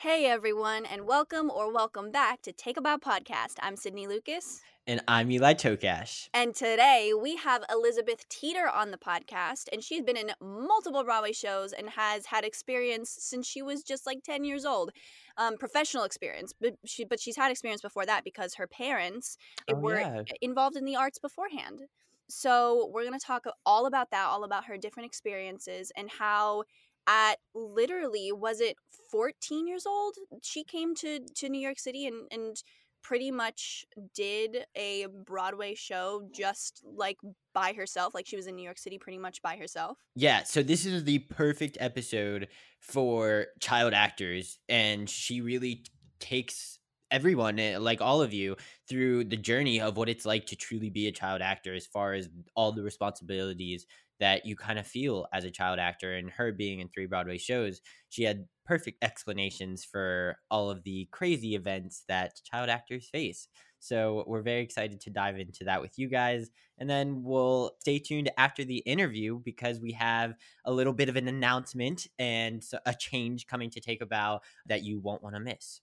[0.00, 3.54] Hey everyone, and welcome or welcome back to Take a Bow Podcast.
[3.60, 4.60] I'm Sydney Lucas.
[4.86, 6.28] And I'm Eli Tokash.
[6.34, 11.32] And today we have Elizabeth Teeter on the podcast, and she's been in multiple Broadway
[11.32, 14.90] shows and has had experience since she was just like 10 years old.
[15.38, 19.38] Um, professional experience, but she but she's had experience before that because her parents
[19.68, 20.22] Oh, were yeah.
[20.42, 21.80] involved in the arts beforehand.
[22.28, 26.64] So we're gonna talk all about that, all about her different experiences and how
[27.06, 28.76] at literally was it
[29.10, 32.62] 14 years old she came to to New York City and and
[33.06, 33.84] pretty much
[34.16, 37.16] did a Broadway show just like
[37.54, 39.96] by herself like she was in New York City pretty much by herself.
[40.16, 42.48] Yeah, so this is the perfect episode
[42.80, 45.84] for child actors, and she really
[46.18, 46.80] takes
[47.12, 48.56] everyone, eh, like all of you,
[48.88, 52.12] through the journey of what it's like to truly be a child actor, as far
[52.12, 53.86] as all the responsibilities
[54.20, 56.14] that you kind of feel as a child actor.
[56.14, 61.08] And her being in three Broadway shows, she had perfect explanations for all of the
[61.12, 63.48] crazy events that child actors face.
[63.78, 66.50] So we're very excited to dive into that with you guys.
[66.78, 70.34] And then we'll stay tuned after the interview because we have
[70.64, 74.82] a little bit of an announcement and a change coming to take a bow that
[74.82, 75.80] you won't want to miss.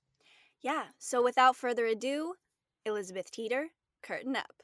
[0.62, 2.36] Yeah, so without further ado,
[2.86, 3.68] Elizabeth Teeter,
[4.02, 4.64] curtain up.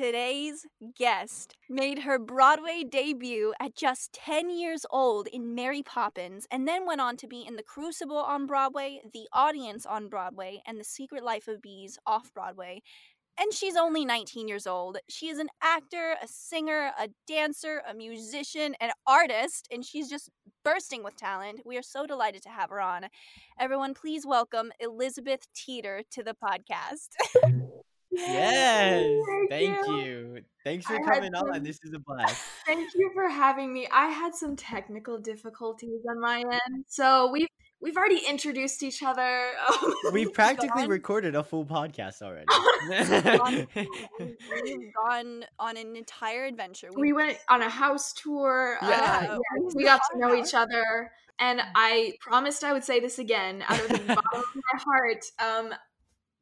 [0.00, 0.64] Today's
[0.96, 6.86] guest made her Broadway debut at just 10 years old in Mary Poppins and then
[6.86, 10.84] went on to be in The Crucible on Broadway, The Audience on Broadway, and The
[10.84, 12.80] Secret Life of Bees off Broadway.
[13.38, 14.96] And she's only 19 years old.
[15.10, 20.30] She is an actor, a singer, a dancer, a musician, an artist, and she's just
[20.64, 21.60] bursting with talent.
[21.66, 23.08] We are so delighted to have her on.
[23.58, 27.08] Everyone, please welcome Elizabeth Teeter to the podcast.
[28.12, 29.04] Yes,
[29.48, 29.96] Thank thank you.
[29.96, 30.42] you.
[30.64, 31.54] Thanks for I coming on.
[31.54, 32.42] some- This is a blast.
[32.66, 33.88] Thank you for having me.
[33.92, 37.46] I had some technical difficulties on my end, so we've
[37.80, 39.50] we've already introduced each other.
[39.82, 40.88] Um, We've practically Gone.
[40.90, 42.46] recorded a full podcast already.
[44.64, 46.88] We've gone on an entire adventure.
[46.96, 48.76] we went on a house tour.
[48.82, 49.22] uh, Yeah.
[49.22, 53.18] yeah, We we got to know each other, and I promised I would say this
[53.18, 55.24] again out of the bottom of my heart.
[55.38, 55.74] Um,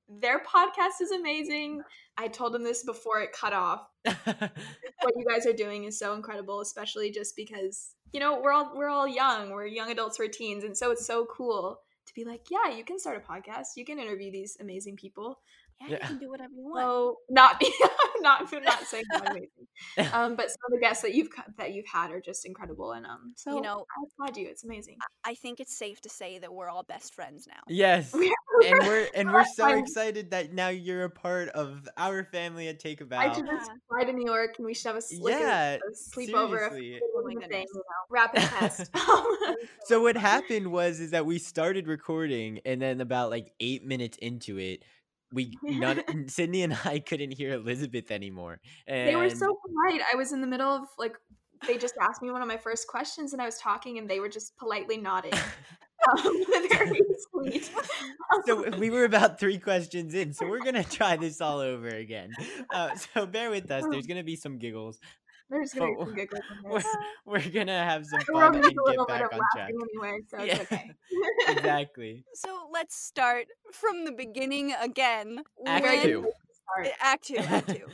[0.08, 1.82] their podcast is amazing.
[2.16, 3.82] I told them this before it cut off.
[4.04, 8.72] what you guys are doing is so incredible, especially just because you know we're all
[8.74, 12.24] we're all young, we're young adults, we're teens, and so it's so cool to be
[12.24, 15.38] like, yeah, you can start a podcast, you can interview these amazing people.
[15.86, 16.82] yeah, you can do whatever you want.
[16.84, 17.62] So not
[18.20, 19.69] not I'm not saying not amazing,
[20.14, 23.04] um, but some of the guests that you've that you've had are just incredible, and
[23.06, 24.48] um, so You know- I applaud you.
[24.48, 24.96] It's amazing.
[25.25, 27.60] I think it's safe to say that we're all best friends now.
[27.69, 28.12] yes.
[28.14, 32.69] We And we're and we're so excited that now you're a part of our family
[32.69, 33.34] at Take a I Bow.
[33.34, 33.76] should just Yeah.
[33.88, 36.66] fly to New York and we should have a, s- like a- Yeah, a, sleepover.
[36.66, 37.00] if seriously.
[37.02, 38.90] Oh my doing the thing, you know, rapid test.
[39.84, 44.19] So what happened was is that we started recording and then about like eight minutes
[44.19, 44.82] into it,
[45.32, 48.61] we none Sydney and I couldn't hear Elizabeth anymore.
[48.87, 50.00] And They were so polite.
[50.12, 51.16] I was in the middle of like
[51.66, 54.20] they just asked me one of my first questions and I was talking and they
[54.20, 55.32] were just politely nodding.
[56.10, 57.00] Um, very
[57.31, 57.70] sweet.
[58.46, 62.31] so we were about three questions in, so we're gonna try this all over again.
[62.72, 63.84] Uh, so bear with us.
[63.90, 64.99] There's gonna be some giggles.
[65.50, 66.82] There's gonna be some giggles in We're,
[67.25, 69.70] we're gonna have some fun and a little get bit back of on track.
[69.70, 70.56] anyway, so Yeah.
[70.60, 70.90] it's okay.
[71.49, 72.25] exactly.
[72.34, 75.43] So let's start from the beginning again.
[75.66, 76.31] Act When- two.
[77.00, 77.37] Act two.
[77.38, 77.87] Act two.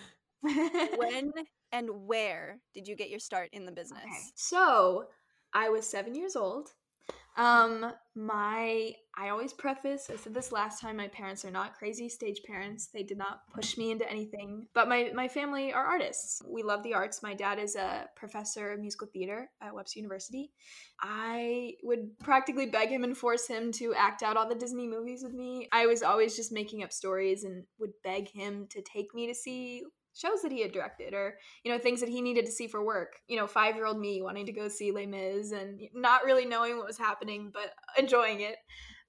[0.96, 1.32] when
[1.72, 4.02] And where did you get your start in the business?
[4.02, 4.12] Okay.
[4.34, 5.04] So
[5.52, 6.70] I was seven years old.
[7.36, 12.08] Um, my I always preface, I said this last time, my parents are not crazy
[12.08, 12.88] stage parents.
[12.92, 14.66] They did not push me into anything.
[14.74, 16.42] But my, my family are artists.
[16.48, 17.22] We love the arts.
[17.22, 20.50] My dad is a professor of musical theater at Webster University.
[21.00, 25.22] I would practically beg him and force him to act out all the Disney movies
[25.22, 25.68] with me.
[25.70, 29.34] I was always just making up stories and would beg him to take me to
[29.34, 29.84] see
[30.14, 32.84] shows that he had directed or you know things that he needed to see for
[32.84, 33.14] work.
[33.28, 36.46] You know five year old me wanting to go see les mis and not really
[36.46, 38.56] knowing what was happening but enjoying it.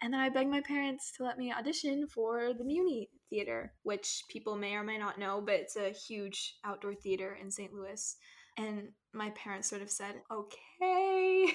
[0.02, 4.24] And then i begged my parents to let me audition for the muny theater which
[4.30, 8.18] people may or may not know but it's a huge outdoor theater in st louis.
[8.58, 10.56] And my parents sort of said okay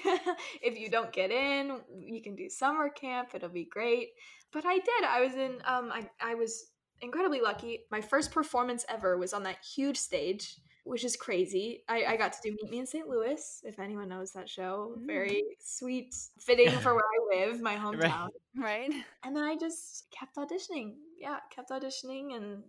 [0.61, 3.29] if you don't get in you can do summer camp.
[3.33, 4.09] It'll be great.
[4.53, 5.03] But i did.
[5.07, 6.70] I was in um i, I was
[7.01, 7.81] incredibly lucky.
[7.91, 11.83] My first performance ever was on that huge stage, which is crazy.
[11.87, 13.07] I, I got to do Meet Me in St.
[13.07, 14.95] Louis, if anyone knows that show.
[14.97, 15.07] Mm.
[15.07, 18.29] Very sweet, fitting for where I live, my hometown.
[18.55, 18.91] Right.
[19.23, 20.95] And then I just kept auditioning.
[21.19, 22.63] Yeah, kept auditioning and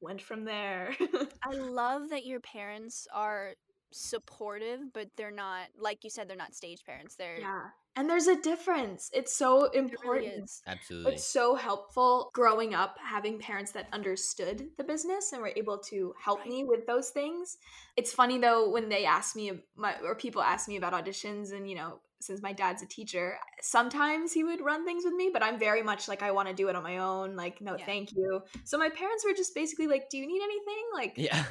[0.00, 0.94] went from there.
[1.42, 3.54] I love that your parents are
[3.92, 7.16] supportive, but they're not like you said, they're not stage parents.
[7.16, 7.68] They're yeah.
[7.96, 9.10] And there's a difference.
[9.14, 10.24] It's so it important.
[10.26, 10.42] really.
[10.66, 11.12] Absolutely.
[11.14, 16.14] It's so helpful growing up having parents that understood the business and were able to
[16.22, 16.48] help Right.
[16.48, 17.56] me with those things.
[17.96, 21.68] It's funny though when they ask me my, or people ask me about auditions and
[21.68, 25.42] you know since my dad's a teacher, sometimes he would run things with me, but
[25.42, 27.84] I'm very much like I want to do it on my own, like no Yeah.
[27.84, 28.42] thank you.
[28.64, 31.44] So my parents were just basically like, "Do you need anything?" like yeah.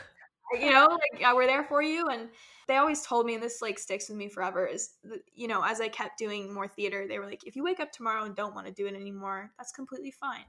[0.62, 2.30] you know like yeah, we're there for you and
[2.68, 5.64] they always told me and this like sticks with me forever is that, you know
[5.64, 8.36] as i kept doing more theater they were like if you wake up tomorrow and
[8.36, 10.46] don't want to do it anymore that's completely fine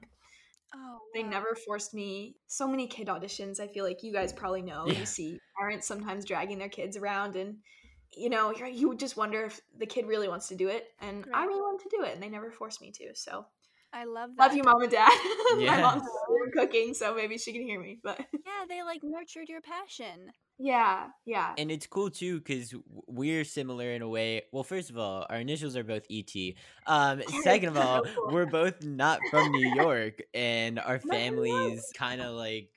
[0.74, 1.30] Oh, they wow.
[1.30, 4.98] never forced me so many kid auditions i feel like you guys probably know Yeah.
[4.98, 7.56] you see parents sometimes dragging their kids around and
[8.16, 11.26] you know you would just wonder if the kid really wants to do it and
[11.32, 13.46] i really wanted to do it and they never forced me to so
[13.96, 14.48] I love that.
[14.48, 15.08] love you mom and dad
[15.56, 18.82] my mom's really good at cooking so maybe she can hear me but Yeah, they
[18.82, 20.30] like nurtured your passion.
[20.58, 22.74] yeah yeah And it's cool too because
[23.06, 24.42] we're similar in a way.
[24.52, 26.32] Well, first of all, our initials are both ET.
[26.86, 31.16] Um, second of all, we're both not from New York, and our Not from New
[31.16, 31.24] York.
[31.24, 32.68] families kind of like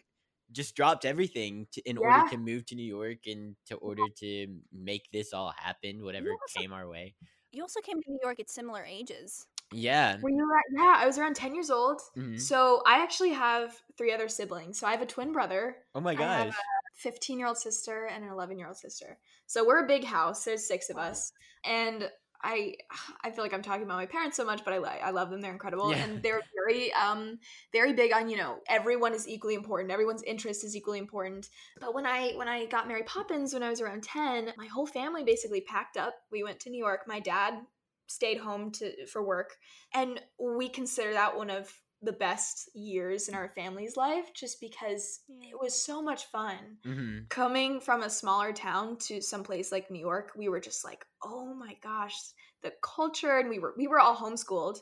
[0.51, 2.22] just dropped everything to, in Yeah.
[2.22, 6.31] order to move to New York and to order to make this all happen, whatever
[6.31, 7.15] also- came our way.
[7.51, 9.45] You also came to New York at similar ages.
[9.71, 10.18] Yeah.
[10.21, 12.01] Were you at, yeah, I was around 10 years old.
[12.18, 12.39] Mhm.
[12.39, 14.80] So I actually have three other siblings.
[14.80, 16.56] So I have a twin brother, Oh my I have gosh.
[16.95, 19.19] 15 year old sister, and an 11 year old sister.
[19.45, 20.44] So we're a big house.
[20.44, 21.31] There's six of us.
[21.63, 22.12] And
[22.42, 22.75] I
[23.24, 25.42] I feel like I'm talking about my parents so much, but I, I love them.
[25.42, 25.92] They're incredible.
[25.92, 26.04] Yeah.
[26.04, 27.39] And they're very um
[27.72, 29.92] very big on, you know, everyone is equally important.
[29.92, 31.50] Everyone's interest is equally important.
[31.80, 34.88] But when I when I got Mary Poppins when I was around 10, my whole
[34.88, 36.15] family basically packed up.
[36.31, 37.01] We went to New York.
[37.07, 37.65] My dad
[38.09, 39.56] stayed home to for work
[39.94, 41.71] and we consider that one of
[42.01, 46.77] the best years in our family's life just because it was so much fun.
[46.85, 51.06] Hmm coming from a smaller town to someplace like New York we were just like
[51.23, 52.15] oh my gosh
[52.61, 54.77] the culture and we were we were all homeschooled.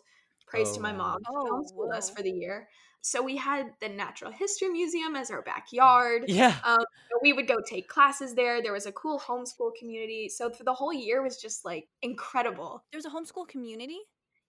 [0.48, 1.20] Praise Oh, to my mom.
[1.30, 2.70] Oh, homeschooled us for the year.
[3.02, 6.24] So we had the natural history museum as our backyard.
[6.28, 6.56] Yeah.
[6.64, 6.78] um,
[7.22, 10.74] we would go take classes there there was a cool homeschool community so for the
[10.74, 14.00] whole year was just like incredible There's a homeschool community.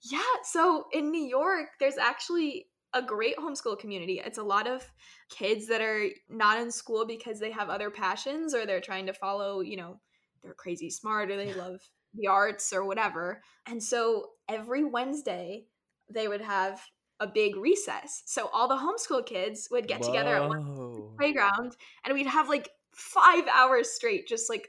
[0.02, 4.20] yeah, so in New York, there's actually a great homeschool community.
[4.24, 4.82] It's a lot of
[5.28, 9.12] kids that are not in school because they have other passions or they're trying to
[9.12, 10.00] follow, you know,
[10.42, 11.80] they're crazy smart or they love
[12.14, 13.42] the arts or whatever.
[13.66, 15.66] And so every Wednesday,
[16.08, 16.80] they would have
[17.20, 18.22] a big recess.
[18.26, 22.68] So all the homeschool kids would get together at one playground and we'd have like
[22.92, 24.68] five hours straight, just like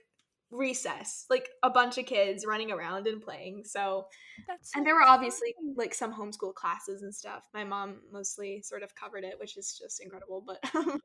[0.51, 3.63] recess, like a bunch of kids running around and playing.
[3.65, 4.07] So
[4.47, 7.43] That's and there were obviously like some homeschool classes and stuff.
[7.53, 10.43] My mom mostly sort of covered it, which is just incredible.
[10.45, 10.59] But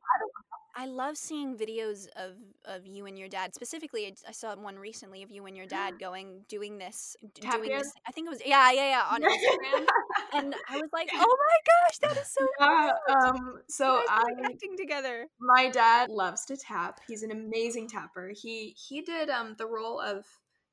[0.77, 2.33] I love seeing videos of
[2.65, 3.55] of you and your dad.
[3.55, 7.43] Specifically, I- I saw one recently of you and your dad going doing this, d-
[7.43, 7.93] Tap doing this.
[8.09, 9.87] I think it was yeah, yeah, yeah on Instagram,
[10.35, 14.17] and I was like, oh my gosh, that is so Yeah, um, so You guys
[14.19, 15.27] are, I, like, acting together.
[15.41, 17.01] my dad loves to tap.
[17.07, 18.33] He's an amazing tapper.
[18.35, 20.25] He he did um the role of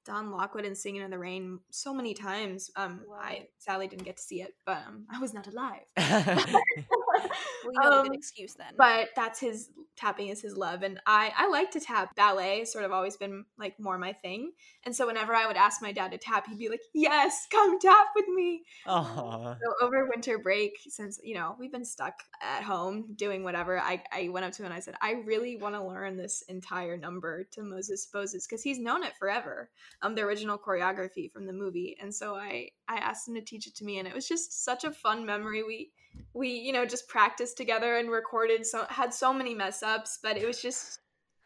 [0.04, 2.72] Don Lockwood in Singing in the Rain so many times.
[2.76, 3.20] Um, Wow.
[3.22, 5.82] I sadly didn't get to see it, but um, I was not alive.
[7.66, 8.74] well, you have a Um, good excuse then.
[8.78, 12.72] but that's his tapping is his love and i i like to tap ballet has
[12.72, 14.52] sort of always been like more my thing
[14.86, 17.78] and so whenever i would ask my dad to tap he'd be like yes come
[17.80, 19.54] tap with me Aw.
[19.54, 24.02] so over winter break since you know we've been stuck at home doing whatever i,
[24.12, 26.98] I went up to him and i said i really want to learn this entire
[26.98, 29.70] number to moses supposes because he's known it forever
[30.02, 33.68] um the original choreography from the movie and so i i asked him to teach
[33.68, 35.92] it to me and it was just such a fun memory we
[36.34, 40.38] we you know just practiced together and recorded so had so many mess ups but
[40.38, 41.00] it was just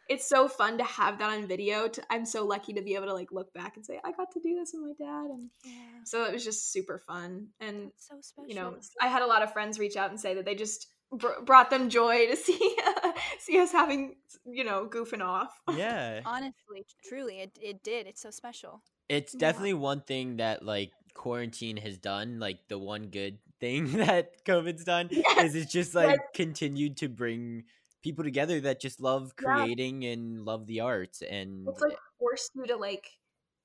[0.07, 3.07] it's so fun to have that on video to, i'm so lucky to be able
[3.07, 5.50] to like look back and say i got to do this with my dad and
[5.63, 5.72] yeah,
[6.03, 8.48] so it was just super fun and so special.
[8.48, 10.88] you know i had a lot of friends reach out and say that they just
[11.12, 12.77] br- brought them joy to see
[13.39, 16.22] see us having you know goofing off Yeah.
[16.25, 18.05] honestly, truly, it it did.
[18.07, 18.84] It's so special.
[19.10, 19.39] It's Yeah.
[19.39, 24.84] definitely one thing that like quarantine has done, like the one good thing that COVID's
[24.84, 26.19] done Yes, is it's just like yes.
[26.34, 27.63] continued to bring
[28.03, 29.53] people together that just love Yeah.
[29.53, 33.07] creating and love the arts and it's like forced you to like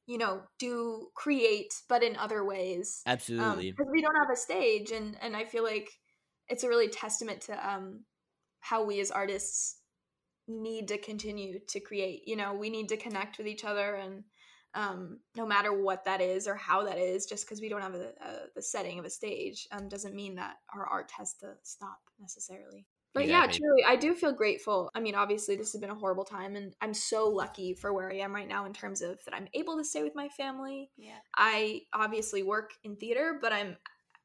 [0.07, 3.71] you know do create but in other ways absolutely.
[3.71, 5.91] because we don't have a stage and and i feel like
[6.49, 8.01] it's a really testament to um
[8.61, 9.77] how we as artists
[10.49, 14.25] need to continue to create you know we need to connect with each other and
[14.75, 17.95] um no matter what that is or how that is just because we don't have
[17.95, 21.53] a, a, the setting of a stage um doesn't mean that our art has to
[21.63, 23.59] stop necessarily but yeah Exactly.
[23.59, 26.75] truly i do feel grateful i mean obviously this has been a horrible time and
[26.81, 29.77] i'm so lucky for where i am right now in terms of that i'm able
[29.77, 31.19] to stay with my family Yeah.
[31.37, 33.77] I obviously work in theater, but I'm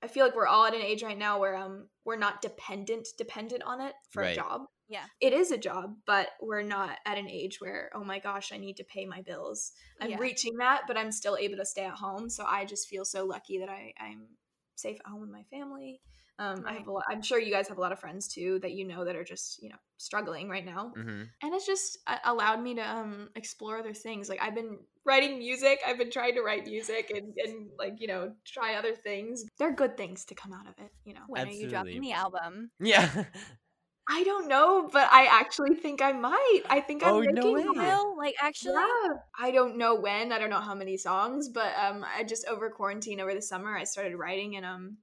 [0.01, 3.07] I feel like we're all at an age right now where um we're not dependent
[3.17, 4.31] dependent on it for Right.
[4.31, 4.61] a job.
[4.87, 5.05] Yeah.
[5.19, 8.57] It is a job, but we're not at an age where oh my gosh, I
[8.57, 9.73] need to pay my bills.
[9.99, 10.17] I'm Yeah.
[10.17, 13.25] reaching that, but I'm still able to stay at home, so I just feel so
[13.25, 14.27] lucky that I I'm
[14.75, 16.01] safe at home with my family.
[16.37, 18.59] Um, I have a lot, I'm sure you guys have a lot of friends too
[18.59, 21.97] that you know that are just you know struggling right now hmm and it's just
[22.07, 26.11] uh, allowed me to um explore other things like i've been writing music i've been
[26.11, 30.25] trying to write music and and like you know try other things they're good things
[30.25, 32.71] to come out of it you know When are you dropping the album?
[32.79, 33.09] Yeah.
[34.09, 37.75] i don't know but i actually think i might i think i'm Oh, making it.
[37.75, 38.73] Will like actually?
[38.75, 42.47] yeah i don't know when i don't know how many songs but um i just
[42.47, 44.97] over quarantine over the summer i started writing and um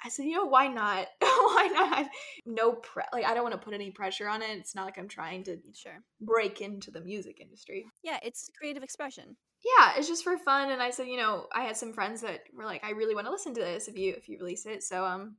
[0.00, 1.08] I said, you know, why not?
[1.20, 2.06] why not?
[2.46, 4.50] No, pre- like I don't want to put any pressure on it.
[4.56, 5.98] It's not like I'm trying to Sure.
[6.20, 7.84] break into the music industry.
[8.04, 9.36] Yeah, it's creative expression.
[9.64, 12.42] yeah it's just for fun and i said you know i had some friends that
[12.54, 14.84] were like i really want to listen to this if you if you release it
[14.84, 15.34] so um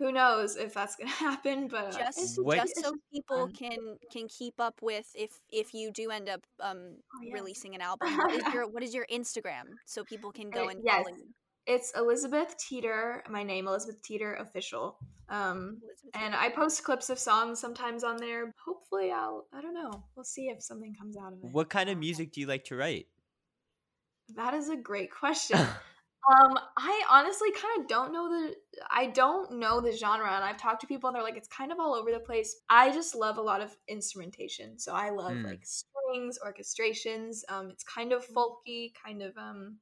[0.00, 3.78] who knows if that's gonna happen but uh, Just just so people can
[4.10, 7.34] can keep up with if if you do end up um Oh, yes.
[7.34, 8.16] releasing an album.
[8.16, 11.04] What is your what is your Instagram so people can go and yes.
[11.04, 11.26] follow you?
[11.66, 14.96] it's elizabeth teeter my name elizabeth teeter official
[15.28, 16.44] um Elizabeth and Taylor.
[16.44, 20.46] i post clips of songs sometimes on there hopefully i'll i don't know we'll see
[20.48, 23.06] if something comes out of it what kind of music do you like to write?
[24.36, 25.58] that is a great question
[26.28, 28.54] Um, I honestly kind of don't know the
[28.90, 31.72] I don't know the genre and I've talked to people and they're like it's kind
[31.72, 32.56] of all over the place.
[32.68, 34.78] I just love a lot of instrumentation.
[34.78, 35.44] So I love Mm.
[35.44, 37.38] like strings, orchestrations.
[37.48, 39.78] Um it's kind of folky, kind of um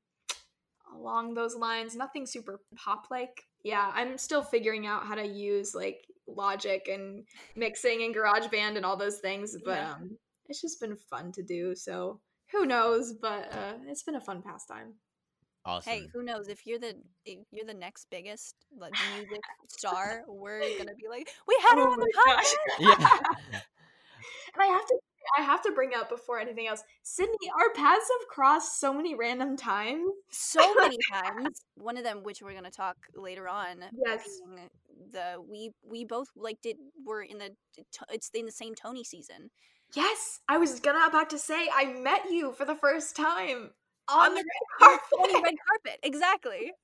[0.95, 3.45] along those lines, nothing super pop like.
[3.65, 7.25] Yeah, I'm still figuring out how to use like Logic and
[7.57, 9.93] mixing and GarageBand and all those things, but Yeah.
[9.95, 10.17] um
[10.47, 11.75] it's just been fun to do.
[11.75, 12.21] So
[12.53, 14.95] who knows, but uh it's been a fun pastime.
[15.69, 15.93] Awesome.
[15.93, 16.95] Hey, who knows if you're the
[17.27, 21.83] if you're the next biggest like music star, we're gonna be like, we had her
[21.87, 22.55] Oh on the podcast.
[22.81, 23.19] Yeah.
[24.55, 24.99] And I have to
[25.39, 29.15] I have to bring up before anything else, Sydney, our paths have crossed so many
[29.15, 30.11] random times.
[30.31, 31.61] so many times.
[31.75, 34.27] One of them, which we're gonna talk later on, Yes.
[35.13, 37.51] the we we both like did were in the
[38.11, 39.51] it's in the same Tony season
[39.95, 43.71] Yes, I was gonna about to say I met you for the first time
[44.11, 44.45] on, on the,
[44.81, 45.43] the red carpet.
[45.43, 46.01] red carpet.
[46.03, 46.73] Exactly.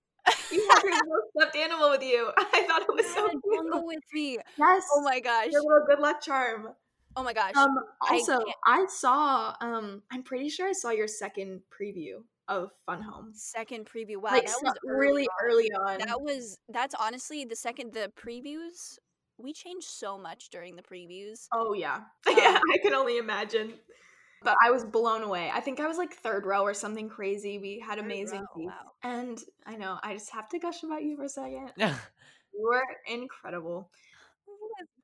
[0.50, 2.30] You had your little stuffed animal with you.
[2.38, 3.84] I thought it was I so cute.
[3.84, 4.38] with me.
[4.58, 4.84] Yes.
[4.94, 5.48] Oh my gosh.
[5.50, 6.68] Your little good luck charm.
[7.14, 7.52] Oh my gosh.
[7.56, 12.22] Um I also can't- I saw um I'm pretty sure I saw your second preview
[12.48, 13.32] of Fun Home.
[13.34, 14.16] Second preview.
[14.16, 15.98] Wow, like that was really early on.
[15.98, 18.96] That was that's honestly the second the previews.
[19.36, 21.48] We changed so much during the previews.
[21.52, 21.96] Oh yeah.
[22.26, 23.74] Um, yeah, I can only imagine.
[24.44, 25.50] But I was blown away.
[25.52, 27.58] I think I was like third row or something crazy.
[27.58, 28.72] We had Third amazing row, wow.
[29.02, 31.72] And I know, I just have to gush about you for a second.
[31.76, 31.94] Yeah.
[32.56, 33.90] You were incredible.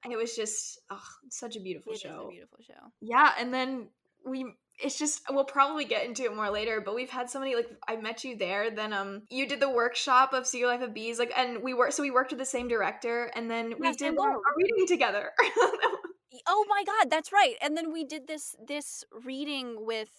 [0.08, 2.26] It was just oh, such a beautiful It show.
[2.26, 2.92] a beautiful show.
[3.00, 3.88] Yeah, and then
[4.24, 4.46] we
[4.82, 7.68] it's just we'll probably get into it more later but we've had so many like
[7.86, 11.18] i met you there then um you did the workshop of secret life of bees
[11.18, 13.96] like and we worked so we worked with the same director and then we Yes,
[13.96, 15.32] did a reading together
[16.46, 17.56] Oh my god, that's right.
[17.60, 20.10] And then we did this this reading with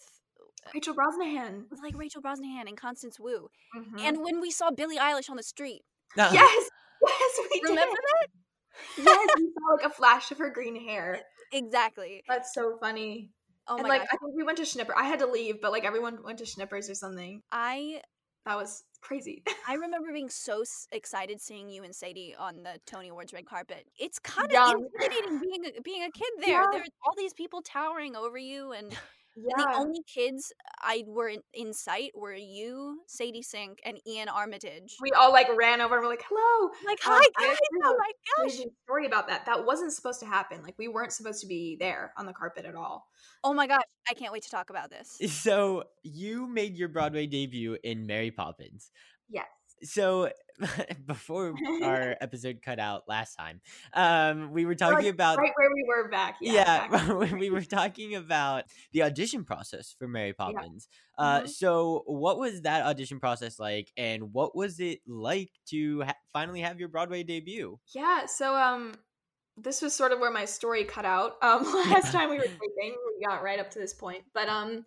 [0.72, 3.48] rachel brosnahan with like Rachel Brosnahan and Constance Wu.
[3.76, 4.00] Mhm.
[4.00, 5.82] And when we saw Billie Eilish on the street.
[6.16, 6.30] No.
[6.30, 6.70] yes
[7.02, 9.04] yes we Remember did.
[9.06, 11.20] yes we saw like a flash of her green hair
[11.52, 12.22] Exactly.
[12.28, 13.30] that's so funny
[13.66, 14.08] Oh and my like god.
[14.12, 16.44] i think we went to schnipper i had to leave but like everyone went to
[16.44, 18.02] schnippers or something I
[18.46, 23.08] that was crazy I remember being so excited seeing you and Sadie on the Tony
[23.08, 23.86] Awards red carpet.
[23.98, 24.88] It's kind of Young.
[24.94, 26.62] intimidating being a, being a kid there.
[26.62, 26.66] Yeah.
[26.72, 28.92] There's all these people towering over you, and,
[29.36, 34.28] and the only kids I were in, in sight were you, Sadie Sink, and Iain
[34.28, 34.96] Armitage.
[35.00, 37.56] we all like ran over and were like hello like, um, hi I guys!
[37.84, 38.60] Oh my gosh!
[38.84, 39.46] story about that.
[39.46, 40.62] That wasn't supposed to happen.
[40.62, 43.06] Like we weren't supposed to be there on the carpet at all.
[43.44, 43.82] Oh my gosh!
[44.08, 45.18] I can't wait to talk about this.
[45.42, 48.90] So you made your Broadway debut in Mary Poppins.
[49.28, 49.46] Yes.
[49.82, 50.30] So
[51.06, 53.60] before our episode cut out last time,
[53.94, 56.36] um, we were talking Like, about right where we were back.
[56.40, 56.52] Yeah.
[56.52, 60.88] yeah, back- we were talking about the audition process for Mary Poppins.
[61.18, 61.48] Uh, Mhm.
[61.48, 66.60] so what was that audition process like, and what was it like to ha- finally
[66.60, 67.78] have your Broadway debut?
[67.94, 68.26] yeah.
[68.26, 68.94] So um,
[69.56, 71.32] this was sort of where my story cut out.
[71.42, 74.84] Um, last time we were taping, we got right up to this point, but um.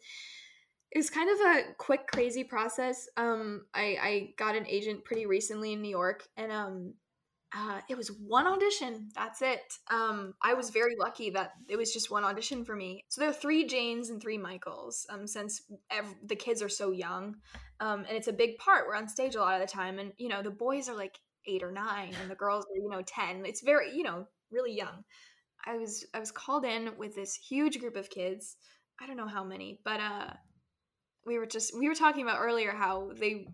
[0.96, 3.10] It was kind of a quick, crazy process.
[3.18, 6.94] Um, I, I got an agent pretty recently in New York, and um,
[7.54, 9.10] uh, it was one audition.
[9.14, 9.60] That's it.
[9.92, 13.04] Um, I was very lucky that it was just one audition for me.
[13.10, 15.06] So there are three Janes and three Michaels.
[15.10, 17.36] Um, since ev- the kids are so young,
[17.82, 18.88] um, and it's a big part.
[18.88, 21.20] We're on stage a lot of the time, and you know the boys are like
[21.46, 23.46] eight or nine, and the girls are you know ten.
[23.46, 25.04] It's very you know really young.
[25.66, 28.56] I was I was called in with this huge group of kids.
[28.98, 30.28] I don't know how many, but uh,
[31.25, 33.48] we were just we were talking about earlier how they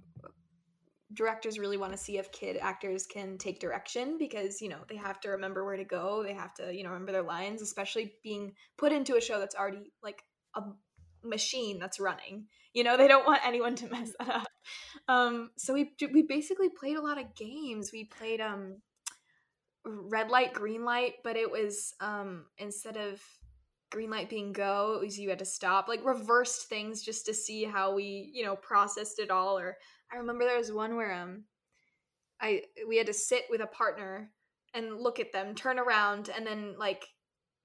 [1.13, 4.95] directors really want to see if kid actors can take direction because you know they
[4.95, 8.13] have to remember where to go they have to you know remember their lines especially
[8.23, 10.23] being put into a show that's already like
[10.55, 10.61] a
[11.23, 12.45] machine that's running.
[12.73, 14.47] You know they don't want anyone to mess that up.
[15.07, 17.91] Um so we we basically played a lot of games.
[17.91, 18.77] We played um
[19.83, 23.19] red light green light but it was um instead of
[23.91, 27.33] green light being go it was you had to stop like reversed things just to
[27.33, 29.77] see how we you know processed it all or
[30.11, 31.45] i remember there was one where um
[32.39, 34.31] i we had to sit with a partner
[34.73, 37.05] and look at them turn around and then like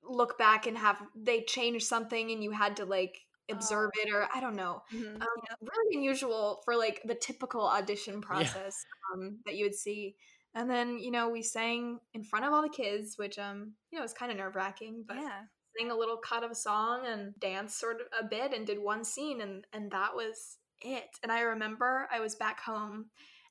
[0.03, 3.19] look back and have they change something and you had to like
[3.51, 4.83] observe it or i don't know.
[4.91, 5.29] Mhm, um,
[5.63, 10.17] really unusual for like the typical audition process um, that you would see.
[10.55, 13.99] And then you know we sang in front of all the kids which um you
[13.99, 15.45] know was kind of nerve-wracking but Yeah.
[15.79, 18.79] Sang a little cut of a song and dance sort of a bit and did
[18.79, 21.19] one scene and and that was it.
[21.23, 23.07] And i remember i was back home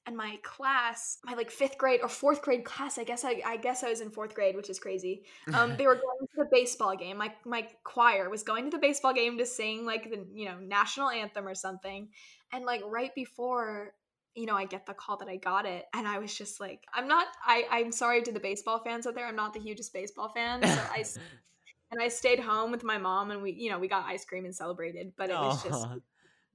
[0.05, 3.57] and my class my like fifth grade or fourth grade class i guess i, I
[3.57, 5.23] guess i was in fourth grade which is crazy.
[5.53, 7.17] Um they were going to the baseball game.
[7.17, 10.57] My my choir was going to the baseball game to sing like the you know
[10.59, 12.09] national anthem or something.
[12.53, 13.93] And like right before
[14.35, 16.85] you know i get the call that i got it and i was just like
[16.93, 19.25] i'm not i i'm sorry to the baseball fans out there.
[19.25, 21.03] I'm not the hugest baseball fan so i
[21.91, 24.45] and i stayed home with my mom and we you know we got ice cream
[24.45, 25.87] and celebrated but it was just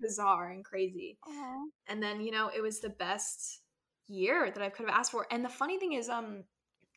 [0.01, 1.19] bizarre and crazy.
[1.27, 1.65] Aw.
[1.89, 3.61] and then you know it was the best
[4.09, 5.27] year that i could have asked for.
[5.31, 6.45] And the funny thing is um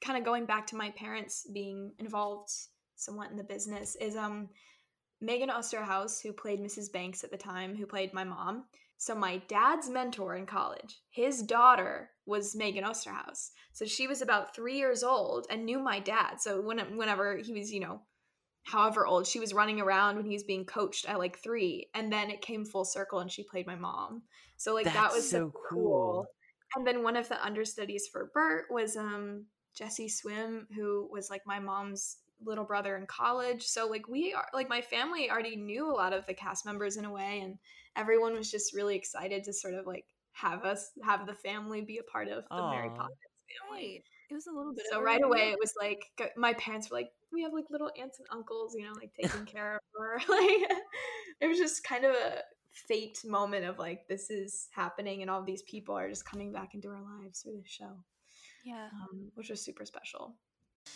[0.04, 2.50] kind of going back to my parents being involved
[2.96, 4.50] somewhat in the business is um
[5.22, 8.66] megan osterhaus who played mrs banks at the time who played my mom.
[8.98, 13.50] So my dad's mentor in college his daughter was megan osterhaus.
[13.74, 16.40] So she was about three years old and knew my dad.
[16.40, 18.02] So when, whenever he was you know
[18.64, 22.12] however old she was running around when he was being coached at like three and
[22.12, 24.24] then it came full circle and she played my mom.
[24.58, 26.26] So like that was so cool.
[26.76, 29.46] and then one of the understudies for bert was um
[29.76, 33.64] jesse swimm who was like my mom's little brother in college.
[33.64, 36.98] So like we are like my family already knew a lot of the cast members
[36.98, 37.58] in a way and
[37.96, 42.00] everyone was just really excited to sort of like have us have the family be
[42.00, 43.18] a part of the mary poppins
[43.70, 43.88] family.
[43.88, 44.04] Right.
[44.34, 44.86] It was a little bit.
[44.90, 45.30] so of right reunion.
[45.30, 46.02] away it was like
[46.36, 49.46] my parents were like we have like little aunts and uncles you know like taking
[49.46, 50.72] care of her like
[51.42, 52.42] it was just kind of a
[52.88, 56.74] fate moment of like this is happening and all these people are just coming back
[56.74, 57.92] into our lives through this show
[58.66, 58.88] Yeah.
[58.92, 60.34] um, which was super special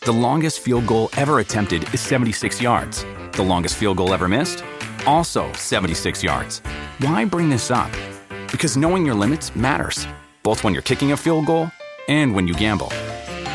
[0.01, 3.05] The longest field goal ever attempted is 76 yards.
[3.33, 4.63] The longest field goal ever missed?
[5.05, 6.59] Also 76 yards.
[6.99, 7.91] Why bring this up?
[8.51, 10.07] Because knowing your limits matters,
[10.43, 11.69] both when you're kicking a field goal
[12.09, 12.91] and when you gamble.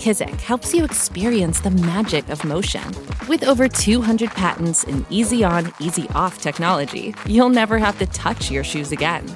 [0.00, 2.82] Kizik helps you experience the magic of motion.
[3.28, 8.50] With over 200 patents and easy on, easy off technology, you'll never have to touch
[8.50, 9.26] your shoes again.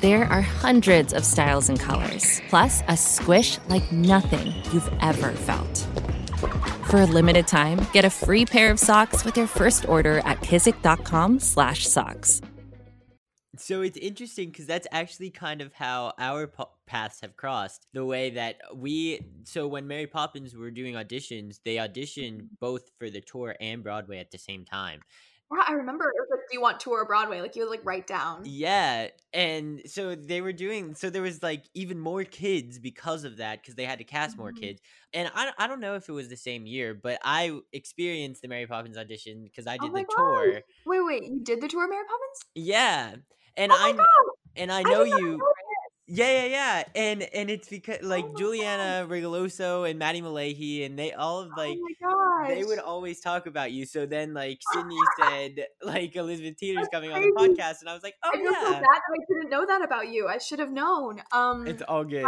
[0.00, 5.86] There are hundreds of styles and colors, plus a squish like nothing you've ever felt.
[6.88, 10.40] For a limited time, get a free pair of socks with your first order at
[10.40, 12.40] kizik.com/socks.
[13.58, 17.86] So it's interesting because that's actually kind of how our po- paths have crossed.
[17.92, 23.10] The way that we, so when Mary Poppins were doing auditions, they auditioned both for
[23.10, 25.04] the tour and Broadway at the same time.
[25.52, 27.70] Yeah, I remember it was like, "Do you want tour or Broadway?" Like you would
[27.70, 28.52] like write down.
[28.52, 30.94] Yeah, and so they were doing.
[30.94, 34.38] So there was like even more kids because of that because they had to cast
[34.38, 34.52] more Mhm.
[34.52, 34.80] kids.
[35.12, 38.48] And I I don't know if it was the same year, but I experienced the
[38.48, 40.54] Mary Poppins audition because I Oh did my the God.
[40.54, 40.62] tour.
[40.84, 42.44] Wait, wait, you did the tour of Mary Poppins?
[42.54, 43.16] Yeah,
[43.56, 44.34] and oh I god!
[44.56, 45.38] and I I know not you.
[45.38, 45.52] know.
[46.12, 50.98] Yeah, yeah, yeah, and and it's because like Oh Julianna Rigoglioso and Maddie Malahy and
[50.98, 53.86] they all like oh they would always talk about you.
[53.86, 57.94] So then like Sydney said like Elizabeth Teeter's That's coming on the podcast, and I
[57.94, 60.26] was like, oh I feel so bad that I didn't know that about you.
[60.26, 61.22] I should have known.
[61.30, 62.26] Um, it's all good.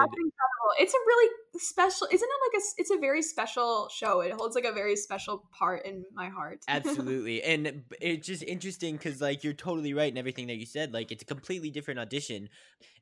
[0.78, 2.06] It's a really special.
[2.10, 4.20] Isn't it like a It's a very special show.
[4.20, 6.60] It holds like a very special part in my heart.
[6.68, 7.42] Absolutely.
[7.42, 10.92] And it's just interesting because, like, you're totally right in everything that you said.
[10.92, 12.48] Like, it's a completely different audition.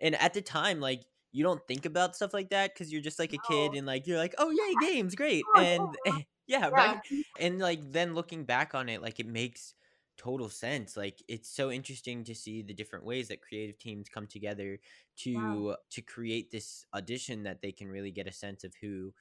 [0.01, 3.19] And at the time, like, you don't think about stuff like that because you're just
[3.19, 5.45] like a kid and, like, you're like, oh, yay, games, great.
[5.57, 6.13] And yeah.
[6.47, 6.69] yeah, Yeah.
[6.69, 7.01] right.
[7.39, 9.75] And, like, then looking back on it, like, it makes
[10.21, 10.97] total sense.
[10.97, 14.79] Like, it's so interesting to see the different ways that creative teams come together
[15.19, 15.77] to Wow.
[15.91, 19.13] to create this audition that they can really get a sense of who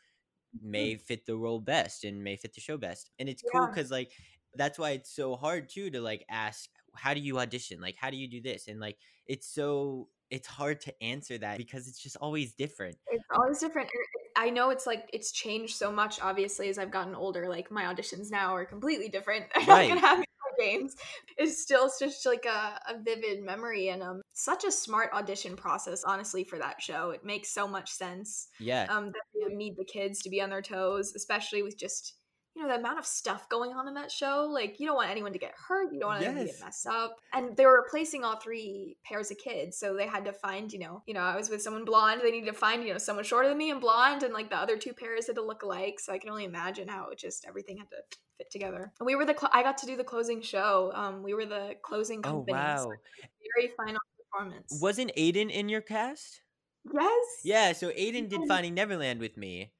[0.55, 0.89] Mm-hmm.
[0.89, 3.11] may fit the role best and may fit the show best.
[3.19, 4.11] And it's cool because like
[4.55, 7.81] that's why it's so hard too to like ask how do you audition?
[7.81, 8.67] Like how do you do this?
[8.67, 12.97] And like it's so it's hard to answer that because it's just always different.
[13.07, 13.89] It's always different.
[14.37, 16.19] I know it's like it's changed so much.
[16.21, 19.45] Obviously, as I've gotten older, like my auditions now are completely different.
[19.67, 19.87] Not Right.
[19.87, 20.23] gonna have
[20.59, 20.95] games.
[21.37, 26.03] It's still just like a, a vivid memory and um such a smart audition process.
[26.03, 28.47] Honestly, for that show, it makes so much sense.
[28.59, 28.87] Yeah.
[28.89, 32.18] um, that they need the kids to be on their toes, especially with just
[32.55, 34.49] you know the amount of stuff going on in that show.
[34.51, 36.87] Like you don't want anyone to get hurt, you don't want anyone to get messed
[36.87, 40.71] up, and they were replacing all three pairs of kids, so they had to find
[40.73, 42.97] you know you know I was with someone blonde, they needed to find you know
[42.99, 45.63] someone shorter than me and blonde, and like the other two pairs had to look
[45.63, 45.99] alike.
[45.99, 47.97] So I can only imagine how it just everything had to
[48.37, 48.91] fit together.
[48.99, 50.91] And we were the cl- I got to do the closing show.
[50.95, 52.53] Um, we were the closing oh company.
[52.53, 52.57] so
[52.87, 52.91] wow.
[53.57, 53.99] very final
[54.31, 54.79] performance.
[54.81, 56.41] Wasn't Aiden in your cast?
[56.93, 57.25] Yes.
[57.43, 58.47] Yeah, so Aiden did Aiden.
[58.47, 59.71] Finding Neverland with me.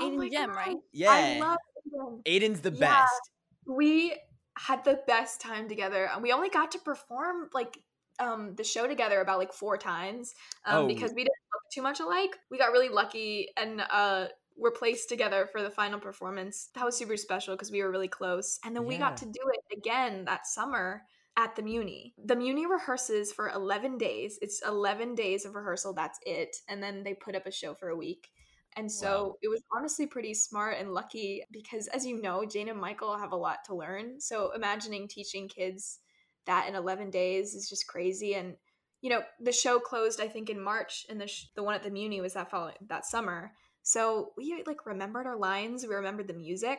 [0.00, 0.56] Oh Aiden my Gem, God.
[0.56, 0.76] right?
[0.76, 1.38] I Yeah.
[1.40, 2.22] love Aiden.
[2.24, 2.78] Aiden's the Yeah.
[3.02, 3.20] best.
[3.66, 4.14] we
[4.58, 7.78] had the best time together and we only got to perform like
[8.18, 10.34] um the show together about like four times
[10.66, 10.86] um Oh.
[10.86, 15.08] because we didn't look too much alike we got really lucky and uh were placed
[15.08, 18.76] together for the final performance that was super special because we were really close and
[18.76, 21.02] then we got to do it again that summer
[21.38, 22.12] at the Muny.
[22.22, 24.38] The Muny rehearses for 11 days.
[24.42, 26.54] It's 11 days of rehearsal, that's it.
[26.68, 28.28] And then they put up a show for a week.
[28.76, 29.36] And so Wow.
[29.42, 33.32] it was honestly pretty smart and lucky because, as you know, Jane and Michael have
[33.32, 34.20] a lot to learn.
[34.20, 36.00] So imagining teaching kids
[36.46, 38.34] that in 11 days is just crazy.
[38.34, 38.56] And,
[39.00, 41.82] you know, the show closed, I think, in March, and the, sh- the one at
[41.82, 43.52] the Muny was that following that summer.
[43.82, 46.78] So we like remembered our lines, we remembered the music.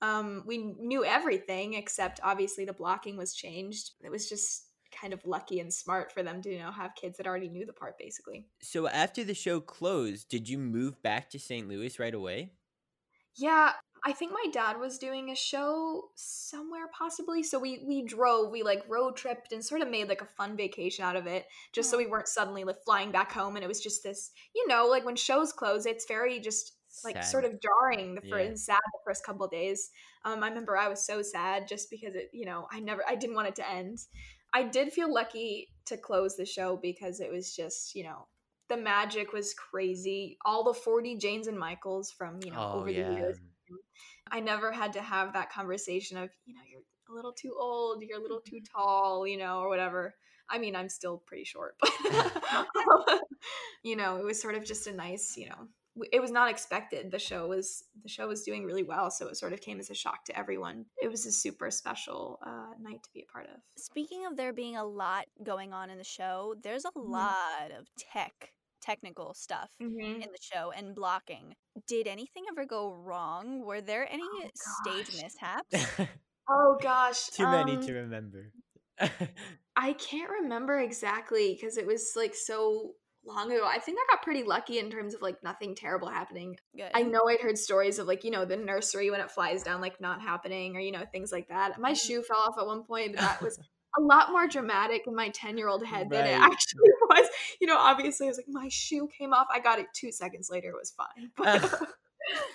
[0.00, 3.92] Um, we knew everything except obviously the blocking was changed.
[4.02, 7.16] It was just kind of lucky and smart for them to you know have kids
[7.18, 8.46] that already knew the part basically.
[8.62, 11.66] So after the show closed, did you move back to St.
[11.68, 12.52] Louis right away?
[13.36, 13.72] Yeah,
[14.04, 17.42] I think my dad was doing a show somewhere possibly.
[17.42, 20.56] So we we drove, we like road tripped and sort of made like a fun
[20.56, 23.68] vacation out of it, just so we weren't suddenly like flying back home and it
[23.68, 26.74] was just this, you know, like when shows close, it's very just
[27.04, 27.22] like Sad.
[27.22, 28.28] sort of jarring the Yeah.
[28.30, 29.90] first and sad the first couple of days.
[30.24, 33.14] Um, I remember I was so sad just because it, you know, I never I
[33.14, 33.98] didn't want it to end.
[34.52, 38.26] I did feel lucky to close the show because it was just, you know,
[38.68, 40.36] the magic was crazy.
[40.44, 43.08] All the 40 Janes and Michaels from, you know, oh over yeah.
[43.08, 43.36] the years.
[44.30, 48.02] I never had to have that conversation of, you know, you're a little too old,
[48.02, 50.14] you're a little too tall, you know, or whatever.
[50.50, 51.90] I mean, I'm still pretty short, but
[53.82, 55.68] you know, it was sort of just a nice, you know,
[56.12, 57.10] it was not expected.
[57.10, 59.90] The show was the show was doing really well, so it sort of came as
[59.90, 60.86] a shock to everyone.
[61.02, 63.60] It was a super special uh, night to be a part of.
[63.76, 67.12] Speaking of there being a lot going on in the show, there's a Mhm.
[67.12, 70.22] lot of tech technical stuff Mhm.
[70.22, 71.54] in the show and blocking.
[71.86, 73.64] Did anything ever go wrong?
[73.64, 75.98] Were there any Oh, stage mishaps?
[76.48, 77.26] Oh gosh.
[77.28, 78.52] Too many um, to remember.
[79.76, 83.66] I can't remember exactly because it was like so long ago.
[83.66, 86.56] I think I got pretty lucky in terms of like nothing terrible happening.
[86.76, 86.90] Good.
[86.94, 89.80] I know I'd heard stories of like, you know, the nursery when it flies down,
[89.80, 91.78] like not happening or, you know, things like that.
[91.80, 91.96] My mm.
[91.96, 93.58] shoe fell off at one point, but that was
[93.98, 97.28] a lot more dramatic in my 10 year old head than it actually was.
[97.60, 99.46] You know, obviously I was like, my shoe came off.
[99.52, 100.70] I got it two seconds later.
[100.70, 101.30] It was fine.
[101.36, 101.64] But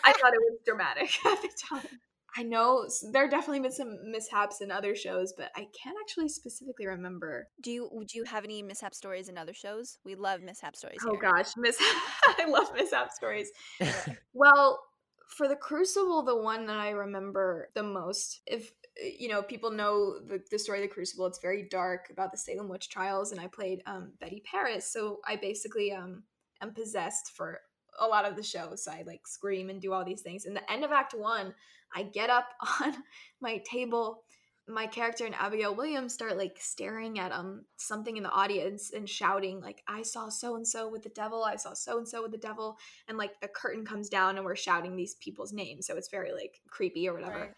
[0.04, 2.00] I thought it was dramatic at the time.
[2.36, 6.88] I know there definitely been some mishaps in other shows, but I can't actually specifically
[6.88, 7.50] remember.
[7.62, 10.00] Do you do you have any mishap stories in other shows?
[10.04, 11.00] We love mishap stories.
[11.06, 11.32] Oh here.
[11.32, 13.52] gosh, miss I love mishap stories.
[14.36, 14.80] Well,
[15.28, 19.72] for the Crucible, the one that I remember the most, if uh, you know, people
[19.72, 23.32] know the, the story of the Crucible, it's very dark about the Salem witch trials,
[23.32, 26.24] and I played um, Betty Parris, so I basically um
[26.62, 27.60] am possessed for
[28.00, 28.76] a lot of the show.
[28.76, 30.46] So I like scream and do all these things.
[30.46, 31.54] In the end of Act One,
[31.96, 32.50] I get up
[32.82, 32.94] on
[33.42, 34.24] my table.
[34.66, 39.10] My character and Abigail Williams start like staring at um something in the audience and
[39.10, 42.22] shouting like I saw so and so with the devil, I saw so and so
[42.22, 42.78] with the devil,
[43.10, 46.32] and like the curtain comes down and we're shouting these people's names, so it's very
[46.32, 47.40] like creepy or whatever.
[47.40, 47.54] Right.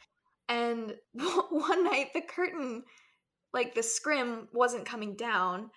[0.50, 0.96] And
[1.50, 2.84] one night the curtain,
[3.54, 5.70] like the scrim, wasn't coming down,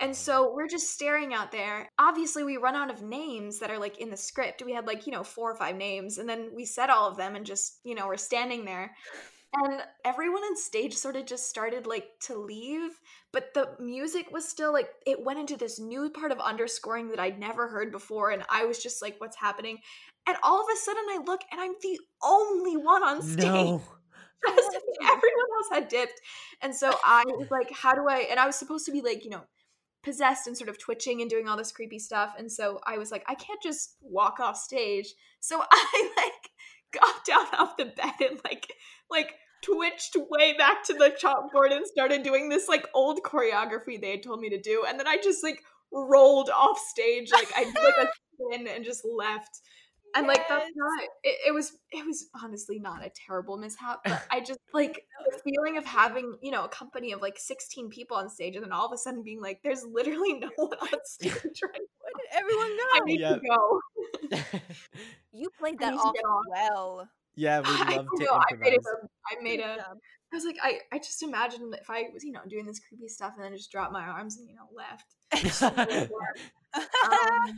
[0.00, 1.88] and so we're just staring out there.
[1.98, 4.62] Obviously, we run out of names that are like in the script.
[4.64, 7.16] We had like, you know, four or five names, and then we said all of
[7.16, 8.94] them and just, you know, we're standing there.
[9.54, 12.98] And everyone on stage sort of just started like to leave,
[13.32, 17.20] but the music was still like it went into this new part of underscoring that
[17.20, 18.30] I'd never heard before.
[18.30, 19.78] And I was just like, what's happening?
[20.26, 23.82] And all of a sudden I look and I'm the only one on stage no.
[25.02, 26.20] everyone else had dipped.
[26.62, 28.26] And so I was like, how do I?
[28.30, 29.42] And I was supposed to be like, you know,
[30.02, 32.34] possessed and sort of twitching and doing all this creepy stuff.
[32.38, 35.14] And so I was like, I can't just walk off stage.
[35.40, 36.50] So I like
[37.02, 38.72] got down off the bed and like,
[39.10, 44.12] like twitched way back to the chalkboard and started doing this like old choreography they
[44.12, 44.84] had told me to do.
[44.86, 45.62] And then I just like
[45.92, 47.30] rolled off stage.
[47.32, 49.60] Like I did like a spin and just left
[50.14, 54.22] and like that's not it, it was it was honestly not a terrible mishap but
[54.30, 58.16] i just like the feeling of having you know a company of like 16 people
[58.16, 60.98] on stage and then all of a sudden being like there's literally no one on
[61.04, 63.04] stage right Where did everyone i go?
[63.04, 63.40] need Yep.
[63.40, 63.80] to go
[65.32, 66.14] You played that need off
[66.48, 67.08] well.
[67.36, 68.86] yeah, we I love to I made, improvise.
[68.86, 69.06] a,
[69.38, 69.96] I made Good a job.
[70.32, 73.08] I was like, I, I just imagined if I was, you know, doing this creepy
[73.08, 75.06] stuff and then just dropped my arms and, you know, left.
[76.74, 77.54] Um,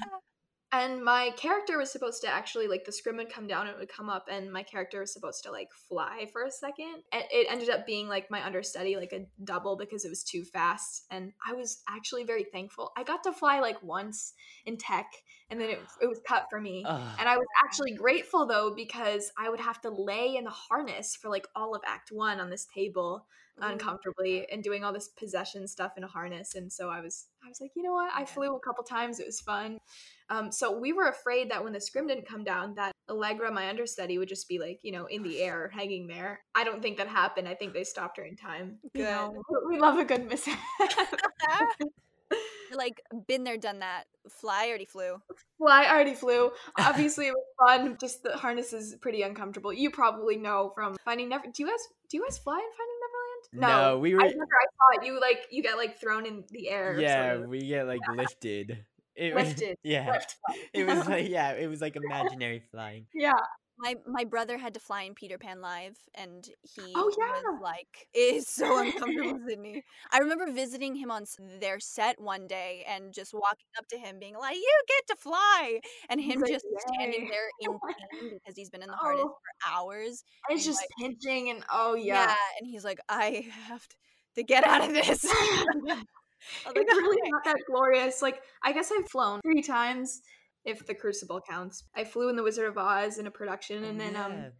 [0.75, 3.79] and my character was supposed to actually like the scrim would come down and it
[3.79, 7.03] would come up and my character was supposed to like fly for a second.
[7.13, 10.45] And it ended up being like my understudy like a double because it was too
[10.45, 11.05] fast.
[11.11, 12.93] And i was actually very thankful.
[12.97, 14.33] I got to fly like once
[14.67, 15.07] in tech
[15.49, 16.85] and then it, it was cut for me.
[16.87, 17.17] Ugh.
[17.19, 21.17] and i was actually grateful though because i would have to lay in the harness
[21.17, 23.27] for like all of act one on this table
[23.61, 27.49] uncomfortably and doing all this possession stuff in a harness and so i was i
[27.49, 28.11] was like you know what?
[28.15, 29.79] I flew a couple times it was fun.
[30.31, 33.69] Um, so we were afraid that when the scrim didn't come down that allegra my
[33.69, 36.41] understudy would just be like you know in the air hanging there.
[36.55, 38.79] I don't think that happened i think they stopped her in time.
[38.95, 39.11] You Good.
[39.11, 40.59] know, we love a good mishap
[42.75, 44.05] like been there, done that.
[44.29, 45.21] Fly already flew.
[45.59, 46.51] fly already flew.
[46.79, 49.73] Obviously it was fun just the harness is pretty uncomfortable.
[49.73, 53.01] You probably know from finding never do you guys do you guys fly in finding
[53.53, 54.23] neverland No, we were.
[54.23, 55.07] I remember I saw it.
[55.07, 56.99] You like you get like thrown in the air.
[56.99, 58.85] yeah, we get like lifted.
[59.17, 59.77] It was- lifted.
[59.83, 60.37] yeah, lift.
[60.73, 63.07] it was like yeah, it was like imaginary flying.
[63.15, 63.33] yeah.
[63.77, 67.17] My my brother had to fly in Peter Pan Live, and oh, he Oh, was
[67.19, 67.59] yeah.
[67.61, 69.83] like, "It eh, is so uncomfortable, Sydney."
[70.13, 71.25] I remember visiting him on
[71.61, 75.17] their set one day and just walking up to him, being like, "You get to
[75.21, 77.79] fly," and him like, just standing there in
[78.21, 79.35] pain because he's been in the harness Oh.
[79.41, 80.23] for hours.
[80.49, 82.27] And it's and, just like- pinching and oh Yeah.
[82.29, 82.35] yeah.
[82.61, 83.87] and he's like, "I have
[84.37, 85.25] to, get out of this."
[86.67, 88.21] Like, it's really not that glorious.
[88.23, 90.21] Like I guess I've flown three times,
[90.65, 91.85] if the Crucible counts.
[91.95, 94.53] I flew in the Wizard of Oz in a production, and Oh, then um.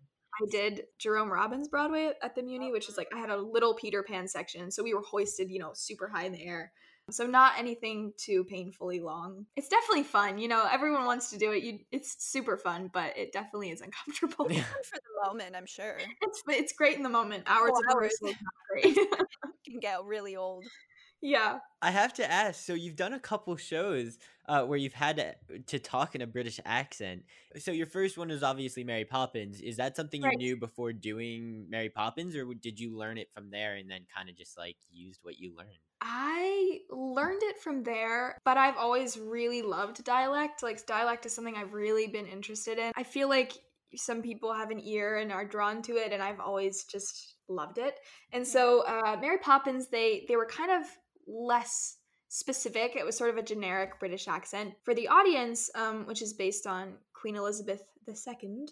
[0.43, 3.75] I did Jerome Robbins Broadway at the Muny, which is like I had a little
[3.75, 6.73] Peter Pan section, so we were hoisted, you know, super high in the air.
[7.11, 9.45] So not anything too painfully long.
[9.57, 10.67] It's definitely fun, you know.
[10.73, 11.63] Everyone wants to do it.
[11.63, 14.47] You, it's super fun, but it definitely is uncomfortable.
[14.51, 14.63] Yeah.
[14.63, 15.99] For the moment, I'm sure.
[16.23, 17.45] it's it's great in the moment.
[17.47, 18.13] Hours Oh, of hours.
[18.13, 18.35] is not
[18.73, 18.95] great.
[19.67, 20.65] Can get really old.
[21.25, 21.59] Yeah.
[21.81, 22.65] I have to ask.
[22.65, 26.27] So you've done a couple shows uh, where you've had to, to talk in a
[26.27, 27.25] British accent.
[27.59, 29.61] So your first one is obviously Mary Poppins.
[29.61, 30.39] Is that something you Right.
[30.39, 34.29] knew before doing Mary Poppins, or did you learn it from there and then kind
[34.29, 35.79] of just like used what you learned?
[36.03, 40.63] I learned it from there, but I've always really loved dialect.
[40.63, 42.93] Like, dialect is something I've really been interested in.
[42.97, 43.55] I feel like
[43.97, 47.79] some people have an ear and are drawn to it, and I've always just loved
[47.79, 47.99] it.
[48.33, 50.87] And so, uh, Mary Poppins, they they were kind of
[51.27, 51.97] less
[52.29, 52.97] specific.
[52.97, 56.67] It was sort of a generic British accent for the audience, um, which is based
[56.67, 58.67] on Queen Elizabeth II.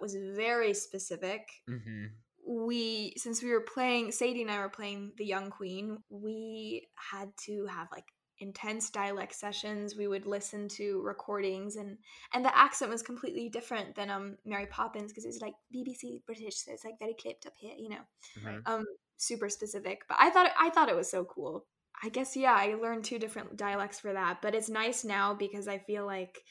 [0.00, 1.48] Was very specific.
[1.68, 2.06] Mm-hmm.
[2.46, 5.98] We, since we were playing, Sadie and I were playing the young queen.
[6.08, 8.04] We had to have like
[8.40, 11.98] intense dialect sessions we would listen to recordings and
[12.32, 16.24] and the accent was completely different than um mary poppins because it was like bbc
[16.24, 17.98] british so it's like very clipped up here you know
[18.40, 18.62] Mhm.
[18.66, 18.84] um
[19.16, 21.66] super specific but i thought i thought it was so cool
[22.02, 25.68] i guess yeah i learned two different dialects for that but it's nice now because
[25.68, 26.42] i feel like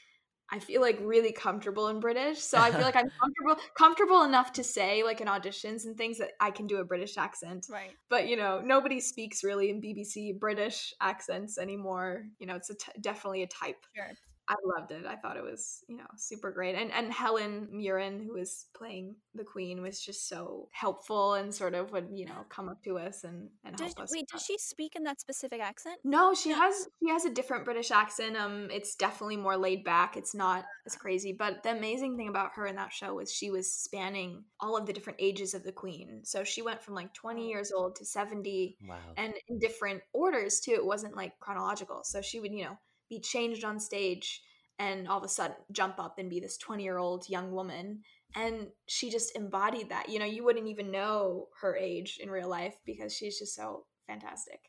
[0.50, 4.52] i feel like really comfortable in british so i feel like i'm comfortable comfortable enough
[4.52, 7.92] to say like in auditions and things that i can do a british accent Right.
[8.08, 12.74] but you know nobody speaks really in bbc british accents anymore you know it's a
[12.74, 14.12] t- definitely a type Sure.
[14.48, 18.20] I loved it i thought it was you know super great and and helen mirren
[18.20, 22.44] who was playing the queen was just so helpful and sort of would you know
[22.48, 25.20] come up to us and and Does, help us wait, does she speak in that
[25.20, 25.96] specific accent?
[26.04, 30.16] no she has she has a different british accent um it's definitely more laid back
[30.16, 33.50] it's not as crazy but the amazing thing about her in that show was she
[33.50, 37.12] was spanning all of the different ages of the queen so she went from like
[37.14, 38.96] 20 years old to 70 Wow.
[39.16, 40.72] and in different orders too.
[40.72, 42.00] It wasn't like chronological.
[42.04, 44.42] So she would, you know, be changed on stage
[44.78, 48.02] and all of a sudden jump up and be this 20 year old young woman.
[48.34, 50.08] And she just embodied that.
[50.08, 53.86] You know, you wouldn't even know her age in real life because she's just so
[54.06, 54.60] fantastic.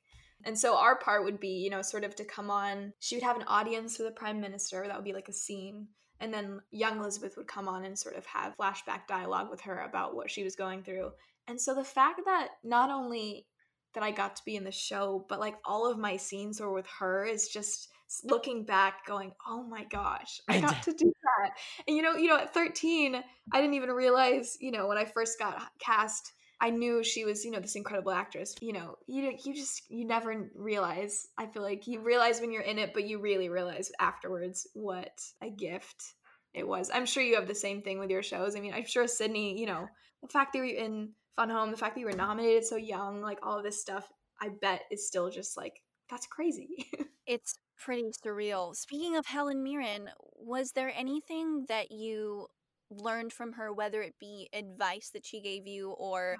[0.45, 2.93] And so our part would be, you know, sort of to come on.
[2.99, 4.85] She would have an audience with the prime minister.
[4.87, 5.87] That would be like a scene.
[6.21, 9.79] And then young Elizabeth would come on and sort of have flashback dialogue with her
[9.81, 11.11] about what she was going through.
[11.47, 13.47] And so the fact that not only
[13.93, 16.73] that I got to be in the show, but like all of my scenes were
[16.73, 17.89] with her is just
[18.23, 21.51] looking back going, "Oh my gosh, I got to do that."
[21.87, 23.15] And you know, you know, at 13,
[23.51, 27.45] I didn't even realize, you know, when I first got cast, I knew she was,
[27.45, 28.55] you know, this incredible actress.
[28.61, 31.27] You know, you you just you never realize.
[31.37, 35.21] I feel like you realize when you're in it, but you really realize afterwards what
[35.41, 36.13] a gift
[36.53, 36.89] it was.
[36.93, 38.55] I'm sure you have the same thing with your shows.
[38.55, 39.87] I mean, I'm sure Sydney, you know,
[40.21, 43.21] the fact that you're in Fun Home, the fact that you were nominated so young,
[43.21, 44.09] like all of this stuff,
[44.41, 46.87] I bet is still just like that's crazy.
[47.27, 48.75] It's pretty surreal.
[48.75, 52.47] Speaking of Helen Mirren, was there anything that you
[52.91, 56.37] learned from her, whether it be advice that she gave you or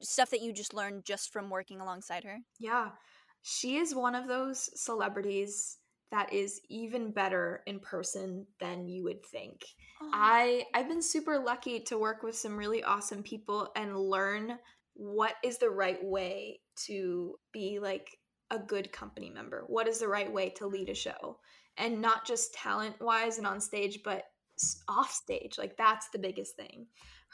[0.00, 2.38] stuff that you just learned just from working alongside her?
[2.58, 2.90] yeah.
[3.44, 5.78] She is one of those celebrities
[6.12, 9.64] that is even better in person than you would think.
[10.12, 14.58] I I've been super lucky to work with some really awesome people and learn
[14.94, 18.06] what is the right way to be like
[18.52, 19.64] a good company member.
[19.66, 21.38] What is the right way to lead a show?
[21.78, 24.24] And not just talent wise and on stage, but
[24.88, 25.58] off stage.
[25.58, 26.86] Like that's the biggest thing.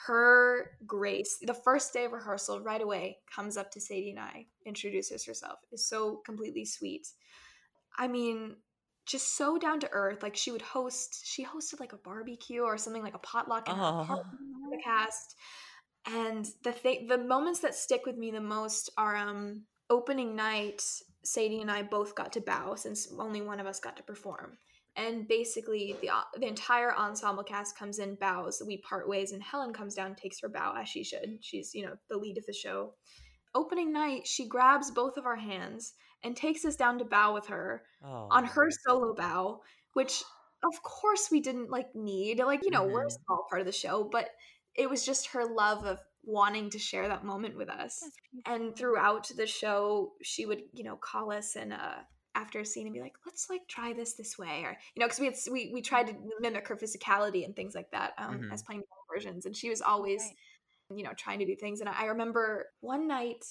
[0.07, 4.46] Her grace, the first day of rehearsal, right away comes up to Sadie and I,
[4.64, 7.09] introduces herself, is so completely sweet.
[7.98, 8.57] I mean,
[9.07, 10.22] just so down to earth.
[10.22, 13.74] Like she would host, she hosted like a barbecue or something like a potluck in
[13.76, 14.02] her Oh.
[14.02, 15.35] apartment for the cast.
[16.07, 20.83] And the thing, the moments that stick with me the most are um opening night.
[21.33, 24.59] Sadie and I both got to bow since only one of us got to perform.
[24.97, 26.11] And basically, the
[26.41, 28.62] the entire ensemble cast comes in, bows.
[28.67, 31.38] We part ways, and Helen comes down, takes her bow as she should.
[31.41, 32.95] She's you know the lead of the show.
[33.55, 37.47] Opening night, she grabs both of our hands and takes us down to bow with
[37.47, 38.29] her Oh.
[38.31, 39.62] on her solo bow,
[39.95, 40.23] which
[40.64, 42.41] of course we didn't like need.
[42.41, 43.19] Like, you know, we're a Mhm.
[43.25, 44.31] small part of the show, but
[44.75, 48.02] it was just her love of wanting to share that moment with us.
[48.46, 51.96] And throughout the show, she would, you know, call us and uh
[52.35, 55.07] after a scene and be like, "Let's like try this this way," or you know,
[55.07, 58.38] because we had we we tried to mimic her physicality and things like that um,
[58.42, 58.52] Mhm.
[58.52, 60.37] as playing young versions, and she was always Right.
[60.90, 61.81] you know, trying to do things.
[61.81, 63.44] And I remember one night,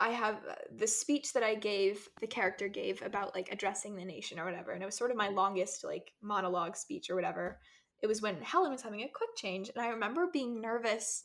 [0.00, 4.04] I have uh, the speech that I gave, the character gave about like addressing the
[4.04, 4.72] nation or whatever.
[4.72, 7.60] And it was sort of my longest like monologue speech or whatever.
[8.02, 9.70] It was when Helen was having a quick change.
[9.74, 11.24] And I remember being nervous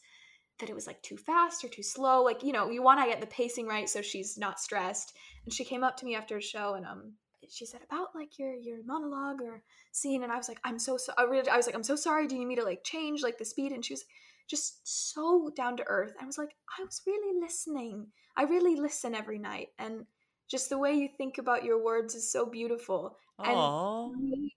[0.59, 2.23] that it was like too fast or too slow.
[2.23, 5.13] Like, you know, you want to get the pacing right so she's not stressed.
[5.45, 7.13] And she came up to me after a show and, um,
[7.49, 9.61] she said about like your your monologue or
[9.91, 11.97] scene and i was like i'm so so I, really, I was like i'm so
[11.97, 14.05] sorry do you need me to like change like the speed and she was
[14.47, 16.13] just so down to earth.
[16.21, 18.07] I was like, I was really listening.
[18.35, 19.69] I really listen every night.
[19.79, 20.05] And
[20.49, 23.17] just the way you think about your words is so beautiful.
[23.39, 24.53] And me,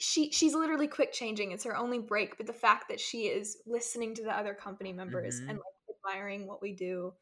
[0.00, 1.52] she she's literally quick changing.
[1.52, 4.92] It's her only break, but the fact that she is listening to the other company
[4.92, 5.48] members Mhm.
[5.50, 7.12] and like admiring what we do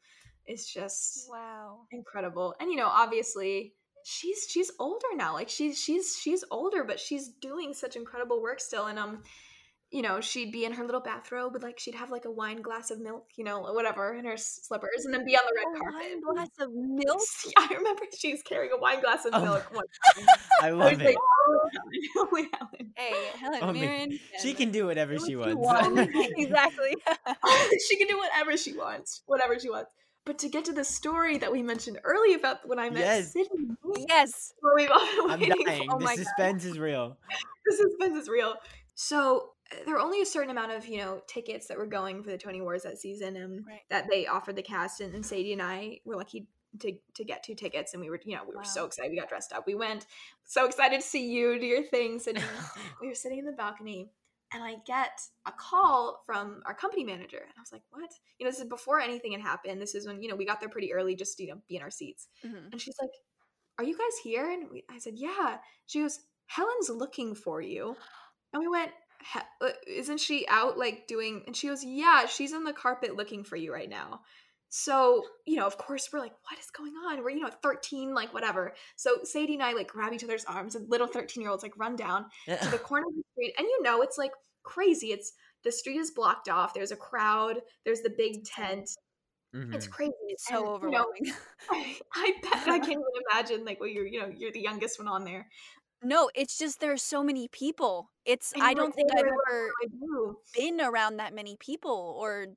[0.47, 1.85] is just Wow.
[1.91, 2.55] incredible.
[2.59, 3.75] And you know, obviously
[4.05, 5.33] she's she's older now.
[5.33, 8.85] Like she's she's she's older, but she's doing such incredible work still.
[8.87, 9.23] And um,
[9.91, 12.61] you know, she'd be in her little bathrobe with like she'd have like a wine
[12.61, 15.65] glass of milk, you know, whatever, in her slippers, and then be on the red
[15.75, 16.09] A carpet.
[16.09, 17.21] wine glass of milk.
[17.45, 19.65] Yeah, I remember she was carrying a wine glass of Oh milk.
[19.71, 19.85] my- one
[20.15, 20.25] time.
[20.61, 21.05] I I love was it.
[21.05, 21.69] like, oh,
[22.53, 22.93] Helen.
[22.97, 24.19] Hey, Helen Only- Mirren.
[24.41, 25.95] she can do whatever she what she wants.
[25.95, 26.13] wants.
[26.37, 26.95] exactly.
[27.87, 29.91] she can do whatever she wants, whatever she wants.
[30.25, 33.33] But to get to the story that we mentioned earlier about when I met Yes.
[33.33, 33.69] Sydney,
[34.07, 34.53] yes.
[34.59, 35.87] what we've all been I'm waiting dying.
[35.89, 35.95] for.
[35.95, 36.23] Oh the my God.
[36.25, 37.17] suspense is real.
[37.65, 38.53] the suspense is real.
[38.95, 39.51] So
[39.85, 42.37] there were only a certain amount of you know tickets that were going for the
[42.37, 43.81] Tony Awards that season, and Right.
[43.89, 45.01] that they offered the cast.
[45.01, 46.47] And, and Sadie and I were lucky
[46.79, 49.11] to to get two tickets, and we were you know we were so excited.
[49.11, 49.65] We got dressed up.
[49.67, 50.05] We went
[50.45, 52.39] so excited to see you do your things, and
[53.01, 54.11] we were sitting in the balcony.
[54.51, 55.11] And I get
[55.45, 58.09] a call from our company manager, and I was like, "What?"
[58.39, 59.79] You know, this is before anything had happened.
[59.79, 61.75] This is when you know we got there pretty early, just to, you know, be
[61.75, 62.27] in our seats.
[62.43, 62.71] Mhm.
[62.71, 63.11] And she's like,
[63.77, 67.95] "Are you guys here?" And we, I said, "Yeah." She goes, "Helen's looking for you."
[68.51, 69.08] And we went, "He- uh,
[69.87, 73.55] "Isn't she out like doing?" And she goes, "Yeah, she's on the carpet looking for
[73.55, 74.21] you right now."
[74.69, 78.13] So you know, of course, we're like, "What is going on?" We're you know, thirteen,
[78.13, 78.75] like whatever.
[78.95, 82.25] So Sadie and I like grab each other's arms, and little thirteen-year-olds like run down
[82.61, 84.31] to the corner of the street, and you know, it's like
[84.63, 85.11] crazy.
[85.11, 86.73] It's the street is blocked off.
[86.73, 87.61] There's a crowd.
[87.85, 88.89] There's the big tent.
[89.71, 89.91] It's Mhm.
[89.91, 90.13] crazy.
[90.27, 91.33] It's so And, you know, overwhelming.
[91.69, 94.99] I, I bet I can't even imagine like well you're you know you're the youngest
[94.99, 95.49] one on there.
[96.03, 98.09] No, it's just there are so many people.
[98.25, 101.57] It's And I don't think I've ever what do I do?" been around that many
[101.59, 102.47] people or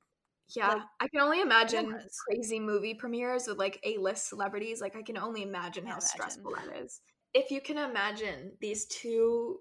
[0.55, 2.17] Yeah, like, I can only imagine cameras.
[2.27, 4.81] crazy movie premieres with like A-list celebrities.
[4.81, 7.01] Like I can only imagine how Can't stressful that is.
[7.33, 9.59] If you can imagine these two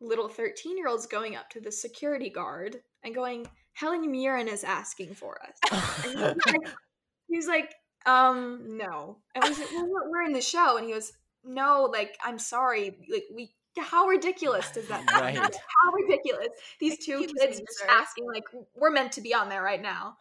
[0.00, 5.38] little 13-year-olds going up to the security guard and going, Helen Mirren is asking for
[5.42, 6.04] us.
[6.04, 6.14] He's
[6.46, 6.68] like,
[7.28, 7.74] he's like,
[8.06, 9.18] um, no.
[9.34, 10.76] And we said, well, we're, we're in the show.
[10.76, 11.12] And he goes,
[11.44, 12.96] no, like, I'm sorry.
[13.10, 15.22] Like, we, how ridiculous does that sound?
[15.22, 15.36] Right.
[15.84, 16.48] How ridiculous.
[16.80, 20.16] These two kids me, just asking, like, we're meant to be on there right now.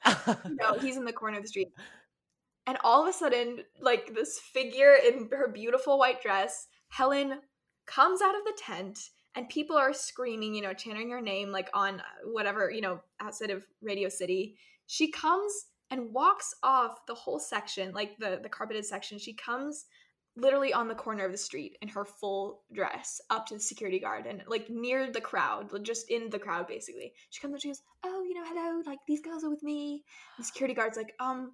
[0.49, 1.69] No, he's in the corner of the street.
[2.65, 7.39] And all of a sudden, like, this figure in her beautiful white dress, Helen
[7.85, 8.99] comes out of the tent
[9.35, 13.01] and people are screaming, you know, chanting her name, like on uh, whatever, you know,
[13.19, 14.55] outside of Radio City.
[14.87, 15.51] She comes
[15.89, 19.17] and walks off the whole section, like the the carpeted section.
[19.17, 19.85] She comes
[20.35, 23.99] literally on the corner of the street in her full dress up to the security
[23.99, 27.13] guard and like near the crowd, just in the crowd basically.
[27.29, 30.03] She comes and she goes, "Oh, you know, hello, like these girls are with me."
[30.37, 31.51] The security guard's like, "Um,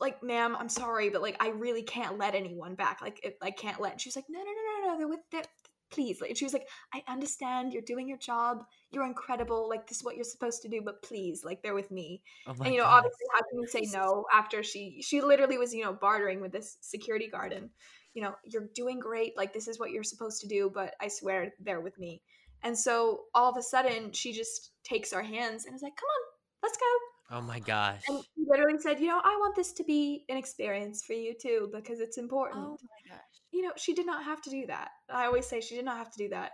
[0.00, 3.00] like, ma'am, I'm sorry, but like, I really can't let anyone back.
[3.00, 5.20] Like, I can't let." And she was like, "No, no, no, no, no, they're with,
[5.32, 5.42] they're,
[5.90, 7.72] please." Like, she was like, "I understand.
[7.72, 8.64] You're doing your job.
[8.90, 9.68] You're incredible.
[9.68, 10.82] Like, this is what you're supposed to do.
[10.82, 12.98] But please, like, they're with me." Oh and you know, God.
[12.98, 16.52] obviously, how can you say no after she she literally was you know bartering with
[16.52, 17.70] this security guard and
[18.14, 19.36] you know you're doing great.
[19.36, 20.70] Like, this is what you're supposed to do.
[20.72, 22.22] But I swear they're with me.
[22.62, 26.08] And so all of a sudden, she just takes our hands and is like, "Come
[26.08, 26.22] on,
[26.62, 28.02] let's go." Oh my gosh.
[28.08, 31.34] And he literally said, you know, I want this to be an experience for you
[31.40, 32.64] too because it's oh important.
[32.64, 33.20] oh my gosh.
[33.50, 34.88] You know, she did not have to do that.
[35.10, 36.52] I always say she did not have to do that.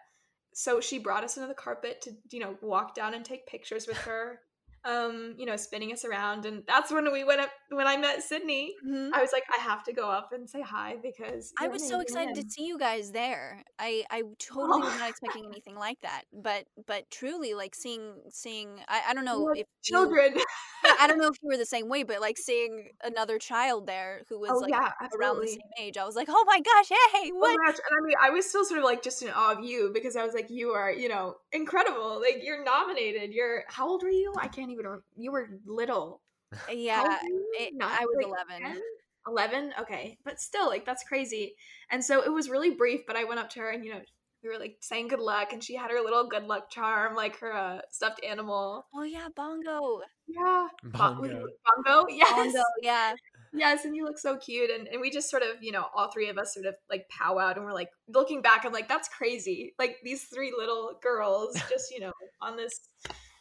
[0.52, 3.86] So she brought us into the carpet to, you know, walk down and take pictures
[3.86, 4.40] with her.
[4.86, 7.48] Um, you know, spinning us around, and that's when we went up.
[7.70, 9.10] When I met Sydney, Mhm.
[9.14, 12.00] I was like, I have to go up and say hi because I was so
[12.00, 13.64] excited to see you guys there.
[13.78, 14.98] I I totally was Oh.
[14.98, 16.24] not expecting anything like that.
[16.32, 20.34] But but truly like seeing seeing I, I don't know if children.
[20.84, 23.86] Yeah, I don't know if you were the same way, but like seeing another child
[23.86, 26.60] there who was oh like yeah, around the same age, I was like, oh my
[26.60, 27.56] gosh, hey, Oh what?
[27.64, 27.76] gosh.
[27.88, 30.14] And I mean, I was still sort of like just in awe of you because
[30.14, 32.20] I was like, you are, you know, incredible.
[32.20, 33.32] Like, you're nominated.
[33.32, 34.34] You're, how old were you?
[34.38, 35.04] I can't even remember.
[35.16, 36.20] You were little.
[36.72, 37.18] Yeah,
[37.58, 38.62] it, Not, I was like, 11.
[38.62, 38.82] 10?
[39.26, 39.74] 11?
[39.80, 40.18] Okay.
[40.24, 41.56] But still, like, that's crazy.
[41.90, 44.00] And so it was really brief, but I went up to her and, you know,
[44.44, 47.38] we were like saying good luck, and she had her little good luck charm, like
[47.38, 48.86] her uh, stuffed animal.
[48.94, 50.02] Oh yeah, bongo.
[50.28, 50.68] Yeah.
[50.84, 51.48] Bon- was it Bongo.
[51.84, 52.06] Bongo?
[52.14, 52.52] Yes.
[52.52, 53.14] Bongo, yeah.
[53.56, 54.70] Yes, and you look so cute.
[54.70, 57.06] And, and we just sort of, you know, all three of us sort of like
[57.08, 59.74] powwowed and we're like looking back, I'm like, that's crazy.
[59.78, 62.12] Like these three little girls just, you know,
[62.42, 62.80] on this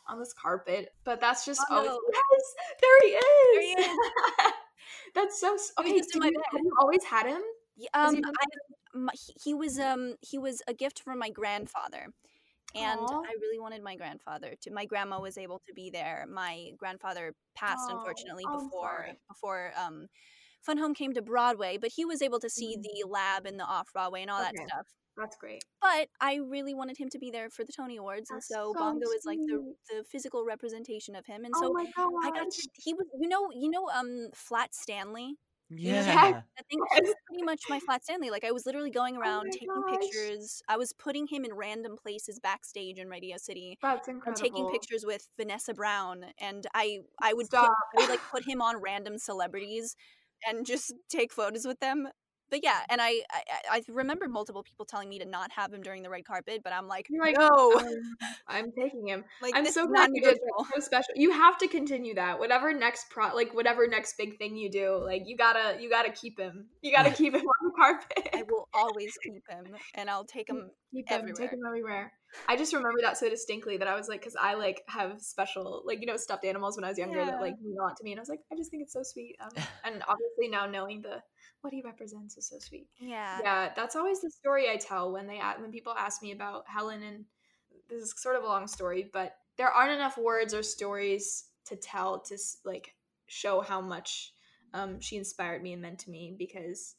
[0.08, 0.90] on this carpet.
[1.04, 2.02] But that's just always Bongo.
[2.12, 3.24] yes, there he is.
[3.54, 3.98] There he is.
[5.16, 5.98] that's so okay.
[5.98, 7.42] just in do my you, have you always had him?
[7.94, 9.08] Um, he I,
[9.44, 12.08] he, was um he was a gift from my grandfather,
[12.76, 13.22] and Aw.
[13.22, 14.72] I really wanted my grandfather to.
[14.72, 16.26] My grandma was able to be there.
[16.32, 19.20] My grandfather passed Oh, unfortunately oh, before sorry.
[19.28, 20.08] before um,
[20.62, 23.66] Fun Home came to Broadway, but he was able to see the lab and the
[23.66, 24.68] off Broadway and all that Mm.
[24.68, 24.88] Stuff.
[25.18, 25.64] That's great.
[25.82, 28.74] But I really wanted him to be there for the Tony Awards, and so, so
[28.74, 31.46] Bongo is like the the physical representation of him.
[31.46, 31.86] And oh so my
[32.24, 35.36] I got to, he was you know you know um Flat Stanley.
[35.70, 36.42] Yeah.
[36.60, 37.02] I think Yes.
[37.06, 38.30] he's pretty much my Flat Stanley.
[38.30, 40.00] Like I was literally going around my taking gosh.
[40.00, 40.62] pictures.
[40.68, 43.78] I was putting him in random places backstage in Radio City.
[43.82, 48.22] That's I'm taking pictures with Vanessa Brown, and I I would put, I would like
[48.32, 49.96] put him on random celebrities
[50.48, 52.08] and just take photos with them.
[52.54, 53.42] But yeah, and I, I
[53.72, 56.72] I remember multiple people telling me to not have him during the red carpet, but
[56.72, 58.16] I'm like, You're like, no, "Um,
[58.48, 59.24] I'm taking him.
[59.42, 60.38] like I'm so glad you did.
[60.76, 61.14] So special.
[61.16, 62.38] You have to continue that.
[62.38, 66.12] Whatever next pro, like whatever next big thing you do, like you gotta, you gotta
[66.12, 66.68] keep him.
[66.84, 68.30] You gotta keep him on the carpet.
[68.36, 70.70] I will always keep him, and I'll take him.
[70.94, 71.54] keep him, take everywhere.
[71.54, 72.14] him everywhere.
[72.48, 75.82] I just remember that so distinctly that I was like, because I like have special,
[75.88, 77.32] like you know, stuffed animals when I was younger Yeah.
[77.32, 78.94] that like mean a lot to me, and I was like, I just think it's
[78.94, 79.38] so sweet.
[79.42, 79.50] Um,
[79.86, 81.18] and obviously now knowing the
[81.64, 82.88] what he represents is so sweet.
[83.00, 86.66] Yeah, Yeah, that's always the story I tell when they when people ask me about
[86.68, 87.26] Helen and
[87.90, 91.76] this is sort of a long story, but there aren't enough words or stories to
[91.76, 92.96] tell to like
[93.28, 94.34] show how much
[94.74, 96.96] um, she inspired me and meant to me because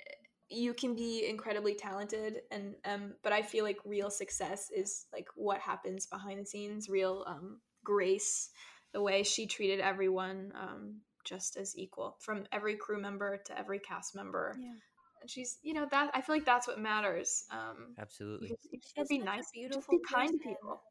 [0.00, 0.14] eh,
[0.48, 5.26] you can be incredibly talented and um but I feel like real success is like
[5.34, 8.50] what happens behind the scenes, real um grace,
[8.92, 13.78] the way she treated everyone um just as equal from every crew member to every
[13.78, 14.68] cast member yeah.
[15.20, 18.48] and she's you know that i feel like that's what matters um Absolutely.
[18.70, 20.52] you just, She's be nice beautiful be kind to person.
[20.52, 20.82] people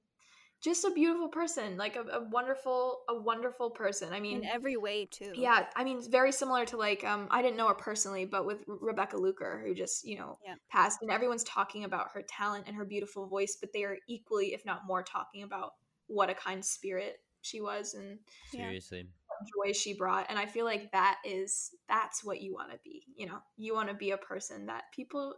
[0.64, 4.78] just a beautiful person like a, a wonderful a wonderful person i mean in every
[4.78, 5.32] way too.
[5.36, 8.64] yeah i mean very similar to like um i didn't know her personally but with
[8.68, 10.56] rebecca luker who just you know Yeah.
[10.72, 14.54] passed and everyone's talking about her talent and her beautiful voice but they are equally
[14.54, 15.72] if not more talking about
[16.08, 18.18] what a kind spirit she was and
[18.54, 18.64] Yeah.
[18.64, 19.08] Seriously.
[19.44, 23.04] Joy she brought and i feel like that is that's what you want to be
[23.16, 25.36] you know you want to be a person that people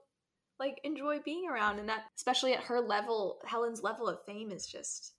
[0.59, 4.65] like enjoy being around and that especially at her level helen's level of fame is
[4.65, 5.13] just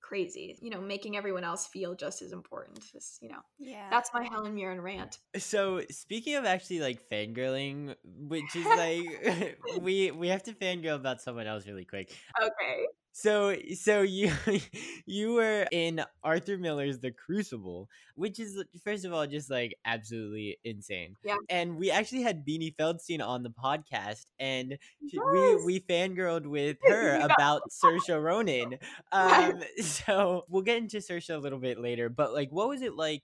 [0.00, 3.88] crazy you know making everyone else feel just as important just you know yeah.
[3.90, 9.58] that's my helen mirren rant uh, So speaking of actually like fangirling, which is like
[9.80, 12.14] we we have to fangirl about someone else really quick.
[12.40, 12.86] okay
[13.18, 14.30] So so you
[15.06, 20.58] you were in Arthur Miller's The Crucible, which is first of all just like absolutely
[20.64, 21.16] insane.
[21.24, 21.36] Yeah.
[21.48, 25.22] And we actually had Beanie Feldstein on the podcast, and Yes.
[25.32, 27.24] we we fangirled with her Yeah.
[27.24, 28.78] about Saoirse Ronan.
[29.12, 32.96] Um, so we'll get into Saoirse a little bit later, but like, what was it
[32.96, 33.22] like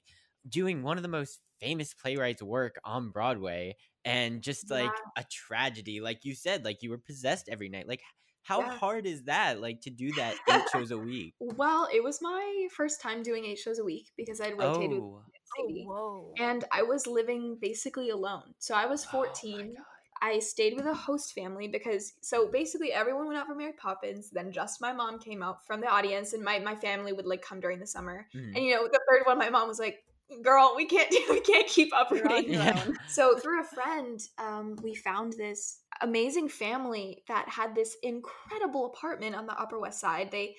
[0.49, 3.77] doing one of the most famous playwrights' work on Broadway?
[4.07, 5.23] And just like Yeah.
[5.23, 7.87] a tragedy, like you said, like you were possessed every night.
[7.87, 8.01] Like
[8.43, 8.77] how Yeah.
[8.77, 12.69] hard is that like to do that eight shows a week well it was my
[12.77, 15.85] first time doing eight shows a week because i'd rotated with oh oh, Sadie.
[15.87, 16.35] whoa.
[16.39, 19.85] and i was living basically alone so i was Oh 14 God.
[20.25, 24.31] I stayed with a host family because so basically everyone went out for Mary Poppins,
[24.31, 27.43] then just my mom came out from the audience and my, my family would like
[27.43, 28.29] come during the summer.
[28.33, 28.55] Mhm.
[28.55, 30.05] And you know, the third one my mom was like,
[30.41, 32.07] Girl, we can't we can't keep You're on
[32.39, 32.53] uprooting.
[32.53, 32.87] Yeah.
[33.09, 39.35] So through a friend, um, we found this amazing family that had this incredible apartment
[39.35, 40.31] on the Upper West Side.
[40.31, 40.57] They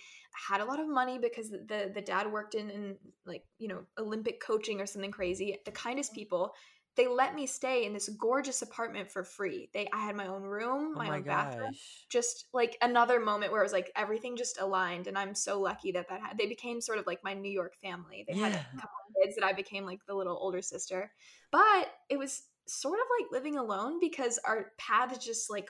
[0.49, 3.81] had a lot of money because the the, dad worked in, in like you know
[3.97, 5.57] Olympic coaching or something crazy.
[5.65, 6.15] The kindest mm.
[6.15, 6.53] people.
[6.95, 9.67] They let me stay in this gorgeous apartment for free.
[9.73, 11.71] They I had my own room, oh my, my own bathroom
[12.13, 15.91] just like another moment where it was like everything just aligned and i'm so lucky
[15.91, 18.65] that that had, they became sort of like my new york family they had a
[18.75, 21.11] couple of kids that i became like the little older sister
[21.51, 25.69] but it was sort of like living alone because our paths just like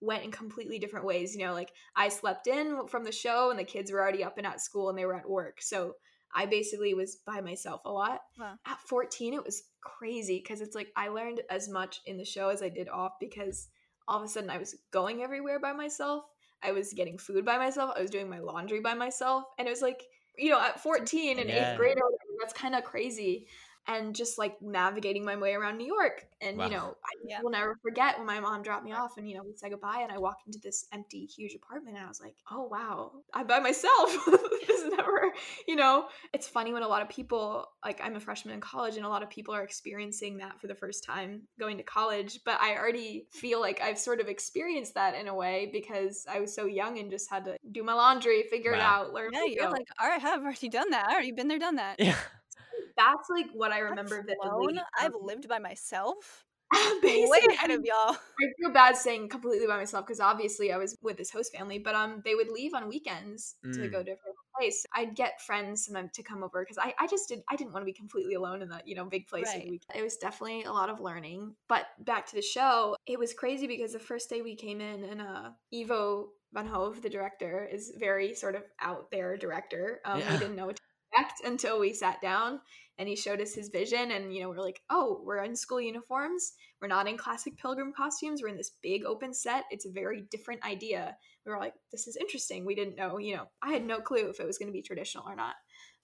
[0.00, 3.58] went in completely different ways you know like i slept in from the show and
[3.58, 5.94] the kids were already up and at school and they were at work so
[6.34, 8.54] i basically was by myself a lot Wow.
[8.66, 12.48] at 14 it was crazy because it's like i learned as much in the show
[12.50, 13.68] as i did off because
[14.06, 16.24] all of a sudden I was going everywhere by myself.
[16.62, 17.92] I was getting food by myself.
[17.96, 19.44] I was doing my laundry by myself.
[19.58, 20.02] And it was like,
[20.36, 21.56] you know, at 14 and Yeah.
[21.56, 23.48] eighth grade, I was like, that's kind of crazy.
[23.86, 26.26] And just like navigating my way around New York.
[26.40, 26.64] And, Wow.
[26.64, 27.40] you know, I Yeah.
[27.42, 30.00] will never forget when my mom dropped me off and, you know, we said goodbye
[30.02, 33.46] and I walked into this empty, huge apartment and I was like, oh, wow, I'm
[33.46, 34.14] by myself.
[34.66, 35.32] this is never,
[35.68, 38.96] you know, it's funny when a lot of people, like I'm a freshman in college
[38.96, 42.40] and a lot of people are experiencing that for the first time going to college.
[42.44, 46.40] But I already feel like I've sort of experienced that in a way because I
[46.40, 49.30] was so young and just had to do my laundry, figure it out, learn.
[49.32, 49.70] Yeah, you're go.
[49.72, 51.06] like, all right, I've already done that.
[51.08, 51.96] I already been there, done that.
[51.98, 52.16] yeah
[52.96, 54.36] that's like what I remember vividly.
[54.42, 56.44] flown, I've lived by myself.
[57.02, 58.16] basically, Way ahead of y'all.
[58.16, 61.78] I feel bad saying completely by myself because obviously I was with this host family,
[61.78, 63.92] but um, they would leave on weekends to Mm.
[63.92, 64.84] go to different place.
[64.92, 67.82] I'd get friends sometimes to come over because I, I just did I didn't want
[67.82, 69.46] to be completely alone in that, you know, big place.
[69.46, 69.80] Right.
[69.94, 71.54] It was definitely a lot of learning.
[71.68, 75.04] But back to the show, it was crazy because the first day we came in
[75.04, 80.00] and uh Ivo Van Hove, the director, is very sort of out there director.
[80.04, 80.32] Um, Yeah.
[80.32, 80.82] We didn't know what to
[81.12, 82.60] expect until we sat down
[82.98, 85.80] and he showed us his vision and you know we're like oh we're in school
[85.80, 86.52] uniforms.
[86.80, 88.42] We're not in classic pilgrim costumes.
[88.42, 89.64] We're in this big open set.
[89.70, 91.16] It's a very different idea.
[91.44, 92.64] We were like this is interesting.
[92.64, 94.82] We didn't know you know i had no clue if it was going to be
[94.82, 95.54] traditional or not.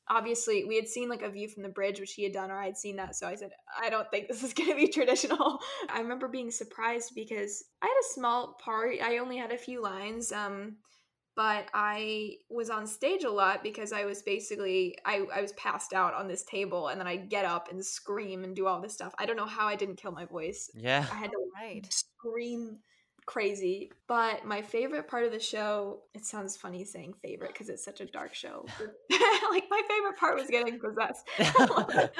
[0.08, 2.58] Obviously we had seen like a view from the bridge which he had done or
[2.58, 5.60] i'd seen that so i said i don't think this is going to be traditional.
[5.88, 8.96] I remember being surprised because i had a small part.
[9.02, 10.76] I only had a few lines um
[11.40, 15.94] but I was on stage a lot because I was basically I, I was passed
[15.94, 18.92] out on this table and then I'd get up and scream and do all this
[18.92, 19.14] stuff.
[19.18, 20.70] I don't know how I didn't kill my voice.
[20.74, 21.06] Yeah.
[21.10, 21.90] I had to Right.
[21.90, 22.80] scream
[23.24, 23.90] crazy.
[24.06, 28.02] But my favorite part of the show, it sounds funny saying favorite because it's such
[28.02, 28.66] a dark show.
[29.50, 31.26] like my favorite part was getting possessed.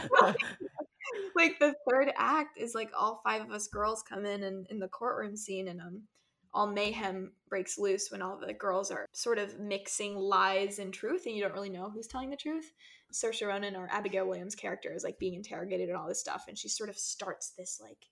[1.37, 4.79] like the third act is like all five of us girls come in and in
[4.79, 6.05] the courtroom scene and um
[6.53, 11.27] all mayhem breaks loose when all the girls are sort of mixing lies and truth
[11.27, 12.73] and you don't really know who's telling the truth.
[13.13, 16.57] Saoirse Ronan or Abigail Williams' character is like being interrogated and all this stuff and
[16.57, 18.07] she sort of starts this like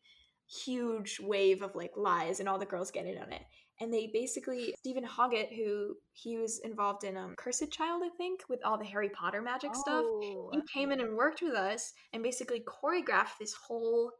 [0.48, 3.42] huge wave of like lies and all the girls get in on it.
[3.80, 8.40] And they basically Steven Hoggett, who he was involved in um Cursed Child, I think,
[8.48, 10.04] with all the Harry Potter magic stuff.
[10.04, 10.50] Oh.
[10.52, 14.12] He came in and worked with us and basically choreographed this whole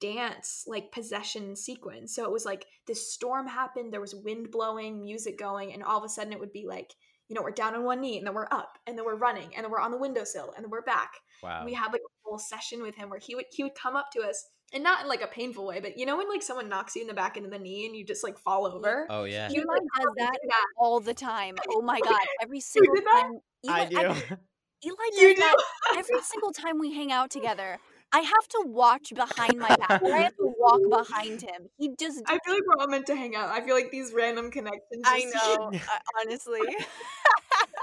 [0.00, 2.14] dance like possession sequence.
[2.14, 5.98] So it was like this storm happened, there was wind blowing, music going, and all
[5.98, 6.92] of a sudden it would be like,
[7.28, 9.54] you know, we're down on one knee and then we're up and then we're running
[9.54, 11.12] and then we're on the windowsill and then we're back.
[11.42, 11.64] Wow.
[11.64, 14.06] We had like a whole session with him where he would he would come up
[14.12, 16.68] to us and not in like a painful way, but you know when like someone
[16.68, 19.06] knocks you in the back into the knee and you just like fall over.
[19.10, 19.48] Oh yeah.
[19.48, 20.64] He Eli like, does that do that.
[20.78, 21.56] all the time.
[21.70, 22.20] Oh my god!
[22.42, 23.22] Every single did that?
[23.22, 23.38] time.
[23.64, 24.36] Eli, I do.
[24.84, 25.56] Eli You does that
[25.96, 27.78] every single time we hang out together.
[28.12, 30.02] I have to watch behind my back.
[30.02, 31.68] I have to walk behind him.
[31.76, 32.22] He just.
[32.26, 33.50] I feel like we're all meant to hang out.
[33.50, 35.02] I feel like these random connections.
[35.04, 35.70] I know.
[35.74, 35.78] uh,
[36.20, 36.60] honestly.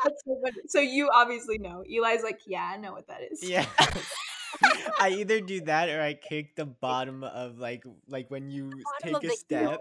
[0.03, 0.35] So.
[0.67, 1.83] So you obviously know.
[1.87, 3.47] Eli's like, yeah, I know what that is.
[3.47, 3.65] Yeah.
[4.99, 8.71] I either do that or I kick the bottom of like like when you
[9.01, 9.79] take a the step.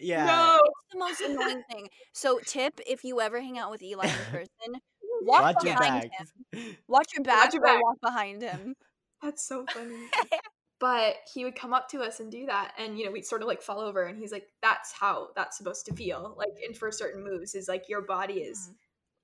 [0.00, 0.26] Yeah.
[0.26, 0.58] No.
[0.64, 1.88] It's the most annoying thing.
[2.12, 4.80] So, tip: if you ever hang out with Eli in person,
[5.22, 6.76] walk Watch behind him.
[6.86, 7.44] Watch your back.
[7.44, 7.72] watch your back.
[7.72, 7.82] or back.
[7.82, 8.74] walk behind him.
[9.22, 10.06] That's so funny.
[10.80, 13.40] but he would come up to us and do that and you know we'd sort
[13.40, 16.76] of like fall over and he's like that's how that's supposed to feel like and
[16.76, 18.74] for certain moves is like your body is Mhm.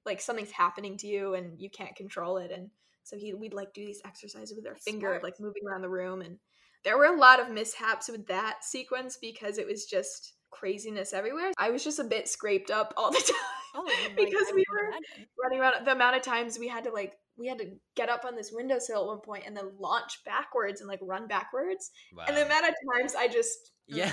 [0.07, 2.71] like something's happening to you and you can't control it and
[3.03, 5.25] so he we'd like do these exercises with our That's finger smart.
[5.25, 6.39] like moving around the room and
[6.85, 11.51] there were a lot of mishaps with that sequence because it was just craziness everywhere
[11.59, 13.35] i was just a bit scraped up all the time
[13.75, 13.85] Oh,
[14.17, 15.27] because we were imagine.
[15.43, 18.25] running around the amount of times we had to like we had to get up
[18.25, 21.91] on this windowsill at one point and then launch backwards and like run backwards
[22.27, 22.47] and the Wow.
[22.47, 24.13] amount of times i just Yeah.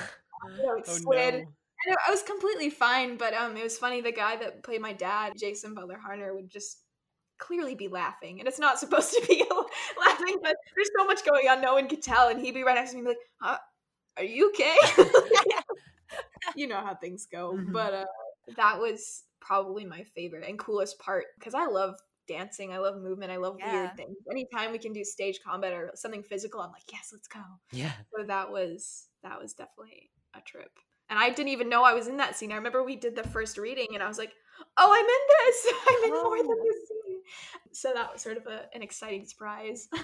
[0.57, 1.39] you know, Oh slid no.
[1.87, 4.93] and I was completely fine but um it was funny the guy that played my
[4.93, 6.81] dad jason butler harner would just
[7.37, 9.43] clearly be laughing and it's not supposed to be
[9.99, 12.75] laughing but there's so much going on no one could tell and he'd be right
[12.75, 13.57] next to me like huh,
[14.17, 14.75] are you okay
[16.55, 17.73] you know how things go Mhm.
[17.73, 18.05] but uh
[18.55, 21.95] that was probably my favorite and coolest part because i love
[22.27, 23.71] dancing i love movement i love Yeah.
[23.73, 27.27] weird things anytime we can do stage combat or something physical i'm like yes let's
[27.27, 27.39] go
[27.71, 27.91] Yeah.
[28.15, 30.71] so that was that was definitely a trip
[31.09, 33.23] and i didn't even know i was in that scene i remember we did the
[33.23, 34.33] first reading and i was like
[34.77, 36.63] oh i'm in this i'm in more than Oh.
[36.63, 37.21] this scene
[37.71, 39.87] so that was sort of a, an exciting surprise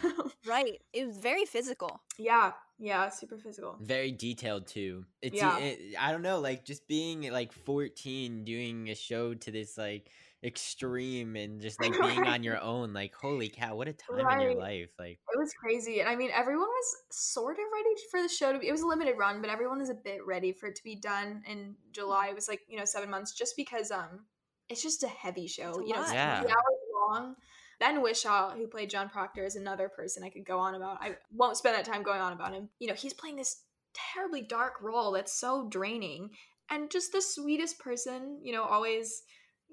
[0.47, 0.81] Right.
[0.91, 2.01] It was very physical.
[2.17, 5.05] yeah yeah super physical Very detailed too.
[5.21, 5.55] It's Yeah.
[5.59, 10.09] it, I don't know, like just being like 14 doing a show to this like
[10.43, 14.41] extreme and just like being on your own like holy cow, what a time in
[14.41, 14.91] your life.
[14.99, 18.51] Like it was crazy and i mean everyone was sort of ready for the show
[18.51, 20.75] to be it was a limited run but everyone was a bit ready for it
[20.75, 22.27] to be done in july.
[22.27, 24.25] It was like you know seven months just because um
[24.69, 26.41] it's just a heavy show a you know it's Yeah.
[26.41, 26.79] hours
[27.09, 27.35] long.
[27.79, 30.97] Ben Whishaw who played john proctor is another person i could go on about.
[31.01, 32.69] I won't spend that time going on about him.
[32.79, 33.63] You know he's playing this
[33.93, 36.29] terribly dark role that's so draining
[36.69, 39.23] and just the sweetest person you know always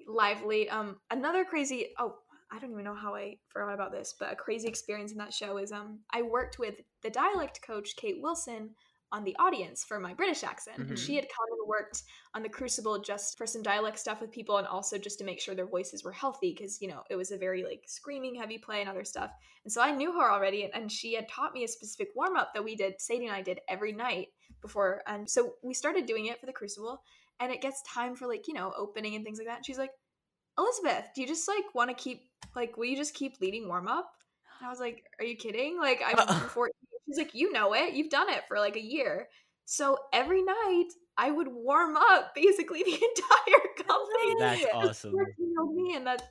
[0.07, 2.17] lively um another crazy oh
[2.51, 5.35] I don't even know how I forgot about this, but a crazy experience in that
[5.35, 8.71] show is um I worked with the dialect coach Kate Wilson
[9.11, 10.99] on the audience for my British accent, and Mhm.
[10.99, 12.03] she had come and worked
[12.35, 15.41] on the Crucible just for some dialect stuff with people, and also just to make
[15.41, 18.59] sure their voices were healthy because you know it was a very like screaming heavy
[18.59, 19.31] play and other stuff.
[19.65, 22.37] And so I knew her already, and, and she had taught me a specific warm
[22.37, 23.01] up that we did.
[23.01, 24.29] Sadie and I did every night
[24.63, 27.03] before, and so we started doing it for the Crucible,
[27.41, 29.57] and it gets time for like you know opening and things like that.
[29.59, 29.91] And she's like
[30.59, 32.23] Elizabeth, do you just like want to keep
[32.57, 34.11] like will you just keep leading warm up?
[34.59, 35.79] And I was like, Are you kidding?
[35.79, 36.17] Like I'm
[36.49, 36.73] 14.
[37.07, 37.95] She's like, You know it.
[37.95, 39.29] You've done it for like a year.
[39.65, 44.35] So every night I would warm up basically the entire company.
[44.39, 45.11] That's Just awesome.
[45.13, 46.23] for, you know, me and that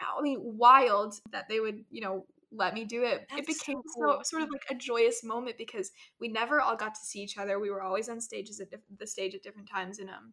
[0.00, 3.26] I mean wild that they would, you know, let me do it.
[3.28, 5.90] That's it became so so, sort of like a joyous moment because
[6.20, 7.58] we never all got to see each other.
[7.58, 10.32] We were always on stages at diff- the stage at different times and um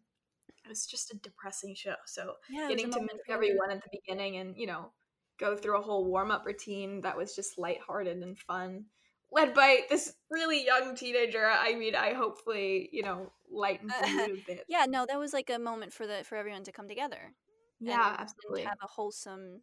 [0.64, 1.94] it was just a depressing show.
[2.06, 4.92] So Yeah, it was a getting to meet everyone at the beginning and you know
[5.38, 8.84] go through a whole warm up routine that was just lighthearted and fun
[9.32, 14.30] led by this really young teenager i mean i hopefully you know lightened the mood
[14.30, 16.88] a bit Yeah, no, that was like a moment for the for everyone to come
[16.88, 17.34] together.
[17.80, 19.62] yeah and absolutely have a wholesome,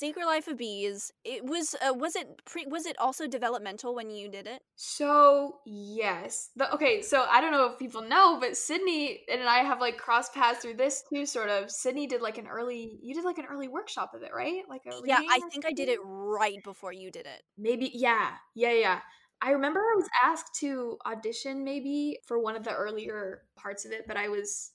[0.00, 1.12] Secret Life of Bees.
[1.24, 4.62] It was uh, was it pre was it also developmental when you did it?
[4.82, 9.58] so yes the, okay so i don't know if people know but sydney and i
[9.58, 13.14] have like cross paths through this too sort of sydney did like an early you
[13.14, 15.88] did like an early workshop of it right like a Yeah, I think I did
[15.88, 17.42] it right before you did it.
[17.58, 19.00] Maybe, yeah, yeah, yeah.
[19.42, 23.92] I remember I was asked to audition maybe for one of the earlier parts of
[23.92, 24.72] it, but I was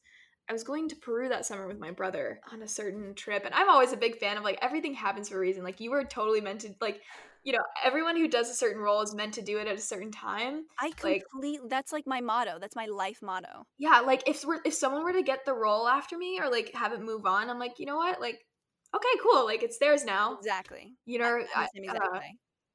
[0.50, 3.54] I was going to Peru that summer with my brother on a certain trip, and
[3.54, 5.64] I'm always a big fan of like everything happens for a reason.
[5.64, 7.02] Like you were totally meant to like,
[7.44, 9.82] you know, everyone who does a certain role is meant to do it at a
[9.82, 10.66] certain time.
[10.80, 12.58] I Like- completely that's like my motto.
[12.60, 13.66] That's my life motto.
[13.78, 16.74] Yeah, like if we're if someone were to get the role after me or like
[16.76, 18.40] have it move on, I'm like, you know what, like.
[18.96, 19.44] Okay, cool.
[19.46, 20.38] Like it's theirs now.
[20.38, 20.94] Exactly.
[21.06, 22.20] You know, I- exact uh,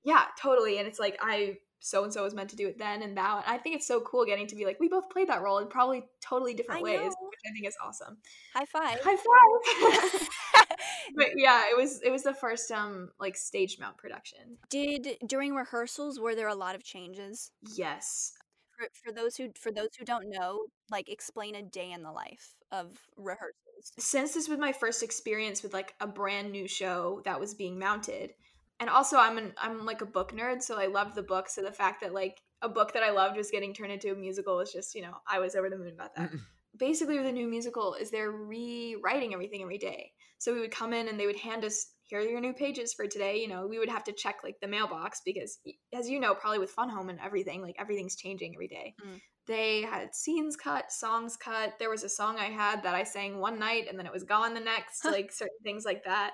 [0.04, 3.02] yeah totally and it's like i so and so was meant to do it then
[3.02, 3.38] and now.
[3.38, 5.58] and i think it's so cool getting to be like we both played that role
[5.58, 7.28] in probably totally different I ways know.
[7.30, 8.18] which i think is awesome
[8.54, 8.98] High five.
[9.02, 10.28] high five
[11.16, 15.54] but yeah it was it was the first um like stage mount production Did during
[15.54, 17.50] rehearsals were there a lot of changes?
[17.76, 18.32] yes
[18.76, 22.12] For, for those who for those who don't know, like explain a day in the
[22.12, 23.92] life of rehearsals.
[23.98, 27.78] since this was my first experience with like a brand new show that was being
[27.78, 28.32] mounted
[28.80, 31.62] and also i'm an i'm like a book nerd so i loved the book so
[31.62, 34.56] the fact that like a book that i loved was getting turned into a musical
[34.56, 36.30] was just you know i was over the moon about that.
[36.78, 40.12] Basically with a new musical is they're rewriting everything every day.
[40.38, 42.92] So we would come in and they would hand us here are your new pages
[42.92, 45.58] for today you know we would have to check like the mailbox because
[45.92, 48.94] as you know probably with fun home and everything like everything's changing every day.
[49.04, 49.20] Mm.
[49.46, 51.74] they had scenes cut songs cut.
[51.78, 54.24] There was a song i had that i sang one night and then it was
[54.24, 56.32] gone the next like certain things like that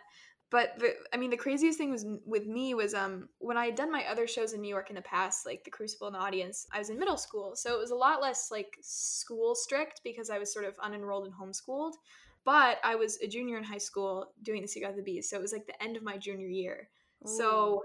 [0.51, 3.74] but the, i mean the craziest thing was with me was um when i had
[3.74, 6.20] done my other shows in new york in the past like the crucible and the
[6.20, 7.55] audience i was in middle school.
[7.57, 11.24] So it was a lot less like school strict because i was sort of unenrolled
[11.24, 11.92] and homeschooled.
[12.44, 15.36] But i was a junior in high school doing the secret of the bees so
[15.36, 16.88] it was like the end of my junior year.
[17.24, 17.82] So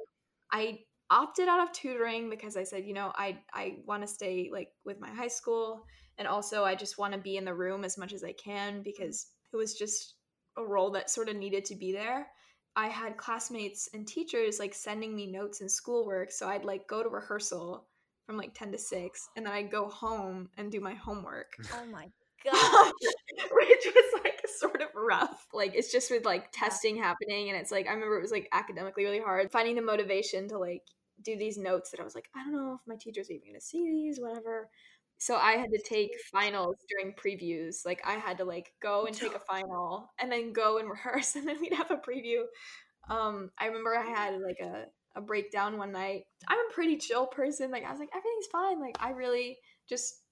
[0.51, 4.49] i opted out of tutoring because i said you know i i want to stay
[4.51, 5.85] like with my high school.
[6.17, 8.83] And also i just want to be in the room as much as i can
[8.83, 10.15] because it was just
[10.57, 12.27] a role that sort of needed to be there
[12.75, 16.31] I had classmates and teachers like sending me notes and schoolwork.
[16.31, 17.85] So I'd like go to rehearsal
[18.25, 21.53] from like 10 to 6 and then I'd go home and do my homework.
[21.73, 22.07] Oh my
[22.43, 22.91] god.
[23.51, 25.47] Which was like sort of rough.
[25.53, 28.47] Like it's just with like testing happening and it's like I remember it was like
[28.51, 30.83] academically really hard finding the motivation to like
[31.23, 33.61] do these notes that I was like, I don't know if my teacher's even gonna
[33.61, 34.69] see these, whatever.
[35.21, 37.85] So I had to take finals during previews.
[37.85, 41.35] Like I had to like go and take a final and then go and rehearse
[41.37, 42.41] and then we'd have a preview.
[43.07, 46.23] Um, I remember I had like a, a breakdown one night.
[46.47, 47.69] I'm a pretty chill person.
[47.69, 48.81] Like I was like, everything's fine.
[48.81, 50.23] Like I really just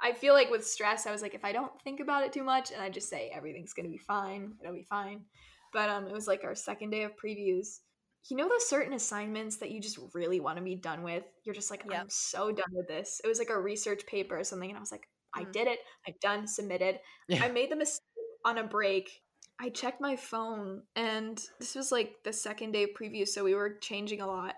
[0.00, 2.44] I feel like with stress, I was like, if I don't think about it too
[2.44, 5.26] much and I just say everything's gonna be fine, it'll be fine.
[5.74, 7.80] But um, it was like our second day of previews.
[8.28, 11.24] You know those certain assignments that you just really want to be done with?
[11.44, 13.20] You're just like, I'm so done with this.
[13.24, 15.52] It was like a research paper or something, and I was like, I Mm.
[15.52, 15.78] did it.
[16.06, 17.00] I done, submitted.
[17.28, 17.44] Yeah.
[17.44, 18.02] I made the mistake
[18.44, 19.22] on a break.
[19.60, 23.54] I checked my phone, and this was like the second day of preview, so we
[23.54, 24.54] were changing a lot.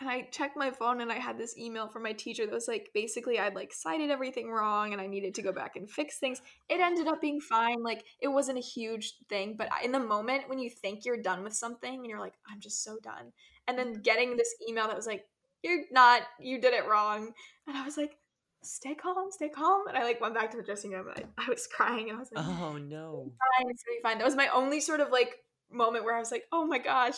[0.00, 2.66] And I checked my phone, and I had this email from my teacher that was
[2.66, 6.18] like, basically, I'd like cited everything wrong, and I needed to go back and fix
[6.18, 6.40] things.
[6.68, 7.82] It ended up being fine.
[7.82, 11.44] Like it wasn't a huge thing, but in the moment when you think you're done
[11.44, 13.32] with something, and you're like, I'm just so done,
[13.68, 15.24] and then getting this email that was like,
[15.62, 17.32] you're not, you did it wrong,
[17.68, 18.16] and I was like,
[18.64, 19.86] stay calm, stay calm.
[19.88, 22.16] And I like went back to the dressing room, and I, I was crying, and
[22.16, 23.30] I was like, Oh no.
[23.58, 24.18] fine, it's gonna be fine.
[24.18, 25.36] That was my only sort of like
[25.72, 27.16] moment where I was like, oh my gosh.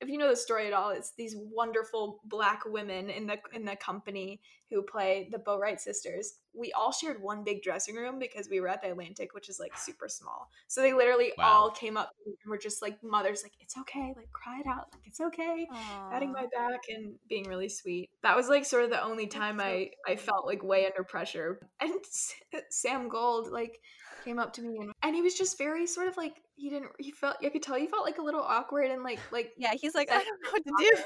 [0.00, 3.64] If you know the story at all, it's these wonderful black women in the in
[3.64, 4.40] the company
[4.70, 6.34] who play the Boatwright sisters.
[6.52, 9.60] We all shared one big dressing room because we were at the Atlantic, which is
[9.60, 10.50] like super small.
[10.66, 11.44] So they literally Wow.
[11.44, 14.88] all came up and were just like mothers, like, it's okay, like cry it out,
[14.92, 15.66] like it's okay.
[16.10, 18.10] Patting my back and being really sweet.
[18.22, 21.60] That was like sort of the only time I I felt like way under pressure.
[21.80, 22.34] And S-
[22.70, 23.78] Sam Gold like
[24.26, 26.90] came up to me and, and he was just very sort of like he didn't
[26.98, 29.72] he felt I could tell he felt like a little awkward and like like yeah
[29.80, 31.02] he's like I don't know what to do.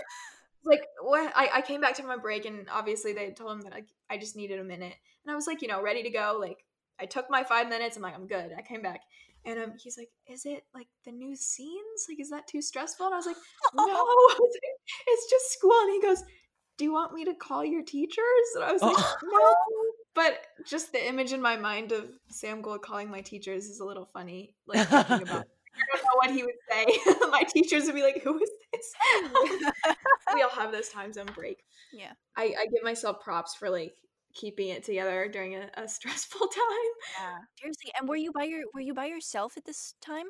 [0.65, 3.75] like what I, I came back to my break and obviously they told him that
[3.75, 4.95] I, I just needed a minute.
[5.25, 6.65] And I was like you know ready to go like
[6.99, 9.01] I took my five minutes I'm like I'm good I came back.
[9.45, 12.07] And um he's like is it like the new scenes?
[12.09, 13.05] Like is that too stressful?
[13.05, 13.37] And I was like
[13.75, 13.85] no.
[13.87, 15.79] Was like, it's just school.
[15.83, 16.25] And he goes
[16.79, 18.47] do you want me to call your teachers?
[18.55, 19.55] And I was like no
[20.15, 23.85] but just the image in my mind of Sam Gold calling my teachers is a
[23.85, 25.47] little funny like thinking about
[25.81, 27.29] I don't know what he would say.
[27.31, 28.93] My teachers would be like, "Who is this?"
[30.35, 31.63] we all have those times on break.
[31.93, 32.13] Yeah.
[32.37, 33.95] I, I give myself props for like
[34.35, 36.91] keeping it together during a, a stressful time.
[37.19, 37.39] Yeah.
[37.61, 40.27] Seriously, and were you by your were you by yourself at this time?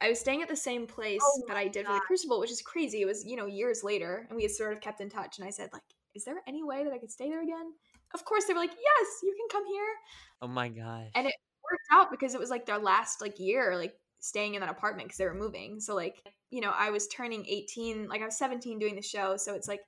[0.00, 2.50] I was staying at the same place Oh that I did for the Crucible, which
[2.50, 3.02] is crazy.
[3.02, 5.38] It was you know years later, and we had sort of kept in touch.
[5.38, 5.82] And I said like,
[6.14, 7.72] "Is there any way that I could stay there again?"
[8.14, 9.94] Of course, they were like, "Yes, you can come here."
[10.42, 11.10] Oh my gosh.
[11.14, 11.34] and it
[11.70, 15.08] worked out because it was like their last like year like staying in that apartment
[15.08, 18.36] because they were moving so like you know i was turning 18 like i was
[18.38, 19.80] 17 doing the show so it's like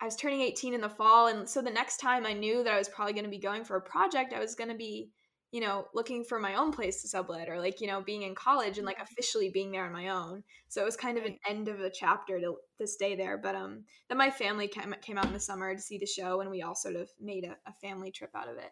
[0.00, 2.72] i was turning 18 in the fall and so the next time i knew that
[2.74, 5.10] i was probably going to be going for a project i was going to be
[5.52, 8.34] you know looking for my own place to sublet or like you know being in
[8.34, 10.42] college and like officially being there on my own.
[10.68, 13.54] So it was kind of an end of a chapter to, to stay there but
[13.54, 16.50] um then my family came, came out in the summer to see the show and
[16.50, 18.70] we all sort of made a, a family trip out of it.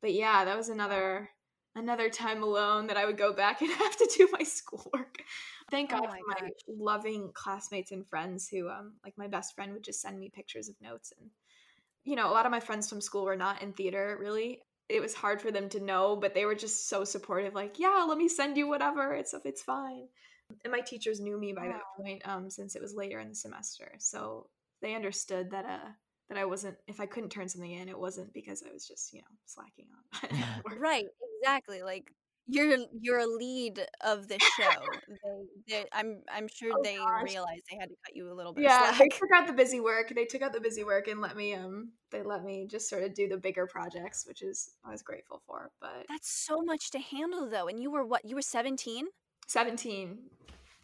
[0.00, 1.30] But yeah that was another
[1.76, 5.18] another time alone that i would go back and have to do my schoolwork.
[5.70, 9.54] Thank Oh god my for my loving classmates and friends who um like my best
[9.54, 11.30] friend would just send me pictures of notes and
[12.04, 14.60] you know a lot of my friends from school were not in theater really
[14.90, 18.04] it was hard for them to know but they were just so supportive like yeah
[18.08, 20.06] let me send you whatever it's it's fine
[20.64, 23.34] and my teachers knew me by that point um since it was later in the
[23.34, 24.48] semester so
[24.82, 25.88] they understood that uh
[26.30, 29.12] that I wasn't if I couldn't turn something in, it wasn't because I was just,
[29.12, 30.62] you know, slacking on.
[30.78, 31.06] Right,
[31.42, 31.82] exactly.
[31.82, 32.14] Like
[32.50, 34.70] you're you're a lead of the show.
[35.08, 37.22] they, they, I'm I'm sure Oh, they gosh.
[37.24, 38.64] realized they had to cut you a little bit.
[38.64, 40.12] yeah, of they took out the busy work.
[40.14, 43.02] They took out the busy work and let me um they let me just sort
[43.04, 45.70] of do the bigger projects, which is I was grateful for.
[45.80, 47.68] But That's so much to handle though.
[47.68, 48.24] And you were what?
[48.24, 49.06] You were 17?
[49.46, 50.18] 17.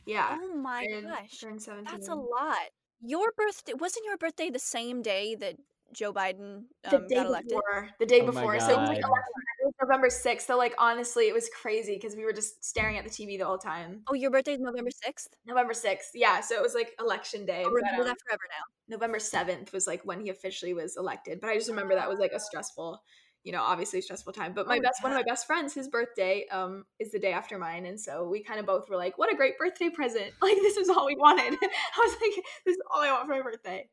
[0.06, 0.38] Yeah.
[0.40, 1.38] Oh my turned- gosh.
[1.40, 1.84] turned 17.
[1.92, 2.56] That's a lot.
[3.00, 5.56] Your birthday wasn't your birthday the same day that
[5.92, 7.50] Joe Biden the um, day got elected?
[7.50, 9.55] before the day Oh my before so it was like election night.
[9.55, 12.96] It was november 6th so like honestly it was crazy because we were just staring
[12.96, 14.02] at the tv the whole time.
[14.08, 15.28] Oh, your birthday is November 6th?
[15.46, 18.42] november 6th yeah so it was like election day I'll but, remember um, that forever
[18.50, 18.96] now.
[18.96, 22.18] november 7th was like when he officially was elected but i just remember that was
[22.18, 23.00] like a stressful
[23.44, 25.86] you know obviously stressful time but my Oh, best one of my best friends his
[25.88, 29.18] birthday um is the day after mine and so we kind of both were like
[29.18, 30.32] what a great birthday present.
[30.42, 31.56] Like this is all we wanted.
[31.62, 33.88] I was like this is all i want for my birthday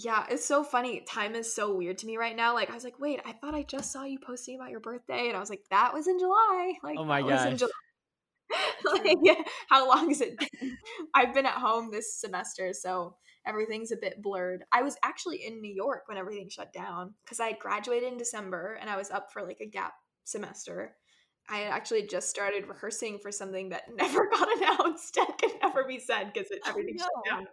[0.00, 1.00] yeah, it's so funny.
[1.00, 2.54] Time is so weird to me right now.
[2.54, 5.26] Like I was like, wait, I thought I just saw you posting about your birthday,
[5.26, 6.74] and I was like, that was in July.
[6.84, 7.58] Like, Oh my that was in gosh.
[7.58, 9.14] July.
[9.34, 10.76] like, how long has it been?
[11.14, 14.62] I've been at home this semester, so everything's a bit blurred.
[14.72, 18.18] I was actually in New York when everything shut down because I had graduated in
[18.18, 19.94] December and I was up for like a gap
[20.24, 20.94] semester.
[21.50, 25.84] I had actually just started rehearsing for something that never got announced and could never
[25.84, 27.46] be said because oh, everything shut down.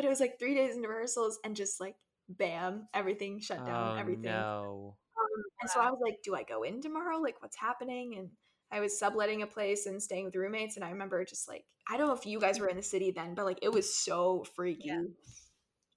[0.00, 1.94] But it was like three days in rehearsals and just like
[2.26, 4.22] bam, everything shut down, Oh everything.
[4.32, 4.96] no.
[5.18, 7.18] Um, and so I was like, do I go in tomorrow?
[7.18, 8.14] Like, what's happening?
[8.16, 8.30] And
[8.72, 10.76] I was subletting a place and staying with roommates.
[10.76, 13.10] And I remember just like, I don't know if you guys were in the city
[13.10, 14.90] then, but like, it was so freaky.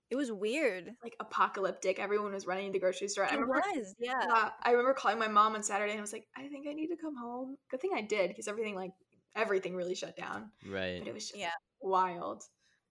[0.10, 0.92] It was weird.
[1.02, 1.98] Like apocalyptic.
[1.98, 3.24] Everyone was running to the grocery store.
[3.24, 4.20] I It remember, was, yeah.
[4.30, 6.74] uh, I remember calling my mom on Saturday and I was like, I think I
[6.74, 7.56] need to come home.
[7.72, 8.92] Good thing I did because everything like
[9.34, 10.52] everything really shut down.
[10.70, 11.00] Right.
[11.00, 11.52] But it was just Yeah.
[11.82, 12.44] wild.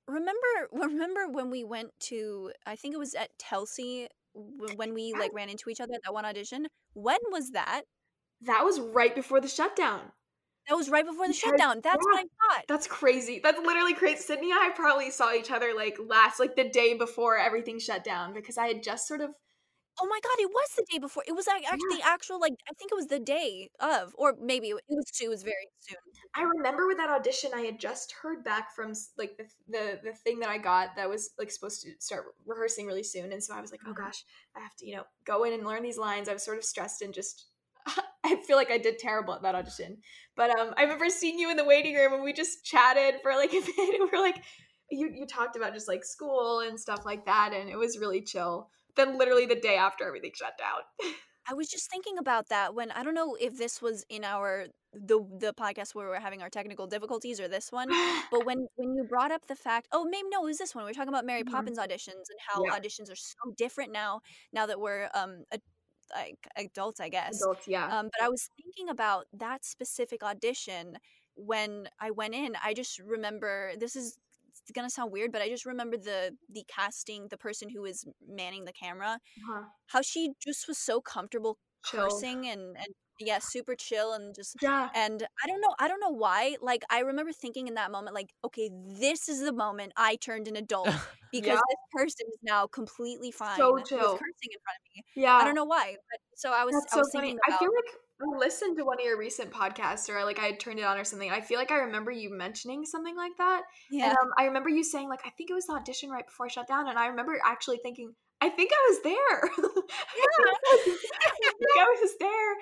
[0.09, 5.32] Remember remember when we went to I think it was at Telsey when we like
[5.34, 6.66] ran into each other at that one audition?
[6.94, 7.82] When was that?
[8.42, 10.00] That was right before the shutdown.
[10.68, 11.80] That was right before the Because- shutdown.
[11.82, 12.64] That's what I thought.
[12.68, 13.40] That's crazy.
[13.42, 14.22] That's literally crazy.
[14.22, 18.05] Sydney and I probably saw each other like last, like the day before everything shut
[18.05, 19.30] down because I had just sort of.
[20.01, 21.22] Oh my god, it was the day before.
[21.28, 24.34] It was like actually the actual like I think it was the day of or
[24.40, 25.99] maybe it was it was very soon.
[26.34, 30.01] I remember with that audition, I had just heard back from s- like the the
[30.03, 33.43] the thing that I got that was like supposed to start rehearsing really soon, and
[33.45, 34.24] so I was like, oh gosh,
[34.57, 36.28] I have to you know go in and learn these lines.
[36.28, 37.47] I was sort of stressed and just.
[38.24, 39.99] I feel like I did terrible at that audition,
[40.36, 43.34] but um, I remember seeing you in the waiting room and we just chatted for
[43.34, 44.01] like a bit.
[44.01, 44.43] And we are like,
[44.90, 48.22] you you talked about just like school and stuff like that, and it was really
[48.22, 48.70] chill.
[48.97, 51.12] Then literally the day after everything shut down.
[51.49, 54.66] I was just thinking about that when I don't know if this was in our
[54.93, 57.88] the the podcast where we we're having our technical difficulties or this one,
[58.30, 60.84] but when when you brought up the fact, oh maybe no, it was this one.
[60.84, 61.51] We are talking about Mary Mhm.
[61.51, 62.78] Poppins auditions and how Yeah.
[62.78, 64.20] auditions are so different now.
[64.53, 65.59] Now that we're um a,
[66.14, 67.34] like adults, I guess.
[67.43, 67.86] Adults, yeah.
[67.88, 70.99] Um, but I was thinking about that specific audition
[71.34, 72.57] when I went in.
[72.62, 74.18] I just remember this is
[74.62, 78.06] it's gonna sound weird, but I just remember the the casting, the person who was
[78.26, 79.64] manning the camera, Uh-huh.
[79.88, 82.26] how she just was so comfortable Chill.
[82.26, 82.88] cursing and and
[83.20, 84.90] yeah, super chill and just Yeah.
[84.94, 86.56] and I don't know, I don't know why.
[86.60, 90.48] Like I remember thinking in that moment, like, okay, this is the moment I turned
[90.48, 90.96] an adult
[91.32, 91.60] because Yeah.
[91.68, 94.18] this person is now completely fine So chill.
[94.18, 95.02] cursing in front of me.
[95.14, 95.38] Yeah.
[95.38, 97.32] I don't know why, but so I was That's I so was funny.
[97.32, 100.46] thinking I feel like I listened to one of your recent podcasts, or like I
[100.46, 101.30] had turned it on or something.
[101.30, 103.62] I feel like I remember you mentioning something like that.
[103.90, 104.10] Yeah.
[104.10, 106.46] And um, I remember you saying like I think it was the audition right before
[106.46, 109.40] I shut down, and I remember actually thinking I think I was there.
[110.68, 112.54] I think I was there.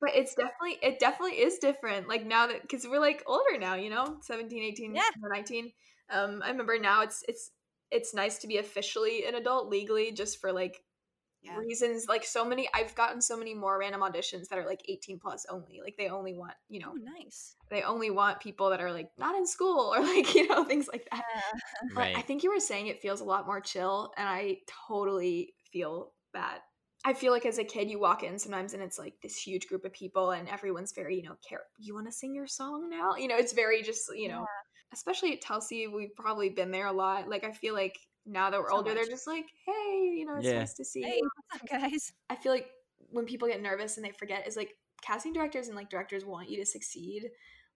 [0.00, 2.08] But it's definitely it definitely is different.
[2.08, 5.02] Like now that because we're like older now, you know, 17, 18, Yeah.
[5.20, 5.70] 19.
[6.10, 7.50] Um, I remember now it's it's
[7.90, 10.82] it's nice to be officially an adult legally just for like
[11.48, 11.58] Yeah.
[11.58, 15.18] reasons like so many i've gotten so many more random auditions that are like 18
[15.18, 17.56] plus only like they only want you know Oh, nice.
[17.70, 20.88] they only want people that are like not in school or like you know things
[20.92, 21.22] like that
[21.94, 25.54] but i think you were saying it feels a lot more chill and i totally
[25.72, 26.60] feel that
[27.04, 29.66] i feel like as a kid you walk in sometimes and it's like this huge
[29.68, 32.88] group of people and everyone's very you know care you want to sing your song
[32.90, 34.44] now you know it's very just you know
[34.92, 37.28] especially at Telsey, we've probably been there a lot.
[37.28, 37.98] Like I feel like
[38.28, 40.60] now that we're So older, they're just like, hey, you know, it's Yeah.
[40.60, 41.30] nice to see Hey, you.
[41.50, 42.12] what's up, guys?
[42.30, 42.66] I feel like
[43.10, 44.70] when people get nervous and they forget is like
[45.02, 47.30] casting directors and like directors want you to succeed.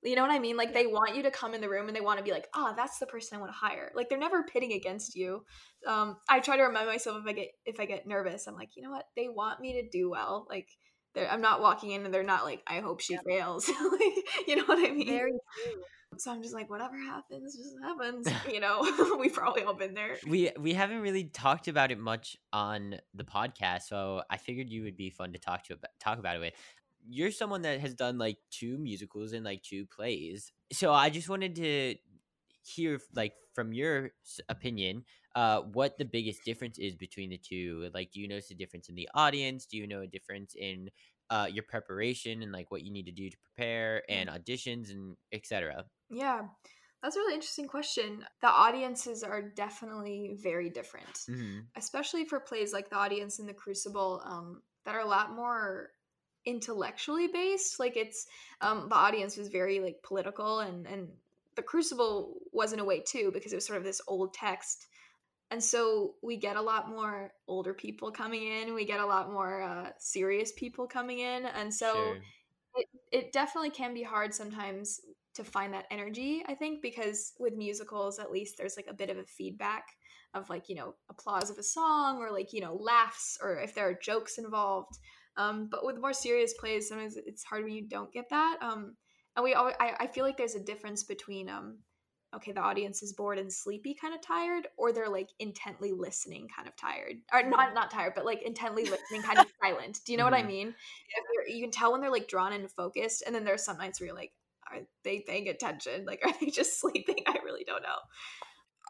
[0.05, 0.57] You know what I mean?
[0.57, 2.49] Like they want you to come in the room and they want to be like,
[2.57, 3.93] oh, that's the person I want to hire.
[3.95, 5.45] Like they're never pitting against you.
[5.87, 8.71] Um, I try to remind myself if I get if I get nervous, I'm like,
[8.75, 9.07] you know what?
[9.15, 10.47] They want me to do well.
[10.51, 10.69] Like
[11.15, 13.69] they're, I'm not walking in and they're not like, I hope she fails.
[13.93, 15.07] like, you know what I mean?
[15.07, 15.83] Very true.
[16.19, 18.29] So I'm just like, whatever happens, just happens.
[18.53, 20.19] You know, we've probably all been there.
[20.27, 24.83] we we haven't really talked about it much on the podcast, so I figured you
[24.85, 26.55] would be fun to talk to about, talk about it with.
[27.09, 31.29] You're someone that has done like two musicals and like two plays, so I just
[31.29, 31.97] wanted to
[32.63, 34.11] hear like from your
[34.49, 35.05] opinion
[35.35, 38.89] uh what the biggest difference is between the two like do you notice a difference
[38.89, 40.89] in the audience do you know a difference in
[41.33, 45.17] uh your preparation and like what you need to do to prepare and auditions and
[45.33, 46.43] etc Yeah,
[47.03, 48.25] that's a really interesting question.
[48.43, 51.61] The audiences are definitely very different, mm-hmm.
[51.77, 55.91] especially for plays like The Audience and The Crucible um, that are a lot more
[56.47, 57.81] intellectually based.
[57.81, 58.27] Like it's
[58.61, 61.09] um, The Audience was very like political, and and
[61.57, 64.87] The Crucible was in a way too because it was sort of this old text.
[65.53, 68.73] And so we get a lot more older people coming in.
[68.73, 72.23] We get a lot more uh, serious people coming in, and so Sure.
[72.77, 74.99] it, it definitely can be hard sometimes
[75.35, 79.11] to find that energy i think because with musicals at least there's like a bit
[79.11, 79.85] of a feedback
[80.35, 83.75] of like you know applause of a song or like you know laughs or if
[83.75, 84.99] there are jokes involved
[85.39, 88.95] um, but with more serious plays sometimes it's hard when you don't get that um,
[89.37, 91.79] and we always I, I feel like there's a difference between um,
[92.35, 96.49] okay the audience is bored and sleepy kind of tired or they're like intently listening
[96.55, 100.13] kind of tired or not not tired but like intently listening kind of silent do
[100.13, 100.47] you know what i Mhm.
[100.47, 103.77] mean If you're- can tell when they're like drawn and focused and then there's some
[103.79, 104.33] nights where you're like
[104.71, 107.99] are they paying attention like are they just sleeping i really don't know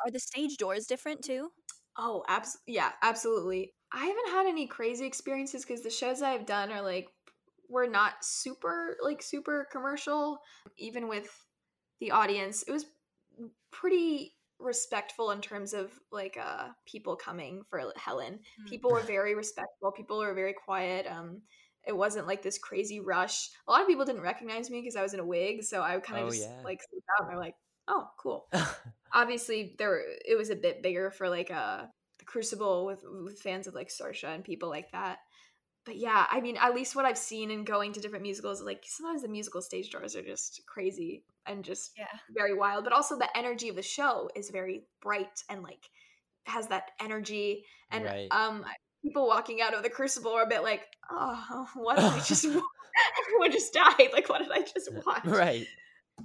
[0.05, 1.53] Are the stage doors different too?
[1.97, 2.74] Oh, absolutely.
[2.74, 3.74] Yeah, absolutely.
[3.93, 7.09] I haven't had any crazy experiences because the shows I've done are like
[7.68, 10.38] were not super like super commercial.
[10.78, 11.28] Even with
[12.01, 12.86] the audience, it was
[13.73, 18.39] pretty respectful in terms of like uh people coming for Helen.
[18.61, 18.68] Mm.
[18.68, 19.91] People were very respectful.
[19.93, 21.07] People were very quiet.
[21.07, 21.43] Um
[21.85, 23.51] it wasn't like this crazy rush.
[23.66, 25.99] A lot of people didn't recognize me because I was in a wig, so I
[25.99, 26.62] kind of Oh, just yeah.
[26.62, 27.57] like slip out and they're like,
[27.89, 28.49] "Oh, cool."
[29.12, 31.87] Obviously, there it was a bit bigger for like uh
[32.20, 35.18] the Crucible with with fans of like Saoirse and people like that.
[35.85, 38.85] But yeah, I mean, at least what I've seen in going to different musicals, like
[38.87, 42.07] sometimes the musical stage doors are just crazy and just Yeah.
[42.30, 42.85] very wild.
[42.85, 45.91] But also the energy of the show is very bright and like
[46.47, 47.64] has that energy.
[47.91, 48.28] And Right.
[48.30, 48.64] um,
[49.03, 52.45] people walking out of the Crucible are a bit like, oh, what did I just?
[53.26, 54.11] Everyone just died.
[54.12, 55.24] Like, what did I just watch?
[55.24, 55.66] Right.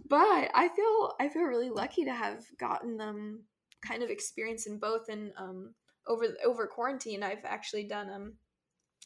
[0.09, 3.43] but I feel I feel really lucky to have gotten them
[3.81, 5.73] kind of experience in both and um
[6.07, 8.33] over over quarantine I've actually done um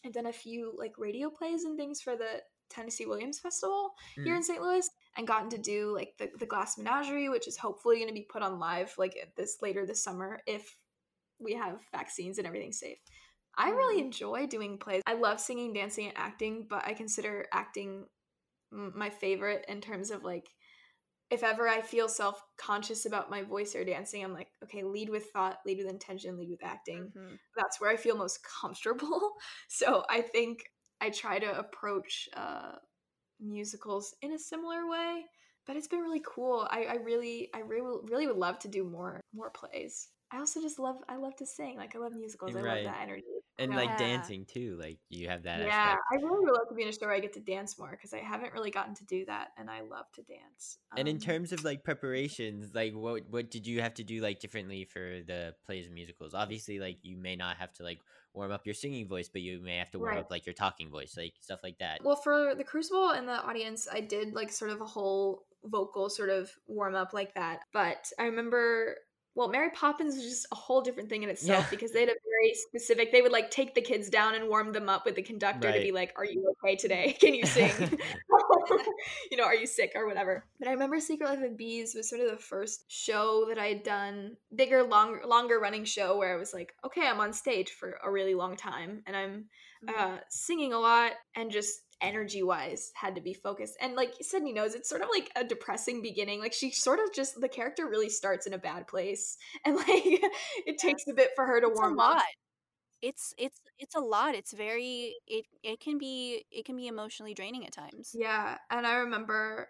[0.05, 4.33] I've done a few like radio plays and things for the Tennessee Williams Festival here
[4.33, 4.37] Mm.
[4.37, 4.61] in St.
[4.61, 8.13] Louis and gotten to do like the, the Glass Menagerie which is hopefully going to
[8.13, 10.77] be put on live like this later this summer if
[11.39, 12.97] we have vaccines and everything's safe.
[13.57, 15.01] I really enjoy doing plays.
[15.05, 18.05] I love singing, dancing, and acting, but I consider acting
[18.71, 20.47] m- my favorite in terms of like
[21.31, 25.09] if ever I feel self conscious about my voice or dancing, I'm like, okay, lead
[25.09, 27.13] with thought, lead with intention, lead with acting.
[27.15, 27.39] Mhm.
[27.57, 29.33] That's where I feel most comfortable.
[29.69, 30.63] So I think
[31.01, 32.73] I try to approach uh,
[33.39, 35.25] musicals in a similar way.
[35.67, 36.67] But it's been really cool.
[36.71, 40.09] I, I really, I really, really would love to do more, more plays.
[40.31, 41.77] I also just love, I love to sing.
[41.77, 42.55] Like I love musicals.
[42.55, 43.23] I love that energy.
[43.61, 46.03] And you like dancing too, like you have that Yeah, aspect.
[46.09, 47.91] I really would love to be in a show where I get to dance more
[47.91, 50.79] because I haven't really gotten to do that, and I love to dance.
[50.97, 54.19] And in Um, terms of like preparations, like what what did you have to do
[54.21, 56.33] like differently for the plays and musicals?
[56.33, 58.01] Obviously, like you may not have to like
[58.33, 60.17] warm up your singing voice, but you may have to warm Right.
[60.17, 62.01] up like your talking voice, like stuff like that.
[62.03, 66.09] Well, for the Crucible and the audience, I did like sort of a whole vocal
[66.09, 67.61] sort of warm up like that.
[67.71, 68.97] But I remember,
[69.35, 71.69] well, Mary Poppins was just a whole different thing in itself Yeah.
[71.69, 73.11] because they had a very specific.
[73.11, 75.79] They would like take the kids down and warm them up with the conductor to
[75.79, 77.13] be like, "Are you okay today?
[77.19, 77.71] Can you sing?
[79.31, 82.09] you know, are you sick or whatever?" But I remember Secret Life of Bees was
[82.09, 86.33] sort of the first show that I had done, bigger, longer, longer running show where
[86.33, 89.49] I was like, "Okay, I'm on stage for a really long time and I'm."
[89.87, 93.77] uh singing a lot and just energy wise had to be focused.
[93.81, 96.39] And like sydney knows it's sort of like a depressing beginning.
[96.39, 99.37] Like she sort of just the character really starts in a bad place.
[99.65, 99.87] And like
[100.65, 102.23] it takes a bit for her to It's warm up.
[103.01, 104.35] It's it's it's a lot.
[104.35, 108.11] It's very it it can be it can be emotionally draining at times.
[108.13, 108.57] yeah.
[108.69, 109.69] And i remember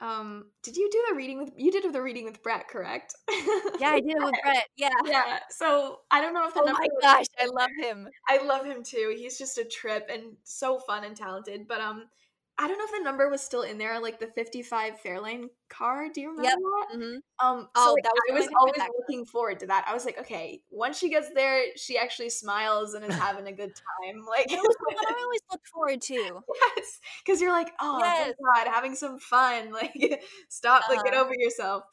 [0.00, 3.14] um did you do the reading with you did the reading with brett correct
[3.80, 4.68] Yeah, I did it with Brett.
[4.76, 4.90] Yeah.
[5.04, 8.08] yeah so i don't know if the Oh number my gosh, I love him.
[8.28, 9.14] I love him too.
[9.16, 11.66] He's just a trip and so fun and talented.
[11.68, 12.04] But um,
[12.60, 16.08] I don't know if the number was still in there, like the 55 Fairlane car.
[16.12, 16.58] Do you remember Yep.
[16.58, 16.96] that?
[16.98, 17.16] Mhm.
[17.40, 19.84] Um, so Oh, like, that was I was always looking forward to that.
[19.86, 23.52] I was like, okay, once she gets there, she actually smiles and is having a
[23.52, 24.24] good time.
[24.28, 26.44] Like, That was one I always looked forward to.
[26.76, 28.34] yes, because you're like, oh Yes.
[28.40, 29.70] my god, having some fun.
[29.78, 31.24] Like, stop, like, get Uh-huh.
[31.24, 31.84] over yourself.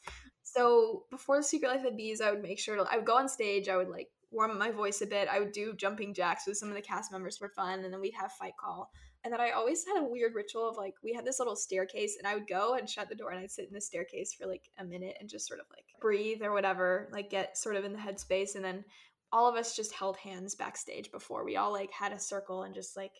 [0.42, 3.16] So before the Secret Life of Bees, I would make sure to, I would go
[3.16, 3.68] on stage.
[3.68, 5.28] I would like warm up my voice a bit.
[5.28, 8.00] I would do jumping jacks with some of the cast members for fun, and then
[8.00, 8.90] we'd have fight call.
[9.26, 12.14] And then I always had a weird ritual of like we had this little staircase,
[12.16, 14.46] and I would go and shut the door, and I'd sit in the staircase for
[14.46, 17.84] like a minute and just sort of like breathe or whatever, like get sort of
[17.84, 18.84] in the headspace, and then
[19.32, 22.72] all of us just held hands backstage before we all like had a circle and
[22.72, 23.10] just like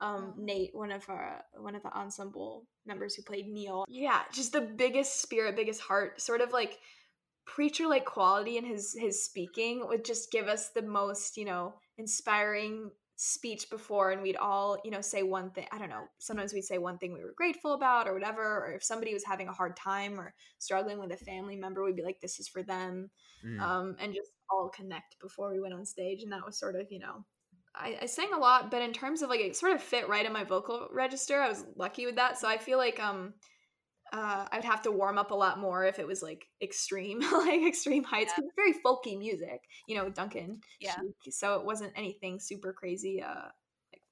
[0.00, 3.84] um Nate, one of our one of the ensemble members who played Neil.
[3.88, 6.80] Yeah, just the biggest spirit, biggest heart, sort of like
[7.46, 11.74] preacher like quality in his his speaking would just give us the most, you know,
[11.98, 12.90] inspiring
[13.24, 15.64] speech before and we'd all, you know, say one thing.
[15.70, 16.06] I don't know.
[16.18, 19.22] Sometimes we'd say one thing we were grateful about or whatever, or if somebody was
[19.24, 22.48] having a hard time or struggling with a family member, we'd be like this is
[22.48, 23.10] for them.
[23.46, 23.60] Mm.
[23.60, 26.90] Um and just all connect before we went on stage and that was sort of,
[26.90, 27.24] you know,
[27.76, 30.26] I, I sang a lot, but in terms of like it sort of fit right
[30.26, 31.40] in my vocal register.
[31.40, 32.40] I was lucky with that.
[32.40, 33.34] So I feel like um
[34.12, 37.62] uh I'd have to warm up a lot more if it was like extreme, like
[37.66, 38.32] extreme heights.
[38.36, 40.60] it's very folky music, you know, Duncan.
[40.80, 40.94] Yeah.
[40.96, 43.48] Sheik, so it wasn't anything super crazy, uh
[43.92, 44.02] like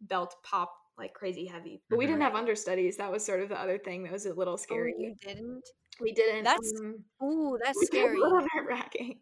[0.00, 1.82] belt pop like crazy heavy.
[1.90, 2.08] But we Mhm.
[2.08, 2.96] didn't have understudies.
[2.96, 4.94] That was sort of the other thing that was a little scary.
[4.96, 5.64] Oh, you didn't?
[6.00, 6.44] We didn't.
[6.44, 8.18] That's um, ooh, that's scary.
[8.18, 9.20] a little nerve-wracking.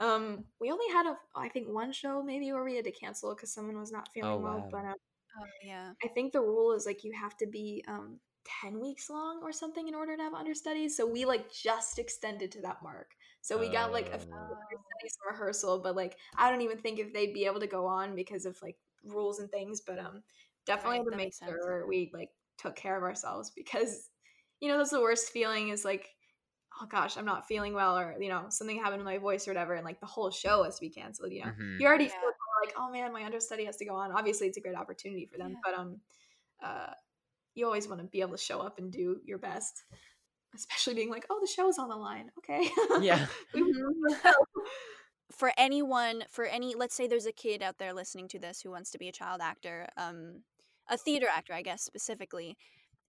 [0.00, 3.34] Um, we only had a, I think one show maybe where we had to cancel
[3.34, 4.58] because someone was not feeling Oh, well.
[4.58, 4.68] wow.
[4.70, 4.94] But um,
[5.40, 5.92] Oh yeah.
[6.04, 9.52] I think the rule is like you have to be um ten weeks long or
[9.52, 10.96] something in order to have understudies.
[10.96, 13.14] So we like just extended to that mark.
[13.42, 14.56] So we got like a few Oh.
[15.28, 18.46] rehearsal, but like I don't even think if they'd be able to go on because
[18.46, 19.80] of like rules and things.
[19.80, 20.22] But um,
[20.66, 21.66] definitely Right, to make makes sense.
[21.66, 24.10] sure we like took care of ourselves because
[24.60, 26.08] you know that's the worst feeling is like
[26.80, 29.50] oh gosh i'm not feeling well or you know something happened to my voice or
[29.52, 31.78] whatever and like the whole show has to be canceled you know Mhm.
[31.78, 32.30] you already feel
[32.64, 35.38] like oh man my understudy has to go on obviously it's a great opportunity for
[35.38, 36.00] them but um
[36.62, 36.92] uh
[37.54, 39.84] you always want to be able to show up and do your best
[40.54, 42.68] especially being like oh the show's on the line okay.
[43.00, 43.26] Yeah.
[45.32, 48.70] for anyone for any let's say there's a kid out there listening to this who
[48.70, 50.42] wants to be a child actor um
[50.88, 52.56] a theater actor i guess specifically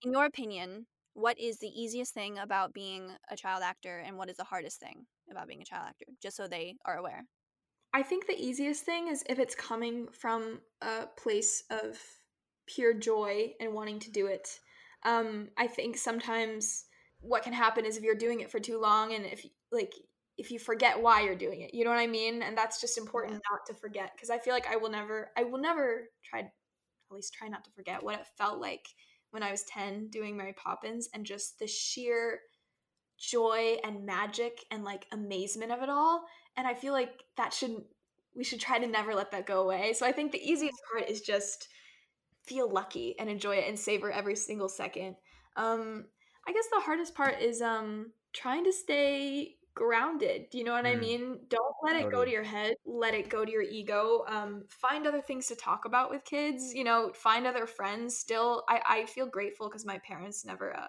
[0.01, 4.29] in your opinion what is the easiest thing about being a child actor and what
[4.29, 7.23] is the hardest thing about being a child actor just so they are aware?
[7.93, 11.97] I think the easiest thing is if it's coming from a place of
[12.67, 14.59] pure joy and wanting to do it.
[15.03, 16.85] Um, I think sometimes
[17.19, 19.93] what can happen is if you're doing it for too long and if like
[20.37, 22.41] if you forget why you're doing it, you know what I mean?
[22.41, 25.43] And that's just important not to forget because I feel like I will never I
[25.43, 26.51] will never try at
[27.11, 28.87] least try not to forget what it felt like
[29.31, 32.39] when I was 10 doing Mary Poppins and just the sheer
[33.17, 36.25] joy and magic and like amazement of it all
[36.57, 37.83] and i feel like that shouldn't
[38.35, 41.09] we should try to never let that go away so i think the easiest part
[41.09, 41.69] is just
[42.47, 45.15] feel lucky and enjoy it and savor every single second
[45.55, 46.05] um
[46.47, 50.85] i guess the hardest part is um trying to stay grounded do you know what
[50.85, 50.99] i Mm.
[50.99, 54.63] mean don't let it go to your head let it go to your ego um
[54.69, 58.81] find other things to talk about with kids you know find other friends still i
[58.87, 60.87] i feel grateful because my parents never uh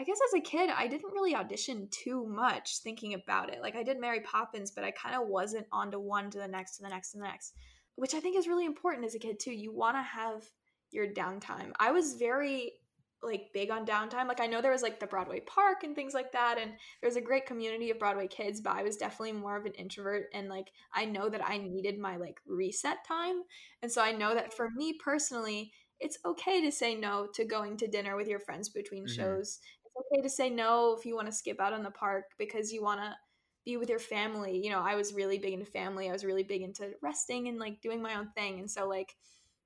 [0.00, 3.60] I guess as a kid, I didn't really audition too much thinking about it.
[3.60, 6.46] Like I did Mary Poppins, but I kind of wasn't on to one to the
[6.46, 7.54] next to the next to the next,
[7.96, 9.50] which I think is really important as a kid too.
[9.50, 10.44] You want to have
[10.90, 11.72] your downtime.
[11.78, 12.72] I was very
[13.20, 14.28] like big on downtime.
[14.28, 17.16] Like I know there was like the Broadway Park and things like that and there's
[17.16, 20.48] a great community of Broadway kids, but I was definitely more of an introvert and
[20.48, 23.42] like I know that I needed my like reset time.
[23.82, 27.76] And so I know that for me personally, it's okay to say no to going
[27.78, 29.08] to dinner with your friends between Mhm.
[29.08, 29.58] shows.
[29.84, 32.72] It's okay to say no if you want to skip out on the park because
[32.72, 33.16] you want to
[33.64, 34.60] be with your family.
[34.62, 36.08] You know, I was really big into family.
[36.08, 38.60] I was really big into resting and like doing my own thing.
[38.60, 39.14] And so like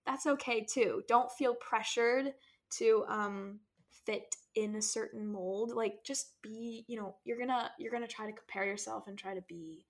[0.07, 1.03] that's okay too.
[1.09, 2.33] Don't feel pressured
[2.79, 3.61] to um
[4.07, 5.71] fit in a certain mold.
[5.75, 9.07] Like just be, you know, you're going to you're going to try to compare yourself
[9.07, 9.85] and try to be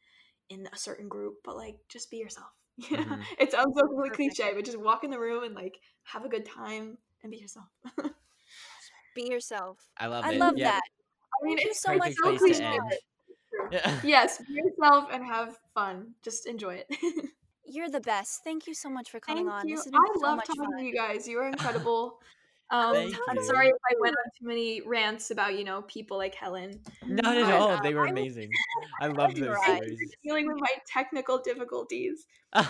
[0.51, 2.49] in a certain group, but like just be yourself.
[2.91, 2.99] Yeah.
[2.99, 3.21] Mhm.
[3.39, 6.29] It sounds so really cliche, but just walk in the room and like have a
[6.29, 7.67] good time and be yourself.
[9.15, 10.39] be yourself I love i it.
[10.39, 10.71] love Yeah.
[10.71, 10.81] that
[11.43, 12.65] I mean, Thank you it's so much so Perfect place to cliche.
[12.65, 12.81] end.
[12.89, 12.99] but
[13.29, 13.69] it's true.
[13.73, 14.01] Yeah.
[14.05, 16.15] yes, be yourself and have fun.
[16.23, 16.89] Just enjoy it.
[17.73, 19.77] you're the best thank you so much for coming Thank on you.
[19.77, 21.27] this has been I so love much talking fun to you guys.
[21.28, 22.19] You are incredible.
[22.70, 23.44] Um, Thank I'm you.
[23.44, 26.81] sorry if I went on too many rants about you know people like Helen.
[27.07, 27.82] Not at all.
[27.82, 28.51] They were amazing.
[29.01, 30.12] I love those Thank you stories.
[30.24, 32.27] dealing with my technical difficulties.
[32.53, 32.66] of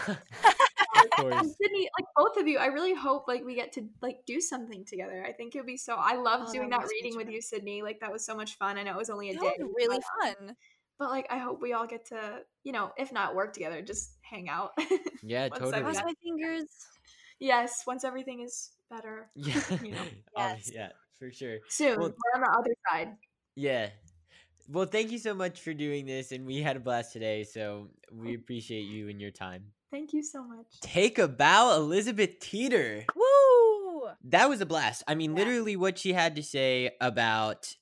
[1.17, 1.55] course.
[1.61, 4.85] Sydney, like both of you, I really hope like we get to like do something
[4.85, 5.25] together.
[5.27, 5.95] I think it would be so.
[5.97, 7.83] I loved Oh, doing that that reading with you, Sydney.
[7.83, 8.79] Like that was so much fun.
[8.79, 10.57] I know it was only a that day, was really but, um, fun
[10.99, 14.13] But like, I hope we all get to, you know, if not work together, just
[14.23, 14.71] hang out.
[15.25, 15.83] Yeah, totally.
[15.83, 16.67] cross my fingers
[17.41, 19.31] yes, once everything is better.
[19.37, 19.61] Yeah.
[19.83, 20.03] You know,
[20.37, 20.71] Oh, Yes.
[20.73, 20.89] yeah,
[21.19, 21.59] for sure.
[21.69, 21.99] soon.
[21.99, 23.17] Well, we're on the other side.
[23.57, 23.91] yeah.
[24.69, 27.43] Well, thank you so much for doing this, and we had a blast today.
[27.45, 29.65] So we appreciate you and your time.
[29.91, 30.67] Thank you so much.
[30.81, 33.05] Take a bow, Elizabeth Teeter.
[33.15, 35.03] woo That was a blast.
[35.09, 37.75] I mean, literally, what she had to say about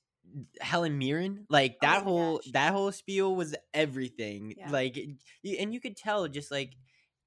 [0.61, 2.51] Helen Mirren, like Oh that my whole gosh.
[2.53, 4.55] that whole spiel was everything.
[4.57, 4.69] Yeah.
[4.69, 6.73] Like, and you could tell just like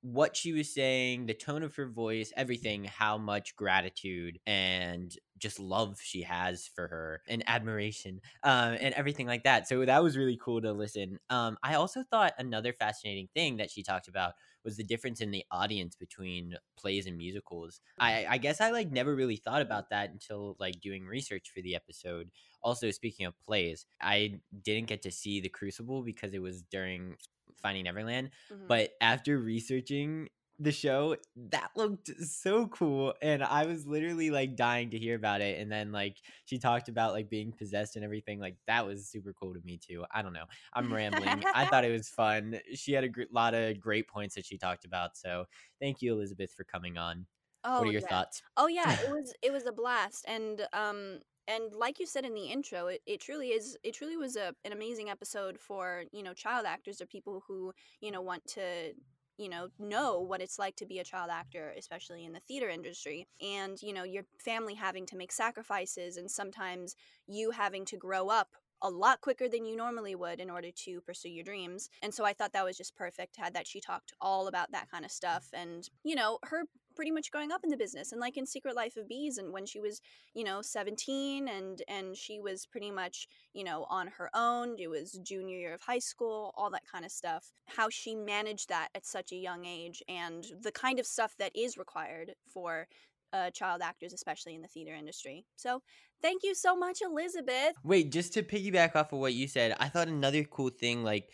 [0.00, 5.58] what she was saying, the tone of her voice, everything, how much gratitude and just
[5.58, 9.66] love she has for her and admiration, um, and everything like that.
[9.66, 11.18] So that was really cool to listen.
[11.30, 14.34] Um, I also thought another fascinating thing that she talked about
[14.64, 17.80] was the difference in the audience between plays and musicals.
[17.98, 21.60] I, I guess I like never really thought about that until like doing research for
[21.60, 22.30] the episode.
[22.62, 27.16] Also, speaking of plays, I didn't get to see The Crucible because it was during
[27.62, 28.30] Finding Neverland.
[28.50, 28.68] Mhm.
[28.68, 30.28] But after researching
[30.64, 31.16] the show,
[31.50, 33.14] that looked so cool.
[33.22, 35.60] And I was literally like dying to hear about it.
[35.60, 38.40] And then like she talked about like being possessed and everything.
[38.40, 40.04] Like that was super cool to me too.
[40.10, 40.46] I don't know.
[40.72, 41.44] I'm rambling.
[41.54, 42.58] I thought it was fun.
[42.74, 45.16] She had a gr- lot of great points that she talked about.
[45.16, 45.44] So
[45.80, 47.26] thank you, Elizabeth, for coming on.
[47.64, 48.08] oh what are your yeah.
[48.08, 48.42] thoughts?
[48.56, 52.34] Oh yeah, it was it was a blast, and um and like you said in
[52.34, 56.22] the intro, it, it truly is it truly was a an amazing episode for you
[56.22, 58.92] know child actors or people who you know want to
[59.36, 62.68] you know know what it's like to be a child actor especially in the theater
[62.68, 66.94] industry and you know your family having to make sacrifices and sometimes
[67.26, 68.48] you having to grow up
[68.82, 71.88] a lot quicker than you normally would in order to pursue your dreams.
[72.02, 73.36] And so I thought that was just perfect.
[73.36, 77.10] Had that she talked all about that kind of stuff and, you know, her pretty
[77.10, 79.66] much growing up in the business and like in Secret Life of Bees and when
[79.66, 80.00] she was,
[80.34, 84.76] you know, 17 and and she was pretty much, you know, on her own.
[84.78, 87.52] It was junior year of high school, all that kind of stuff.
[87.66, 91.52] How she managed that at such a young age and the kind of stuff that
[91.54, 92.86] is required for
[93.32, 95.44] uh, child actors, especially in the theater industry.
[95.56, 95.82] So,
[96.22, 97.74] thank you so much, Elizabeth.
[97.82, 101.28] Wait, just to piggyback off of what you said, I thought another cool thing, like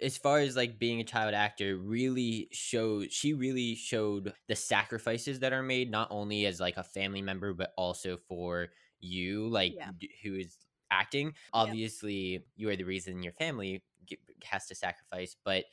[0.00, 5.40] as far as like being a child actor, really showed she really showed the sacrifices
[5.40, 8.68] that are made, not only as like a family member, but also for
[9.00, 9.92] you, like Yeah.
[9.98, 10.58] d- who is
[10.90, 11.34] acting.
[11.52, 15.66] Obviously, you are the reason your family g- has to sacrifice, but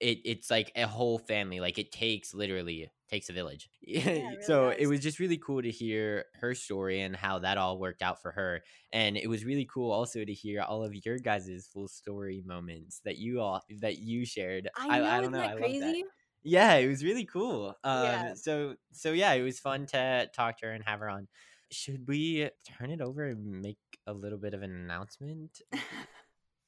[0.00, 1.60] it it's like a whole family.
[1.60, 3.68] Like it takes literally takes a village.
[3.86, 7.78] really so it was just really cool to hear her story and how that all
[7.78, 8.62] worked out for her.
[8.92, 13.00] And it was really cool also to hear all of your guys' full story moments
[13.04, 14.68] that you all that you shared.
[14.76, 15.38] I know, don't isn't know.
[15.38, 16.04] that I love crazy?
[16.42, 17.74] Yeah, it was really cool.
[17.82, 18.34] Um, Yeah.
[18.34, 21.28] So so yeah, it was fun to talk to her and have her on.
[21.72, 25.60] Should we turn it over and make a little bit of an announcement?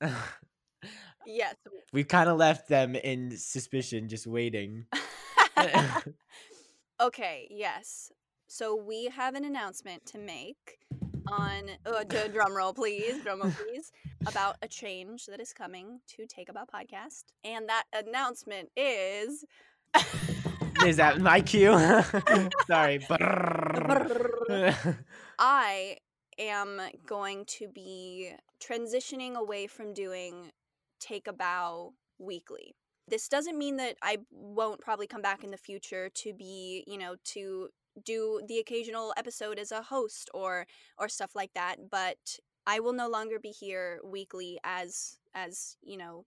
[1.26, 1.56] Yes.
[1.92, 4.86] We've kind of left them in suspicion, just waiting.
[7.00, 8.10] Okay, yes.
[8.48, 10.78] So we have an announcement to make
[11.28, 13.92] on uh, d- drum roll please, drum roll please,
[14.26, 17.24] about a change that is coming to Take a Bow podcast.
[17.44, 19.44] And that announcement is
[20.84, 21.72] Is that my cue?
[22.66, 22.98] Sorry.
[25.38, 25.96] I
[26.38, 30.50] am going to be transitioning away from doing
[30.98, 32.74] Take a Bow weekly.
[33.08, 36.98] This doesn't mean that I won't probably come back in the future to be, you
[36.98, 37.68] know, to
[38.04, 40.66] do the occasional episode as a host or
[40.98, 45.96] or stuff like that, but I will no longer be here weekly as as, you
[45.96, 46.24] know,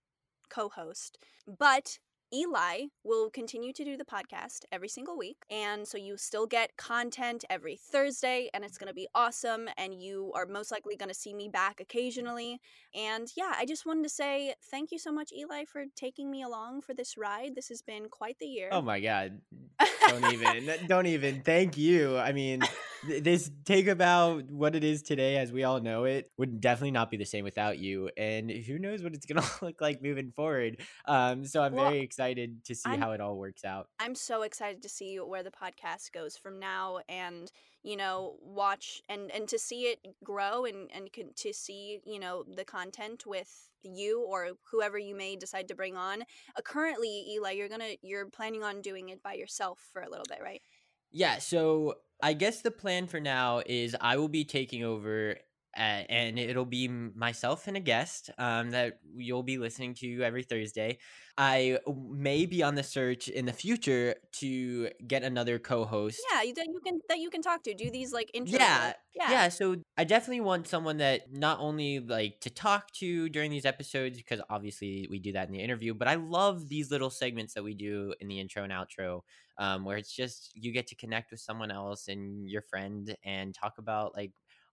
[0.49, 1.17] co-host.
[1.47, 1.99] But
[2.33, 5.37] Eli will continue to do the podcast every single week.
[5.49, 9.67] And so you still get content every Thursday, and it's going to be awesome.
[9.77, 12.59] And you are most likely going to see me back occasionally.
[12.95, 16.41] And yeah, I just wanted to say thank you so much, Eli, for taking me
[16.41, 17.55] along for this ride.
[17.55, 18.69] This has been quite the year.
[18.71, 19.41] Oh my god.
[20.07, 22.17] Don't even don't even thank you.
[22.17, 22.61] I mean,
[23.03, 26.91] this take a bow what it is today as we all know it would definitely
[26.91, 30.01] not be the same without you and who knows what it's going to look like
[30.01, 30.81] moving forward.
[31.05, 33.87] Um so I'm Well, very excited to see I'm- how it all works out.
[33.99, 37.51] I'm so excited to see where the podcast goes from now and
[37.83, 42.43] you know watch and and to see it grow and and to see you know
[42.55, 47.51] the content with you or whoever you may decide to bring on uh, currently Eli
[47.53, 50.61] you're going to you're planning on doing it by yourself for a little bit right
[51.11, 55.37] Yeah, so I guess the plan for now is I will be taking over
[55.77, 60.43] uh, and it'll be myself and a guest um, that you'll be listening to every
[60.43, 60.97] Thursday.
[61.37, 66.21] I may be on the search in the future to get another co-host.
[66.31, 68.93] yeah you, that you can that you can talk to do these like intro Yeah,
[69.15, 69.49] yeah yeah.
[69.49, 74.17] So I definitely want someone that not only like to talk to during these episodes
[74.17, 77.63] because obviously we do that in the interview, but I love these little segments that
[77.63, 79.21] we do in the intro and outro,
[79.57, 83.53] um, where it's just you get to connect with someone else and your friend and
[83.53, 84.31] talk about like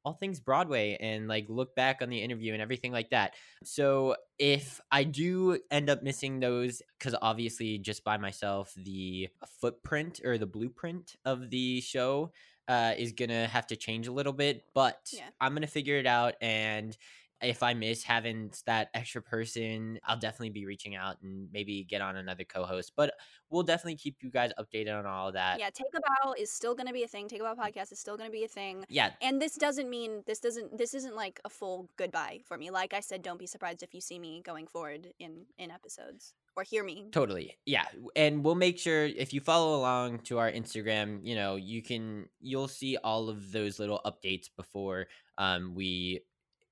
[0.09, 3.35] all things Broadway and like look back on the interview and everything like that.
[3.63, 9.29] So if I do end up missing those, because obviously just by myself, the
[9.61, 12.33] footprint or the blueprint of the show
[12.69, 15.29] uh, is gonna have to change a little bit, but Yeah.
[15.41, 16.35] I'm gonna figure it out.
[16.41, 16.97] And
[17.41, 22.01] if I miss having that extra person, I'll definitely be reaching out and maybe get
[22.01, 22.93] on another co-host.
[22.97, 23.15] But
[23.51, 25.59] we'll definitely keep you guys updated on all of that.
[25.59, 27.29] yeah, Take a Bow is still going to be a thing.
[27.29, 28.85] Take a Bow podcast is still going to be a thing.
[28.89, 29.11] Yeah.
[29.23, 32.71] And this doesn't mean this doesn't this isn't like a full goodbye for me.
[32.71, 36.35] Like I said, don't be surprised if you see me going forward in in episodes
[36.57, 37.07] or hear me.
[37.13, 37.57] Totally.
[37.67, 37.85] Yeah.
[38.17, 42.29] And we'll make sure if you follow along to our Instagram, you know, you can
[42.41, 45.07] you'll see all of those little updates before
[45.39, 46.23] um we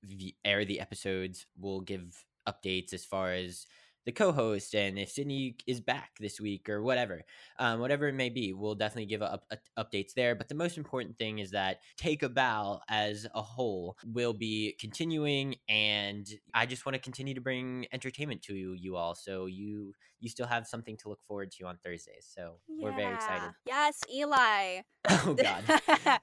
[0.03, 1.45] v- air the episodes.
[1.57, 3.67] We'll give updates as far as
[4.07, 7.23] the co-host and if Sydney is back this week or whatever,
[7.59, 9.43] um, whatever it may be, we'll definitely give up
[9.77, 10.33] updates there.
[10.33, 14.77] But the most important thing is that Take a Bow as a whole will be
[14.79, 19.13] continuing, and I just want to continue to bring entertainment to you, you all.
[19.13, 22.27] So you you still have something to look forward to on Thursdays.
[22.35, 23.51] So we're very excited.
[23.65, 24.81] Yes, Eli.
[25.09, 25.63] Oh God,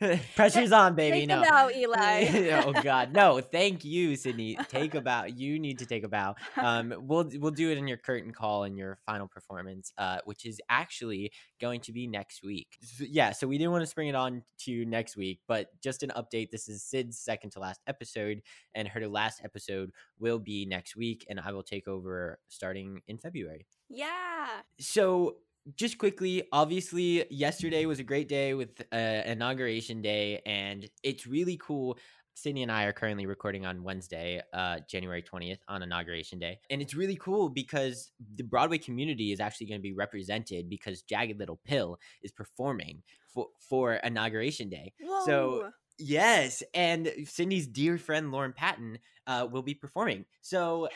[0.37, 1.27] pressure's on, baby.
[1.27, 2.61] Take no, Eli.
[2.65, 3.41] oh God, no.
[3.41, 4.59] Thank you, Sydney.
[4.69, 5.25] Take a bow.
[5.25, 6.35] You need to take a bow.
[6.57, 10.45] Um, we'll we'll do it in your curtain call and your final performance, uh, which
[10.45, 12.77] is actually going to be next week.
[12.99, 16.13] Yeah, so we didn't want to spring it on to next week, but just an
[16.15, 16.51] update.
[16.51, 18.43] This is Sid's second to last episode,
[18.75, 23.17] and her last episode will be next week, and I will take over starting in
[23.17, 23.67] February.
[23.95, 24.47] Yeah.
[24.81, 25.37] So,
[25.77, 31.57] just quickly, obviously, yesterday was a great day with uh, inauguration day, and it's really
[31.57, 31.99] cool.
[32.35, 36.59] Sydney and I are currently recording on Wednesday, uh, January 20th, on Inauguration Day.
[36.69, 41.03] And it's really cool because the Broadway community is actually going to be represented because
[41.03, 43.03] Jagged Little Pill is performing
[43.33, 44.93] for, for Inauguration Day.
[45.25, 45.71] So, Whoa.
[45.99, 46.63] Yes.
[46.75, 50.25] And Cindy's dear friend Lauren Patten uh, will be performing.
[50.41, 50.89] So,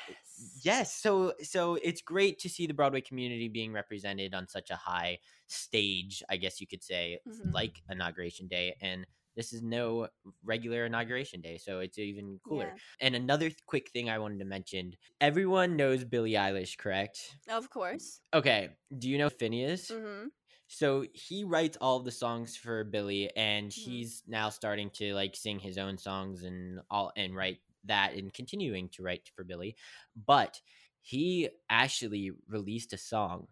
[0.62, 0.94] yes.
[0.96, 5.18] So, so it's great to see the Broadway community being represented on such a high
[5.46, 7.52] stage, I guess you could say, Mhm.
[7.54, 8.76] like Inauguration Day.
[8.80, 9.06] And
[9.36, 10.08] this is no
[10.42, 12.66] regular inauguration day, so it's even cooler.
[12.66, 13.06] Yeah.
[13.06, 17.36] And another th- quick thing I wanted to mention everyone knows Billie Eilish, correct?
[17.48, 18.20] Of course.
[18.34, 19.92] Okay, do you know Finneas?
[19.92, 20.26] hmm
[20.68, 23.72] So he writes all of the songs for Billie, and Mhm.
[23.72, 28.32] he's now starting to like sing his own songs and all and write that and
[28.32, 29.76] continuing to write for Billie.
[30.16, 30.60] But
[31.00, 33.48] he actually released a song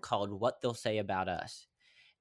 [0.00, 1.66] called "What They'll Say About Us,"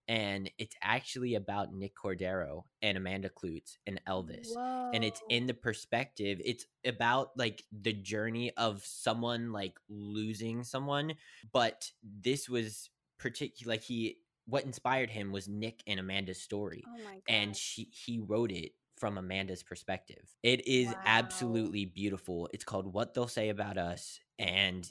[0.07, 4.57] and it's actually about Nick Cordero and Amanda Kloots and Elvis
[4.93, 11.15] and it's in the perspective it's about like the journey of someone like losing someone
[11.53, 12.89] but this was
[13.23, 17.21] particular like he what inspired him was nick and amanda's story Oh my god.
[17.27, 20.23] and she he wrote it from amanda's perspective.
[20.43, 22.47] It is absolutely beautiful.
[22.53, 24.89] It's called what they'll say about us and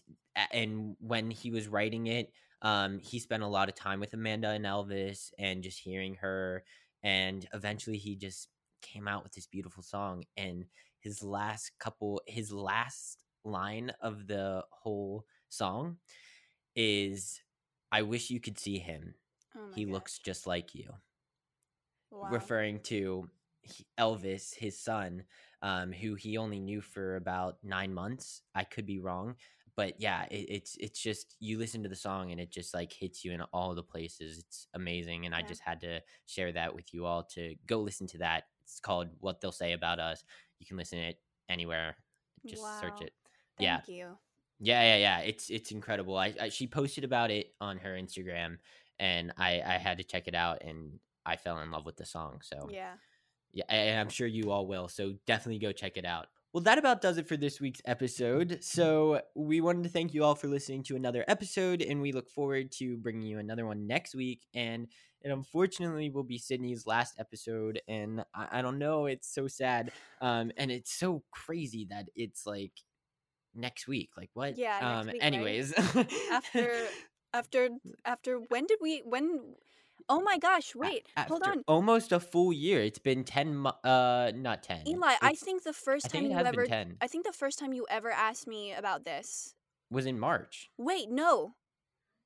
[0.52, 2.32] and when he was writing it
[2.62, 6.64] um he spent a lot of time with amanda and elvis and just hearing her
[7.02, 8.48] and eventually he just
[8.82, 10.64] came out with this beautiful song and
[11.00, 15.96] his last couple his last line of the whole song
[16.74, 17.40] is
[17.92, 19.14] i wish you could see him.
[19.56, 19.92] Oh he gosh.
[19.92, 20.90] looks just like you.
[22.10, 22.28] Wow.
[22.30, 23.28] referring to
[23.98, 25.24] elvis his son
[25.62, 28.42] um, who he only knew for about nine months.
[28.54, 29.36] I could be wrong
[29.74, 32.92] but yeah it, it's it's just you listen to the song and it just like
[32.92, 34.38] hits you in all the places.
[34.38, 38.06] It's amazing and i just had to share that with you all to go listen
[38.08, 38.44] to that.
[38.62, 40.24] It's called what they'll say about us.
[40.58, 41.96] You can listen it anywhere.
[42.46, 43.06] Just search Wow.
[43.06, 43.12] it.
[43.58, 43.76] Yeah.
[43.76, 44.18] Thank you.
[44.62, 45.18] Yeah, yeah, yeah.
[45.20, 46.16] It's it's incredible.
[46.16, 48.58] I, I she posted about it on her Instagram,
[48.98, 52.06] and I I had to check it out, and I fell in love with the
[52.06, 52.40] song.
[52.42, 52.94] So Yeah.
[53.52, 54.88] yeah, and I'm sure you all will.
[54.88, 56.26] So definitely go check it out.
[56.52, 58.58] Well, that about does it for this week's episode.
[58.62, 62.28] So we wanted to thank you all for listening to another episode, and we look
[62.30, 64.46] forward to bringing you another one next week.
[64.54, 64.86] And
[65.22, 69.06] it unfortunately will be Sydney's last episode, and I, I don't know.
[69.06, 69.90] It's so sad,
[70.20, 72.72] um, and it's so crazy that it's like
[73.54, 74.10] next week.
[74.16, 74.58] Like what?
[74.58, 75.06] Yeah, Um.
[75.06, 75.22] week, right?
[75.22, 75.72] anyways,
[76.30, 76.72] After
[77.34, 77.68] after
[78.04, 79.54] after when did we when
[80.08, 81.06] Oh my gosh, wait.
[81.16, 81.62] hold on.
[81.68, 82.82] almost a full year.
[82.82, 83.64] It's been ten.
[83.66, 84.86] Uh, not ten.
[84.86, 86.96] Eli, I think the first time you ever 10.
[87.00, 89.54] I think the first time you ever asked me about this.
[89.90, 90.70] was in March.
[90.76, 91.54] Wait, no.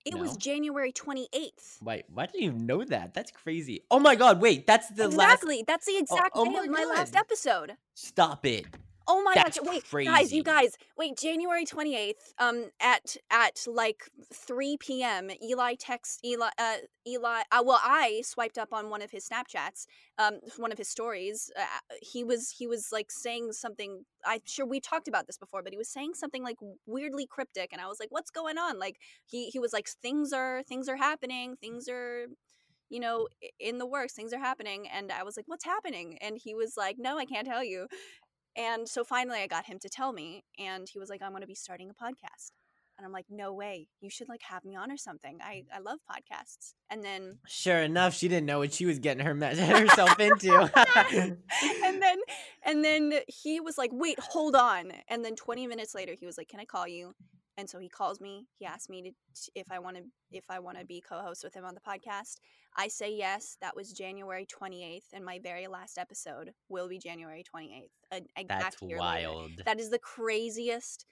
[0.07, 1.83] It was January 28th.
[1.83, 3.13] Wait, why do you know that?
[3.13, 3.83] That's crazy.
[3.91, 5.65] Oh my god, wait, that's the last exactly.
[5.67, 7.73] That's the exact oh day my of my last episode.
[7.95, 8.67] Stop it.
[9.09, 9.83] Oh my That's gosh!
[9.93, 11.17] Wait, guys, you guys, wait.
[11.17, 14.03] January twenty eighth, um, at at like
[14.35, 15.31] three p.m.
[15.43, 16.77] Eli texts Eli, uh,
[17.07, 17.43] Eli.
[17.53, 19.87] Uh, well, I swiped up on one of his Snapchats,
[20.19, 21.53] um, one of his stories.
[21.57, 21.65] Uh,
[22.03, 24.05] he was he was like saying something.
[24.25, 26.57] I'm sure we talked about this before, but he was saying something like
[26.87, 30.33] weirdly cryptic, and I was like, "What's going on?" Like he he was like, "Things
[30.33, 31.57] are things are happening.
[31.61, 32.27] Things are."
[32.89, 33.27] You know,
[33.59, 34.87] in the works, things are happening.
[34.87, 36.19] And I was like, What's happening?
[36.21, 37.89] And he was like, No, I can't tell you.
[38.57, 41.47] And so finally I got him to tell me and he was like, I'm gonna
[41.47, 42.53] be starting a podcast.
[42.99, 43.89] And I'm like, no way.
[44.01, 45.39] You should like have me on or something.
[45.43, 46.73] I, I love podcasts.
[46.89, 50.71] And then Sure enough, she didn't know what she was getting her herself into.
[51.85, 52.19] and then
[52.65, 54.93] and then he was like, wait, hold on.
[55.09, 57.15] And then 20 minutes later he was like, Can I call you?
[57.59, 58.47] And so he calls me.
[58.59, 61.55] He asked me to if I want to if I want to be co-host with
[61.55, 62.37] him on the podcast.
[62.77, 63.57] I say yes.
[63.61, 67.89] That was January 28th, and my very last episode will be January 28th.
[68.11, 69.29] An exact That's year later.
[69.31, 69.51] wild.
[69.65, 71.07] That is the craziest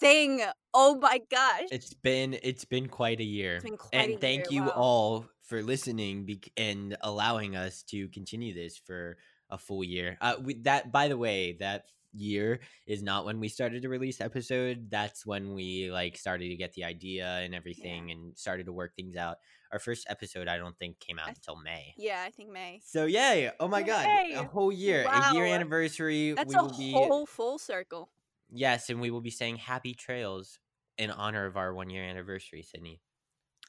[0.00, 0.42] thing.
[0.74, 1.68] Oh my gosh.
[1.70, 3.60] It's been it's been quite a year.
[3.60, 4.72] quite and a thank year, you wow.
[4.76, 9.16] all for listening bec- and allowing us to continue this for
[9.50, 10.18] a full year.
[10.20, 14.20] Uh, we, that by the way, that year is not when we started to release
[14.20, 14.90] episode.
[14.90, 18.94] That's when we like started to get the idea and everything, and started to work
[18.96, 19.36] things out.
[19.72, 21.92] Our first episode, I don't think, came out until May.
[21.98, 22.80] Yeah, I think May.
[22.84, 23.50] So yay!
[23.60, 24.32] Oh my god, Yay!
[24.34, 26.32] a whole year, a year anniversary.
[26.32, 28.08] That's we a will be whole full circle.
[28.50, 30.58] yes, and we will be saying happy trails
[30.96, 33.00] in honor of our one year anniversary, Sydney.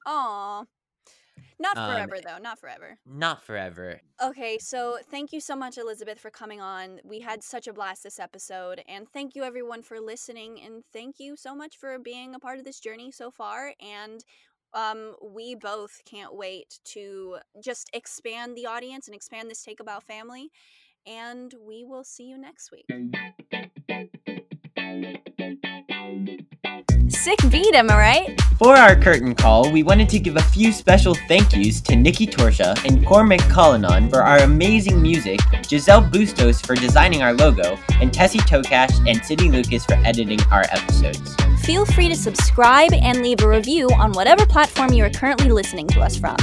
[0.06, 0.64] Aw.
[1.60, 3.00] Not Um, forever though, not forever.
[3.06, 4.02] Not forever.
[4.22, 7.00] Okay, so thank you so much, Elizabeth, for coming on.
[7.04, 11.20] We had such a blast this episode, and thank you everyone for listening, and thank
[11.20, 13.74] you so much for being a part of this journey so far.
[13.80, 14.24] And
[14.74, 19.84] um, we both can't wait to just expand the audience and expand this Take a
[19.84, 20.52] Bow family.
[21.08, 22.86] And we will see you next week.
[27.10, 28.42] Sick beat, am I right?
[28.58, 32.26] For our curtain call, we wanted to give a few special thank yous to Nikki
[32.26, 38.14] Torsha and Cormac Cullinan for our amazing music, Giselle Bustos for designing our logo, and
[38.14, 41.36] Tessie Tokash and Sydney Lucas for editing our episodes.
[41.64, 45.88] Feel free to subscribe and leave a review on whatever platform you are currently listening
[45.90, 46.38] to us from.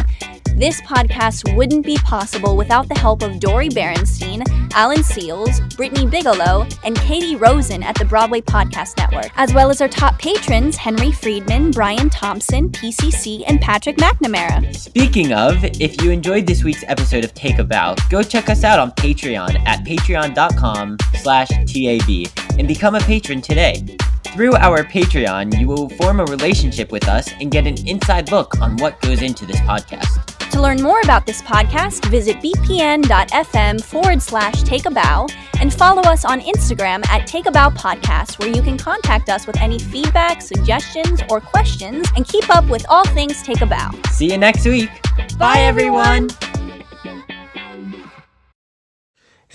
[0.56, 4.42] This podcast wouldn't be possible without the help of Dori Berinstein,
[4.72, 9.82] Alan Seales, Brittany Bigelow, and Katie Rosen at the Broadway Podcast Network, as well as
[9.82, 14.74] our top patrons Henry Friedman, Brian Thompson, PCC, and Patrick McNamara.
[14.74, 18.64] Speaking of, if you enjoyed this week's episode of Take a Bow, go check us
[18.64, 23.84] out on Patreon at patreon.com slash TAB and become a patron today.
[24.28, 28.58] Through our Patreon, you will form a relationship with us and get an inside look
[28.62, 30.35] on what goes into this podcast.
[30.52, 35.26] To learn more about this podcast, visit bpn.fm forward slash take a bow
[35.60, 39.46] and follow us on Instagram at Take a Bow Podcast, where you can contact us
[39.46, 43.90] with any feedback, suggestions, or questions and keep up with all things Take a Bow.
[44.12, 44.90] See you next week.
[45.38, 46.28] Bye, everyone.